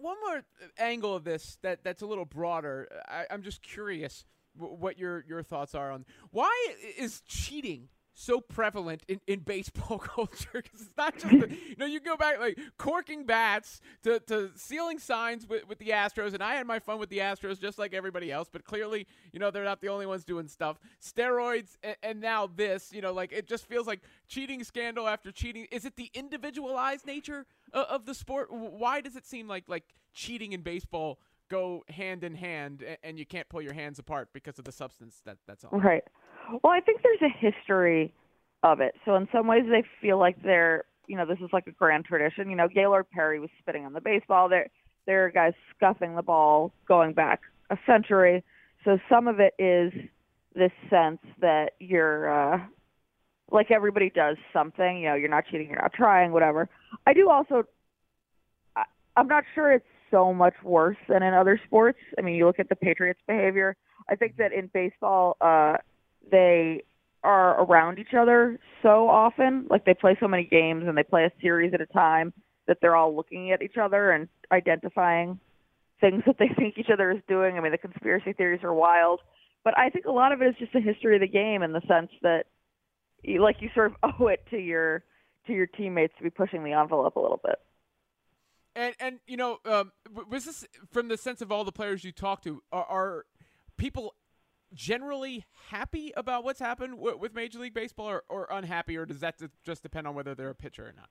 one 0.00 0.16
more 0.26 0.42
angle 0.78 1.14
of 1.14 1.24
this 1.24 1.58
that 1.62 1.84
that's 1.84 2.02
a 2.02 2.06
little 2.06 2.24
broader. 2.24 2.88
I, 3.08 3.26
am 3.30 3.42
just 3.42 3.62
curious 3.62 4.24
what 4.56 4.98
your 4.98 5.24
your 5.28 5.42
thoughts 5.42 5.74
are 5.74 5.90
on 5.90 6.04
why 6.30 6.74
is 6.98 7.22
cheating 7.26 7.88
so 8.14 8.40
prevalent 8.40 9.02
in, 9.08 9.20
in 9.26 9.40
baseball 9.40 9.98
culture 9.98 10.48
because 10.52 10.80
it's 10.80 10.96
not 10.96 11.16
just 11.18 11.30
the, 11.30 11.48
you 11.50 11.76
know 11.78 11.86
you 11.86 12.00
go 12.00 12.16
back 12.16 12.38
like 12.38 12.58
corking 12.76 13.24
bats 13.24 13.80
to, 14.02 14.20
to 14.20 14.50
sealing 14.56 14.98
signs 14.98 15.46
with, 15.46 15.66
with 15.68 15.78
the 15.78 15.88
Astros 15.88 16.34
and 16.34 16.42
I 16.42 16.54
had 16.54 16.66
my 16.66 16.78
fun 16.78 16.98
with 16.98 17.08
the 17.08 17.18
Astros 17.18 17.60
just 17.60 17.78
like 17.78 17.94
everybody 17.94 18.30
else 18.30 18.48
but 18.50 18.64
clearly 18.64 19.06
you 19.32 19.38
know 19.38 19.50
they're 19.50 19.64
not 19.64 19.80
the 19.80 19.88
only 19.88 20.06
ones 20.06 20.24
doing 20.24 20.48
stuff. 20.48 20.78
Steroids 21.02 21.76
and, 21.82 21.96
and 22.02 22.20
now 22.20 22.46
this 22.46 22.92
you 22.92 23.00
know 23.00 23.12
like 23.12 23.32
it 23.32 23.46
just 23.46 23.66
feels 23.66 23.86
like 23.86 24.00
cheating 24.28 24.64
scandal 24.64 25.08
after 25.08 25.30
cheating. 25.32 25.66
Is 25.70 25.84
it 25.84 25.96
the 25.96 26.10
individualized 26.14 27.06
nature 27.06 27.46
of, 27.72 27.86
of 27.86 28.06
the 28.06 28.14
sport? 28.14 28.48
Why 28.50 29.00
does 29.00 29.16
it 29.16 29.26
seem 29.26 29.48
like 29.48 29.64
like 29.68 29.84
cheating 30.12 30.52
in 30.52 30.62
baseball 30.62 31.18
go 31.50 31.84
hand 31.88 32.24
in 32.24 32.34
hand, 32.34 32.84
and 33.02 33.18
you 33.18 33.26
can't 33.26 33.48
pull 33.48 33.60
your 33.60 33.74
hands 33.74 33.98
apart 33.98 34.28
because 34.32 34.58
of 34.58 34.64
the 34.64 34.72
substance. 34.72 35.20
That 35.24 35.36
that's 35.46 35.64
all. 35.64 35.78
Right. 35.78 36.04
Well, 36.62 36.72
I 36.72 36.80
think 36.80 37.02
there's 37.02 37.22
a 37.22 37.38
history 37.38 38.14
of 38.62 38.80
it. 38.80 38.94
So 39.04 39.16
in 39.16 39.28
some 39.32 39.46
ways, 39.46 39.64
they 39.70 39.84
feel 40.00 40.18
like 40.18 40.42
they're, 40.42 40.84
you 41.06 41.16
know, 41.16 41.26
this 41.26 41.38
is 41.40 41.50
like 41.52 41.66
a 41.66 41.72
grand 41.72 42.04
tradition. 42.04 42.50
You 42.50 42.56
know, 42.56 42.68
Gaylord 42.68 43.10
Perry 43.10 43.40
was 43.40 43.50
spitting 43.58 43.84
on 43.84 43.92
the 43.92 44.00
baseball. 44.00 44.48
There, 44.48 44.68
there 45.06 45.24
are 45.24 45.30
guys 45.30 45.52
scuffing 45.76 46.14
the 46.14 46.22
ball 46.22 46.72
going 46.86 47.12
back 47.12 47.40
a 47.70 47.78
century. 47.86 48.42
So 48.84 48.98
some 49.08 49.28
of 49.28 49.40
it 49.40 49.54
is 49.58 49.92
this 50.54 50.72
sense 50.88 51.20
that 51.40 51.72
you're, 51.78 52.28
uh, 52.30 52.60
like 53.50 53.70
everybody 53.70 54.10
does 54.10 54.36
something. 54.52 54.98
You 54.98 55.10
know, 55.10 55.14
you're 55.14 55.28
not 55.28 55.44
cheating, 55.50 55.68
you're 55.68 55.80
not 55.80 55.92
trying, 55.92 56.32
whatever. 56.32 56.68
I 57.06 57.12
do 57.12 57.30
also. 57.30 57.64
I, 58.76 58.84
I'm 59.16 59.26
not 59.26 59.44
sure 59.54 59.72
it's 59.72 59.84
so 60.10 60.32
much 60.32 60.54
worse 60.62 60.96
than 61.08 61.22
in 61.22 61.34
other 61.34 61.60
sports. 61.66 61.98
I 62.18 62.22
mean, 62.22 62.34
you 62.34 62.46
look 62.46 62.58
at 62.58 62.68
the 62.68 62.76
Patriots' 62.76 63.20
behavior. 63.26 63.76
I 64.08 64.16
think 64.16 64.36
that 64.36 64.52
in 64.52 64.70
baseball, 64.72 65.36
uh, 65.40 65.76
they 66.30 66.84
are 67.22 67.62
around 67.62 67.98
each 67.98 68.14
other 68.16 68.58
so 68.82 69.08
often. 69.08 69.66
Like 69.68 69.84
they 69.84 69.94
play 69.94 70.16
so 70.20 70.28
many 70.28 70.44
games 70.44 70.84
and 70.86 70.96
they 70.96 71.02
play 71.02 71.24
a 71.24 71.32
series 71.40 71.74
at 71.74 71.80
a 71.80 71.86
time 71.86 72.32
that 72.66 72.78
they're 72.80 72.96
all 72.96 73.14
looking 73.14 73.52
at 73.52 73.62
each 73.62 73.76
other 73.80 74.12
and 74.12 74.28
identifying 74.52 75.38
things 76.00 76.22
that 76.26 76.36
they 76.38 76.48
think 76.56 76.78
each 76.78 76.90
other 76.92 77.10
is 77.10 77.20
doing. 77.28 77.56
I 77.56 77.60
mean, 77.60 77.72
the 77.72 77.78
conspiracy 77.78 78.32
theories 78.32 78.64
are 78.64 78.74
wild, 78.74 79.20
but 79.64 79.76
I 79.78 79.90
think 79.90 80.06
a 80.06 80.12
lot 80.12 80.32
of 80.32 80.40
it 80.42 80.48
is 80.48 80.54
just 80.58 80.74
a 80.74 80.80
history 80.80 81.14
of 81.16 81.20
the 81.20 81.28
game 81.28 81.62
in 81.62 81.72
the 81.72 81.82
sense 81.86 82.10
that, 82.22 82.44
you, 83.22 83.42
like, 83.42 83.56
you 83.60 83.68
sort 83.74 83.92
of 83.92 83.96
owe 84.20 84.26
it 84.28 84.44
to 84.50 84.58
your 84.58 85.04
to 85.46 85.52
your 85.54 85.66
teammates 85.66 86.12
to 86.18 86.22
be 86.22 86.30
pushing 86.30 86.64
the 86.64 86.72
envelope 86.72 87.16
a 87.16 87.20
little 87.20 87.40
bit. 87.42 87.56
And 88.80 88.94
and 88.98 89.20
you 89.26 89.36
know, 89.36 89.58
um, 89.66 89.92
was 90.28 90.46
this 90.46 90.66
from 90.90 91.08
the 91.08 91.18
sense 91.18 91.42
of 91.42 91.52
all 91.52 91.64
the 91.64 91.72
players 91.72 92.02
you 92.02 92.12
talked 92.12 92.44
to? 92.44 92.62
Are, 92.72 92.84
are 92.84 93.26
people 93.76 94.14
generally 94.72 95.44
happy 95.68 96.12
about 96.16 96.44
what's 96.44 96.60
happened 96.60 96.94
w- 96.96 97.18
with 97.18 97.34
Major 97.34 97.58
League 97.58 97.74
Baseball, 97.74 98.08
or, 98.08 98.22
or 98.30 98.48
unhappy, 98.50 98.96
or 98.96 99.04
does 99.04 99.20
that 99.20 99.34
just 99.66 99.82
depend 99.82 100.06
on 100.06 100.14
whether 100.14 100.34
they're 100.34 100.48
a 100.48 100.54
pitcher 100.54 100.84
or 100.84 100.94
not? 100.96 101.10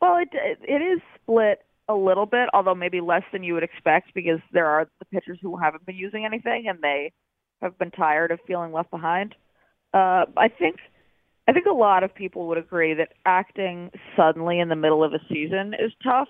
Well, 0.00 0.16
it 0.16 0.28
it 0.32 0.82
is 0.82 1.00
split 1.22 1.60
a 1.88 1.94
little 1.94 2.26
bit, 2.26 2.48
although 2.52 2.74
maybe 2.74 3.00
less 3.00 3.22
than 3.32 3.44
you 3.44 3.54
would 3.54 3.62
expect, 3.62 4.12
because 4.12 4.40
there 4.52 4.66
are 4.66 4.88
the 4.98 5.04
pitchers 5.04 5.38
who 5.40 5.56
haven't 5.56 5.86
been 5.86 5.94
using 5.94 6.24
anything 6.24 6.66
and 6.68 6.80
they 6.82 7.12
have 7.62 7.78
been 7.78 7.92
tired 7.92 8.32
of 8.32 8.40
feeling 8.44 8.72
left 8.72 8.90
behind. 8.90 9.36
Uh, 9.94 10.24
I 10.36 10.48
think 10.48 10.76
I 11.46 11.52
think 11.52 11.66
a 11.66 11.72
lot 11.72 12.02
of 12.02 12.12
people 12.12 12.48
would 12.48 12.58
agree 12.58 12.94
that 12.94 13.10
acting 13.24 13.92
suddenly 14.16 14.58
in 14.58 14.68
the 14.68 14.74
middle 14.74 15.04
of 15.04 15.12
a 15.12 15.20
season 15.28 15.72
is 15.74 15.92
tough. 16.02 16.26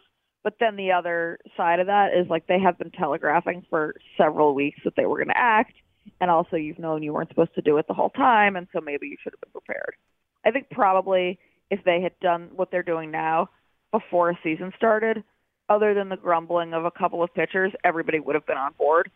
But 0.46 0.58
then 0.60 0.76
the 0.76 0.92
other 0.92 1.40
side 1.56 1.80
of 1.80 1.88
that 1.88 2.14
is 2.14 2.28
like 2.30 2.46
they 2.46 2.60
have 2.60 2.78
been 2.78 2.92
telegraphing 2.92 3.66
for 3.68 3.96
several 4.16 4.54
weeks 4.54 4.78
that 4.84 4.94
they 4.96 5.04
were 5.04 5.16
going 5.16 5.34
to 5.34 5.36
act, 5.36 5.72
and 6.20 6.30
also 6.30 6.54
you've 6.54 6.78
known 6.78 7.02
you 7.02 7.12
weren't 7.12 7.30
supposed 7.30 7.56
to 7.56 7.62
do 7.62 7.78
it 7.78 7.88
the 7.88 7.94
whole 7.94 8.10
time, 8.10 8.54
and 8.54 8.68
so 8.72 8.80
maybe 8.80 9.08
you 9.08 9.16
should 9.20 9.32
have 9.32 9.40
been 9.40 9.60
prepared. 9.60 9.96
I 10.44 10.52
think 10.52 10.70
probably 10.70 11.40
if 11.68 11.82
they 11.82 12.00
had 12.00 12.12
done 12.20 12.50
what 12.54 12.70
they're 12.70 12.84
doing 12.84 13.10
now 13.10 13.48
before 13.90 14.30
a 14.30 14.38
season 14.44 14.72
started, 14.76 15.24
other 15.68 15.94
than 15.94 16.10
the 16.10 16.16
grumbling 16.16 16.74
of 16.74 16.84
a 16.84 16.92
couple 16.92 17.24
of 17.24 17.34
pitchers, 17.34 17.72
everybody 17.82 18.20
would 18.20 18.36
have 18.36 18.46
been 18.46 18.56
on 18.56 18.72
board. 18.78 19.10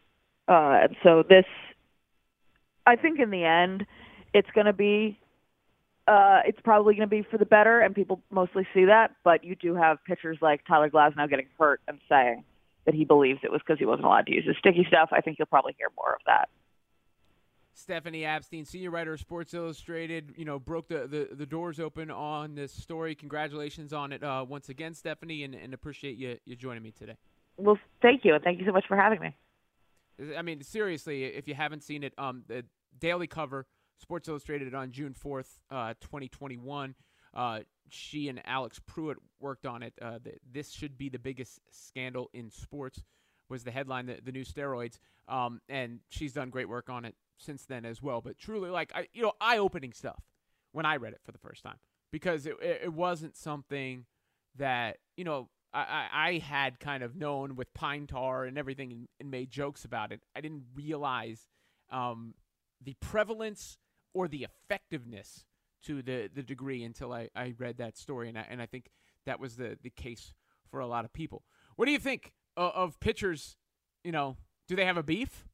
Uh, 0.48 0.82
and 0.82 0.96
so 1.04 1.22
this, 1.22 1.46
I 2.86 2.96
think 2.96 3.20
in 3.20 3.30
the 3.30 3.44
end, 3.44 3.86
it's 4.34 4.50
going 4.52 4.66
to 4.66 4.72
be 4.72 5.16
uh, 6.10 6.40
it's 6.44 6.58
probably 6.64 6.94
going 6.94 7.08
to 7.08 7.10
be 7.10 7.22
for 7.22 7.38
the 7.38 7.46
better, 7.46 7.78
and 7.80 7.94
people 7.94 8.20
mostly 8.32 8.66
see 8.74 8.86
that. 8.86 9.12
But 9.22 9.44
you 9.44 9.54
do 9.54 9.76
have 9.76 9.98
pitchers 10.04 10.38
like 10.42 10.66
Tyler 10.66 10.90
Glasnow 10.90 11.30
getting 11.30 11.46
hurt 11.56 11.80
and 11.86 12.00
saying 12.08 12.42
that 12.84 12.94
he 12.96 13.04
believes 13.04 13.38
it 13.44 13.52
was 13.52 13.60
because 13.64 13.78
he 13.78 13.86
wasn't 13.86 14.06
allowed 14.06 14.26
to 14.26 14.34
use 14.34 14.44
his 14.44 14.56
sticky 14.58 14.84
stuff. 14.88 15.10
I 15.12 15.20
think 15.20 15.38
you'll 15.38 15.46
probably 15.46 15.76
hear 15.78 15.86
more 15.96 16.14
of 16.14 16.20
that. 16.26 16.48
Stephanie 17.74 18.22
Apstein, 18.22 18.66
senior 18.66 18.90
writer 18.90 19.12
of 19.12 19.20
Sports 19.20 19.54
Illustrated, 19.54 20.34
you 20.36 20.44
know, 20.44 20.58
broke 20.58 20.88
the, 20.88 21.06
the, 21.06 21.28
the 21.32 21.46
doors 21.46 21.78
open 21.78 22.10
on 22.10 22.56
this 22.56 22.72
story. 22.72 23.14
Congratulations 23.14 23.92
on 23.92 24.10
it 24.12 24.24
uh, 24.24 24.44
once 24.46 24.68
again, 24.68 24.94
Stephanie, 24.94 25.44
and, 25.44 25.54
and 25.54 25.72
appreciate 25.72 26.18
you, 26.18 26.38
you 26.44 26.56
joining 26.56 26.82
me 26.82 26.90
today. 26.90 27.16
Well, 27.56 27.78
thank 28.02 28.24
you, 28.24 28.34
and 28.34 28.42
thank 28.42 28.58
you 28.58 28.66
so 28.66 28.72
much 28.72 28.84
for 28.88 28.96
having 28.96 29.20
me. 29.20 29.36
I 30.36 30.42
mean, 30.42 30.60
seriously, 30.62 31.24
if 31.24 31.46
you 31.46 31.54
haven't 31.54 31.84
seen 31.84 32.02
it, 32.02 32.14
um, 32.18 32.42
the 32.48 32.64
daily 32.98 33.28
cover– 33.28 33.66
Sports 34.00 34.28
Illustrated 34.28 34.74
on 34.74 34.90
June 34.92 35.14
4th, 35.14 35.58
uh, 35.70 35.94
2021. 36.00 36.94
Uh, 37.34 37.60
she 37.88 38.28
and 38.28 38.40
Alex 38.44 38.80
Prewitt 38.90 39.16
worked 39.40 39.66
on 39.66 39.82
it. 39.82 39.94
Uh, 40.00 40.18
the, 40.22 40.32
this 40.50 40.70
should 40.70 40.96
be 40.96 41.08
the 41.08 41.18
biggest 41.18 41.60
scandal 41.70 42.30
in 42.32 42.50
sports, 42.50 43.02
was 43.48 43.64
the 43.64 43.70
headline, 43.70 44.06
the, 44.06 44.18
the 44.24 44.32
new 44.32 44.44
steroids. 44.44 44.98
Um, 45.28 45.60
and 45.68 46.00
she's 46.08 46.32
done 46.32 46.50
great 46.50 46.68
work 46.68 46.90
on 46.90 47.04
it 47.04 47.14
since 47.38 47.66
then 47.66 47.84
as 47.84 48.02
well. 48.02 48.20
But 48.20 48.38
truly, 48.38 48.70
like, 48.70 48.92
I, 48.94 49.08
you 49.12 49.22
know, 49.22 49.32
eye 49.40 49.58
opening 49.58 49.92
stuff 49.92 50.22
when 50.72 50.86
I 50.86 50.96
read 50.96 51.12
it 51.12 51.20
for 51.24 51.32
the 51.32 51.38
first 51.38 51.62
time 51.62 51.78
because 52.12 52.46
it, 52.46 52.56
it 52.60 52.92
wasn't 52.92 53.36
something 53.36 54.06
that, 54.56 54.98
you 55.16 55.24
know, 55.24 55.48
I, 55.72 56.08
I 56.12 56.38
had 56.38 56.80
kind 56.80 57.02
of 57.02 57.14
known 57.14 57.54
with 57.54 57.72
pine 57.74 58.06
tar 58.06 58.44
and 58.44 58.58
everything 58.58 58.92
and, 58.92 59.08
and 59.20 59.30
made 59.30 59.50
jokes 59.50 59.84
about 59.84 60.10
it. 60.10 60.20
I 60.34 60.40
didn't 60.40 60.64
realize 60.74 61.48
um, 61.90 62.34
the 62.82 62.94
prevalence 63.00 63.78
or 64.14 64.28
the 64.28 64.44
effectiveness 64.44 65.44
to 65.84 66.02
the, 66.02 66.28
the 66.34 66.42
degree 66.42 66.82
until 66.82 67.12
I, 67.12 67.28
I 67.34 67.54
read 67.58 67.78
that 67.78 67.96
story. 67.96 68.28
And 68.28 68.38
I, 68.38 68.46
and 68.50 68.60
I 68.60 68.66
think 68.66 68.90
that 69.26 69.40
was 69.40 69.56
the, 69.56 69.78
the 69.82 69.90
case 69.90 70.32
for 70.70 70.80
a 70.80 70.86
lot 70.86 71.04
of 71.04 71.12
people. 71.12 71.42
What 71.76 71.86
do 71.86 71.92
you 71.92 71.98
think 71.98 72.32
of, 72.56 72.72
of 72.72 73.00
pitchers? 73.00 73.56
You 74.04 74.12
know, 74.12 74.36
do 74.68 74.76
they 74.76 74.84
have 74.84 74.96
a 74.96 75.02
beef? 75.02 75.46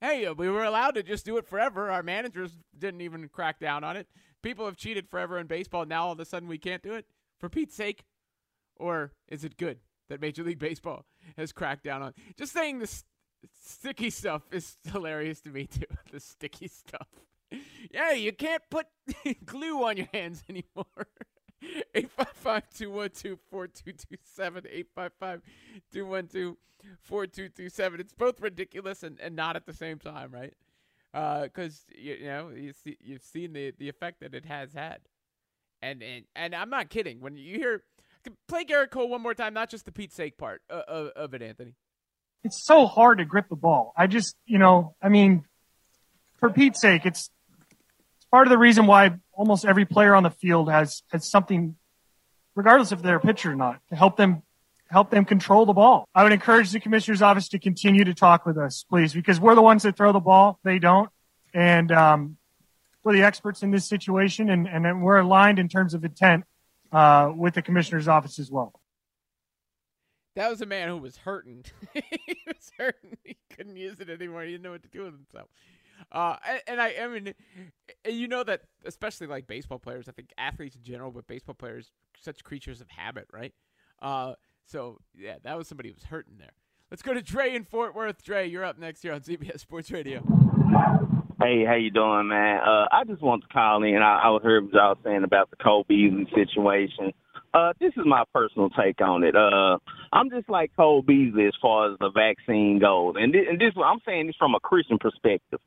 Hey, 0.00 0.26
uh, 0.26 0.32
we 0.32 0.48
were 0.48 0.64
allowed 0.64 0.94
to 0.94 1.02
just 1.02 1.24
do 1.24 1.36
it 1.38 1.46
forever. 1.46 1.90
Our 1.90 2.02
managers 2.02 2.52
didn't 2.78 3.00
even 3.00 3.28
crack 3.28 3.58
down 3.58 3.82
on 3.82 3.96
it. 3.96 4.06
People 4.42 4.64
have 4.66 4.76
cheated 4.76 5.08
forever 5.08 5.38
in 5.38 5.48
baseball. 5.48 5.84
Now 5.84 6.06
all 6.06 6.12
of 6.12 6.20
a 6.20 6.24
sudden 6.24 6.48
we 6.48 6.58
can't 6.58 6.82
do 6.82 6.94
it? 6.94 7.06
For 7.40 7.48
Pete's 7.48 7.74
sake? 7.74 8.04
Or 8.76 9.12
is 9.26 9.42
it 9.42 9.56
good 9.56 9.78
that 10.08 10.20
Major 10.20 10.44
League 10.44 10.60
Baseball 10.60 11.04
has 11.36 11.50
cracked 11.50 11.82
down 11.82 12.02
on? 12.02 12.14
Just 12.36 12.52
saying 12.52 12.78
this 12.78 13.04
sticky 13.60 14.10
stuff 14.10 14.42
is 14.52 14.76
hilarious 14.92 15.40
to 15.42 15.50
me 15.50 15.66
too. 15.66 15.86
the 16.12 16.20
sticky 16.20 16.68
stuff. 16.68 17.08
Yeah, 17.90 18.12
you 18.12 18.32
can't 18.32 18.62
put 18.70 18.86
glue 19.44 19.84
on 19.84 19.96
your 19.96 20.08
hands 20.12 20.44
anymore. 20.48 20.84
855-212-4227, 21.94 24.86
855-212-4227. 25.92 28.00
It's 28.00 28.12
both 28.12 28.40
ridiculous 28.40 29.02
and, 29.02 29.18
and 29.20 29.34
not 29.34 29.56
at 29.56 29.66
the 29.66 29.72
same 29.72 29.98
time, 29.98 30.30
right? 30.30 30.54
Because, 31.12 31.84
uh, 31.90 31.94
you, 31.98 32.14
you, 32.14 32.26
know, 32.26 32.50
you 32.54 32.72
see, 32.72 32.96
you've 33.00 33.24
seen 33.24 33.54
the, 33.54 33.72
the 33.76 33.88
effect 33.88 34.20
that 34.20 34.34
it 34.34 34.44
has 34.44 34.72
had. 34.72 35.00
And, 35.82 36.00
and, 36.02 36.26
and 36.36 36.54
I'm 36.54 36.70
not 36.70 36.90
kidding. 36.90 37.20
When 37.20 37.36
you 37.36 37.58
hear... 37.58 37.82
Play 38.46 38.64
Gerrit 38.64 38.90
Cole 38.90 39.08
one 39.08 39.22
more 39.22 39.32
time, 39.32 39.54
not 39.54 39.70
just 39.70 39.86
the 39.86 39.92
Pete's 39.92 40.14
sake 40.14 40.36
part 40.36 40.60
of, 40.68 40.82
of, 40.82 41.06
of 41.16 41.32
it, 41.34 41.40
Anthony. 41.40 41.76
It's 42.44 42.62
so 42.64 42.86
hard 42.86 43.18
to 43.18 43.24
grip 43.24 43.48
the 43.48 43.56
ball. 43.56 43.92
I 43.96 44.06
just, 44.06 44.36
you 44.44 44.58
know, 44.58 44.94
I 45.02 45.08
mean, 45.08 45.44
for 46.38 46.50
Pete's 46.50 46.80
sake, 46.80 47.06
it's 47.06 47.30
part 48.30 48.46
of 48.46 48.50
the 48.50 48.58
reason 48.58 48.86
why 48.86 49.16
almost 49.32 49.64
every 49.64 49.84
player 49.84 50.14
on 50.14 50.22
the 50.22 50.30
field 50.30 50.70
has 50.70 51.02
has 51.10 51.28
something, 51.28 51.76
regardless 52.54 52.92
if 52.92 53.02
they're 53.02 53.16
a 53.16 53.20
pitcher 53.20 53.52
or 53.52 53.56
not, 53.56 53.80
to 53.88 53.96
help 53.96 54.16
them 54.16 54.42
help 54.90 55.10
them 55.10 55.24
control 55.24 55.66
the 55.66 55.72
ball. 55.72 56.08
I 56.14 56.22
would 56.22 56.32
encourage 56.32 56.70
the 56.70 56.80
commissioner's 56.80 57.22
office 57.22 57.48
to 57.50 57.58
continue 57.58 58.04
to 58.04 58.14
talk 58.14 58.46
with 58.46 58.56
us, 58.56 58.84
please, 58.88 59.12
because 59.12 59.38
we're 59.38 59.54
the 59.54 59.62
ones 59.62 59.82
that 59.82 59.96
throw 59.96 60.12
the 60.12 60.20
ball; 60.20 60.58
they 60.64 60.78
don't, 60.78 61.10
and 61.54 61.92
um, 61.92 62.36
we're 63.04 63.14
the 63.14 63.22
experts 63.22 63.62
in 63.62 63.70
this 63.70 63.86
situation, 63.86 64.50
and, 64.50 64.68
and 64.68 65.02
we're 65.02 65.18
aligned 65.18 65.58
in 65.58 65.68
terms 65.68 65.94
of 65.94 66.04
intent 66.04 66.44
uh, 66.92 67.32
with 67.34 67.54
the 67.54 67.62
commissioner's 67.62 68.08
office 68.08 68.38
as 68.38 68.50
well. 68.50 68.72
That 70.36 70.50
was 70.50 70.60
a 70.60 70.66
man 70.66 70.88
who 70.88 70.98
was 70.98 71.16
hurting. 71.16 71.64
he 71.94 72.38
was 72.46 72.70
hurting. 72.78 73.16
He 73.24 73.36
couldn't 73.56 73.76
use 73.76 73.98
it 73.98 74.08
anymore. 74.08 74.42
He 74.42 74.52
didn't 74.52 74.62
know 74.62 74.70
what 74.72 74.82
to 74.82 74.88
do 74.88 75.04
with 75.04 75.14
himself. 75.14 75.48
Uh, 76.10 76.36
and, 76.66 76.80
I, 76.80 76.94
I 77.00 77.08
mean, 77.08 77.34
you 78.08 78.28
know 78.28 78.44
that 78.44 78.62
especially 78.84 79.26
like 79.26 79.46
baseball 79.46 79.78
players, 79.78 80.08
I 80.08 80.12
think 80.12 80.32
athletes 80.38 80.76
in 80.76 80.82
general, 80.82 81.10
but 81.10 81.26
baseball 81.26 81.54
players, 81.54 81.92
such 82.20 82.44
creatures 82.44 82.80
of 82.80 82.88
habit, 82.88 83.26
right? 83.32 83.52
Uh, 84.00 84.34
so 84.64 84.98
yeah, 85.16 85.36
that 85.42 85.56
was 85.56 85.68
somebody 85.68 85.88
who 85.88 85.94
was 85.94 86.04
hurting 86.04 86.34
there. 86.38 86.52
Let's 86.90 87.02
go 87.02 87.12
to 87.12 87.22
Dre 87.22 87.54
in 87.54 87.64
Fort 87.64 87.94
Worth. 87.94 88.22
Dre, 88.22 88.48
you're 88.48 88.64
up 88.64 88.78
next 88.78 89.02
here 89.02 89.12
on 89.12 89.20
CBS 89.20 89.60
Sports 89.60 89.90
Radio. 89.90 90.22
Hey, 91.40 91.64
how 91.64 91.74
you 91.74 91.90
doing, 91.90 92.28
man? 92.28 92.60
Uh, 92.60 92.86
I 92.90 93.04
just 93.06 93.22
want 93.22 93.42
to 93.42 93.48
call 93.48 93.82
in. 93.82 93.96
I, 93.96 94.20
I 94.22 94.38
heard 94.42 94.64
what 94.64 94.72
y'all 94.72 94.98
saying 95.04 95.22
about 95.22 95.50
the 95.50 95.84
Beasley 95.86 96.26
situation. 96.34 97.12
Uh, 97.54 97.72
this 97.80 97.92
is 97.96 98.04
my 98.04 98.24
personal 98.34 98.70
take 98.70 99.00
on 99.00 99.22
it. 99.22 99.36
Uh, 99.36 99.78
I'm 100.12 100.30
just 100.30 100.48
like 100.48 100.74
Cole 100.76 101.02
Beasley 101.02 101.46
as 101.46 101.54
far 101.60 101.92
as 101.92 101.98
the 101.98 102.10
vaccine 102.10 102.78
goes, 102.80 103.14
and 103.16 103.32
this, 103.32 103.42
and 103.48 103.60
this 103.60 103.72
I'm 103.76 104.00
saying 104.06 104.26
this 104.26 104.36
from 104.38 104.54
a 104.54 104.60
Christian 104.60 104.98
perspective. 104.98 105.60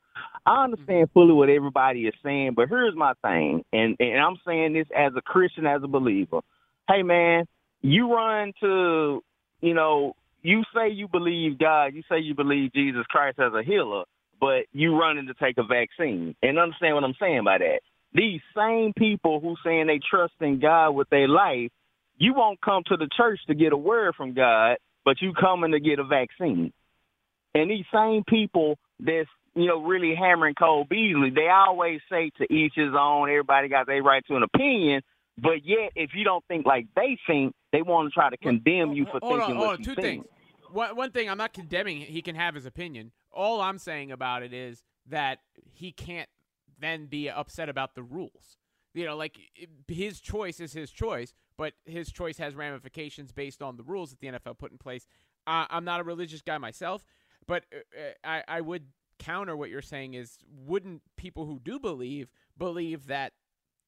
I 0.44 0.64
understand 0.64 1.08
mm-hmm. 1.08 1.12
fully 1.12 1.32
what 1.32 1.48
everybody 1.48 2.02
is 2.02 2.14
saying, 2.22 2.54
but 2.56 2.68
here's 2.68 2.96
my 2.96 3.12
thing, 3.22 3.64
and 3.72 3.96
and 3.98 4.20
I'm 4.20 4.36
saying 4.46 4.72
this 4.72 4.86
as 4.96 5.12
a 5.16 5.22
Christian, 5.22 5.66
as 5.66 5.82
a 5.82 5.88
believer. 5.88 6.40
Hey, 6.88 7.02
man, 7.02 7.46
you 7.80 8.12
run 8.12 8.52
to, 8.60 9.22
you 9.60 9.74
know, 9.74 10.14
you 10.42 10.62
say 10.74 10.90
you 10.90 11.08
believe 11.08 11.58
God, 11.58 11.94
you 11.94 12.02
say 12.08 12.18
you 12.18 12.34
believe 12.34 12.72
Jesus 12.72 13.04
Christ 13.08 13.38
as 13.38 13.52
a 13.54 13.62
healer, 13.62 14.04
but 14.40 14.66
you 14.72 14.98
running 14.98 15.26
to 15.26 15.34
take 15.34 15.56
a 15.58 15.62
vaccine. 15.62 16.34
And 16.42 16.58
understand 16.58 16.96
what 16.96 17.04
I'm 17.04 17.14
saying 17.20 17.44
by 17.44 17.58
that. 17.58 17.80
These 18.14 18.40
same 18.56 18.92
people 18.96 19.40
who 19.40 19.54
saying 19.64 19.86
they 19.86 20.00
trust 20.10 20.34
in 20.40 20.60
God 20.60 20.90
with 20.90 21.08
their 21.10 21.28
life, 21.28 21.70
you 22.18 22.34
won't 22.34 22.60
come 22.60 22.82
to 22.86 22.96
the 22.96 23.08
church 23.16 23.40
to 23.46 23.54
get 23.54 23.72
a 23.72 23.76
word 23.76 24.14
from 24.16 24.34
God, 24.34 24.76
but 25.04 25.20
you 25.20 25.32
coming 25.32 25.72
to 25.72 25.80
get 25.80 25.98
a 25.98 26.04
vaccine. 26.04 26.72
And 27.54 27.70
these 27.70 27.84
same 27.92 28.22
people 28.26 28.78
that's 28.98 29.28
you 29.54 29.66
know 29.66 29.82
really 29.82 30.14
hammering 30.14 30.54
Cole 30.54 30.86
Beasley, 30.88 31.30
they 31.30 31.48
always 31.48 32.00
say 32.10 32.30
to 32.38 32.52
each 32.52 32.72
his 32.74 32.94
own. 32.98 33.28
Everybody 33.28 33.68
got 33.68 33.86
their 33.86 34.02
right 34.02 34.24
to 34.28 34.36
an 34.36 34.42
opinion. 34.42 35.02
But 35.38 35.64
yet, 35.64 35.92
if 35.96 36.10
you 36.14 36.24
don't 36.24 36.44
think 36.46 36.66
like 36.66 36.86
they 36.94 37.18
think, 37.26 37.54
they 37.72 37.82
want 37.82 38.08
to 38.08 38.14
try 38.14 38.30
to 38.30 38.36
condemn 38.36 38.92
you 38.92 39.06
oh, 39.08 39.12
for 39.12 39.18
hold 39.22 39.40
thinking 39.40 39.56
on, 39.56 39.58
what 39.58 39.66
hold 39.66 39.74
on. 39.74 39.78
you 39.80 39.84
Two 39.84 39.94
think. 39.94 40.22
things. 40.22 40.26
One, 40.72 40.96
one 40.96 41.10
thing, 41.10 41.28
I'm 41.28 41.38
not 41.38 41.52
condemning. 41.52 42.00
He 42.00 42.22
can 42.22 42.34
have 42.34 42.54
his 42.54 42.64
opinion. 42.64 43.12
All 43.30 43.60
I'm 43.60 43.78
saying 43.78 44.10
about 44.12 44.42
it 44.42 44.52
is 44.52 44.82
that 45.08 45.38
he 45.74 45.92
can't 45.92 46.28
then 46.78 47.06
be 47.06 47.28
upset 47.28 47.68
about 47.68 47.94
the 47.94 48.02
rules. 48.02 48.58
You 48.94 49.06
know, 49.06 49.16
like 49.16 49.38
his 49.88 50.20
choice 50.20 50.60
is 50.60 50.72
his 50.72 50.90
choice, 50.90 51.32
but 51.62 51.74
his 51.84 52.10
choice 52.10 52.38
has 52.38 52.56
ramifications 52.56 53.30
based 53.30 53.62
on 53.62 53.76
the 53.76 53.84
rules 53.84 54.10
that 54.10 54.18
the 54.18 54.26
NFL 54.26 54.58
put 54.58 54.72
in 54.72 54.78
place. 54.78 55.06
Uh, 55.46 55.64
I'm 55.70 55.84
not 55.84 56.00
a 56.00 56.02
religious 56.02 56.42
guy 56.42 56.58
myself, 56.58 57.04
but 57.46 57.62
uh, 57.72 58.00
uh, 58.00 58.12
I, 58.24 58.56
I 58.56 58.60
would 58.60 58.86
counter 59.20 59.56
what 59.56 59.70
you're 59.70 59.80
saying 59.80 60.14
is 60.14 60.38
wouldn't 60.66 61.02
people 61.16 61.46
who 61.46 61.60
do 61.60 61.78
believe 61.78 62.32
believe 62.58 63.06
that 63.06 63.34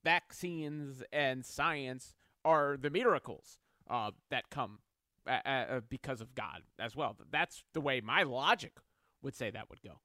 vaccines 0.05 1.03
and 1.13 1.45
science 1.45 2.15
are 2.45 2.77
the 2.81 2.91
miracles 2.91 3.59
uh, 3.91 4.13
that 4.31 4.51
come 4.51 4.79
uh, 5.27 5.41
uh, 5.45 5.81
because 5.89 6.21
of 6.21 6.33
God 6.37 6.63
as 6.79 6.95
well. 6.95 7.17
That's 7.33 7.65
the 7.73 7.81
way 7.81 8.01
my 8.01 8.23
logic 8.23 8.75
would 9.21 9.35
say 9.35 9.51
that 9.51 9.69
would 9.69 9.83
go. 9.83 9.99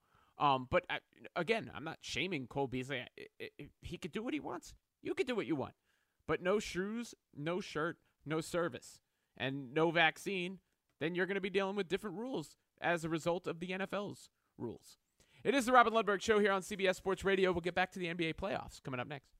Um, 0.44 0.66
but 0.68 0.84
I, 0.90 0.98
again, 1.36 1.70
I'm 1.72 1.84
not 1.84 1.98
shaming 2.00 2.48
Cole 2.48 2.66
Beasley. 2.66 3.00
I- 3.00 3.44
I- 3.60 3.68
He 3.82 3.96
could 3.96 4.10
do 4.10 4.24
what 4.24 4.34
he 4.34 4.40
wants. 4.40 4.74
You 5.02 5.14
could 5.14 5.28
do 5.28 5.36
what 5.36 5.46
you 5.46 5.54
want, 5.54 5.74
but 6.30 6.40
no 6.40 6.60
shoes, 6.60 7.12
no 7.36 7.60
shirt, 7.60 7.96
no 8.24 8.40
service, 8.40 9.00
and 9.36 9.74
no 9.74 9.90
vaccine. 9.90 10.60
Then 11.00 11.16
you're 11.16 11.26
going 11.26 11.34
to 11.34 11.40
be 11.40 11.50
dealing 11.50 11.74
with 11.74 11.88
different 11.88 12.18
rules 12.18 12.54
as 12.80 13.04
a 13.04 13.08
result 13.08 13.48
of 13.48 13.58
the 13.58 13.70
NFL's 13.70 14.30
rules. 14.56 14.96
It 15.42 15.56
is 15.56 15.66
the 15.66 15.72
Robin 15.72 15.92
Lundberg 15.92 16.22
Show 16.22 16.38
here 16.38 16.52
on 16.52 16.62
CBS 16.62 16.94
Sports 16.94 17.24
Radio. 17.24 17.50
We'll 17.50 17.62
get 17.62 17.74
back 17.74 17.90
to 17.90 17.98
the 17.98 18.06
NBA 18.06 18.34
playoffs 18.34 18.80
coming 18.80 19.00
up 19.00 19.08
next. 19.08 19.39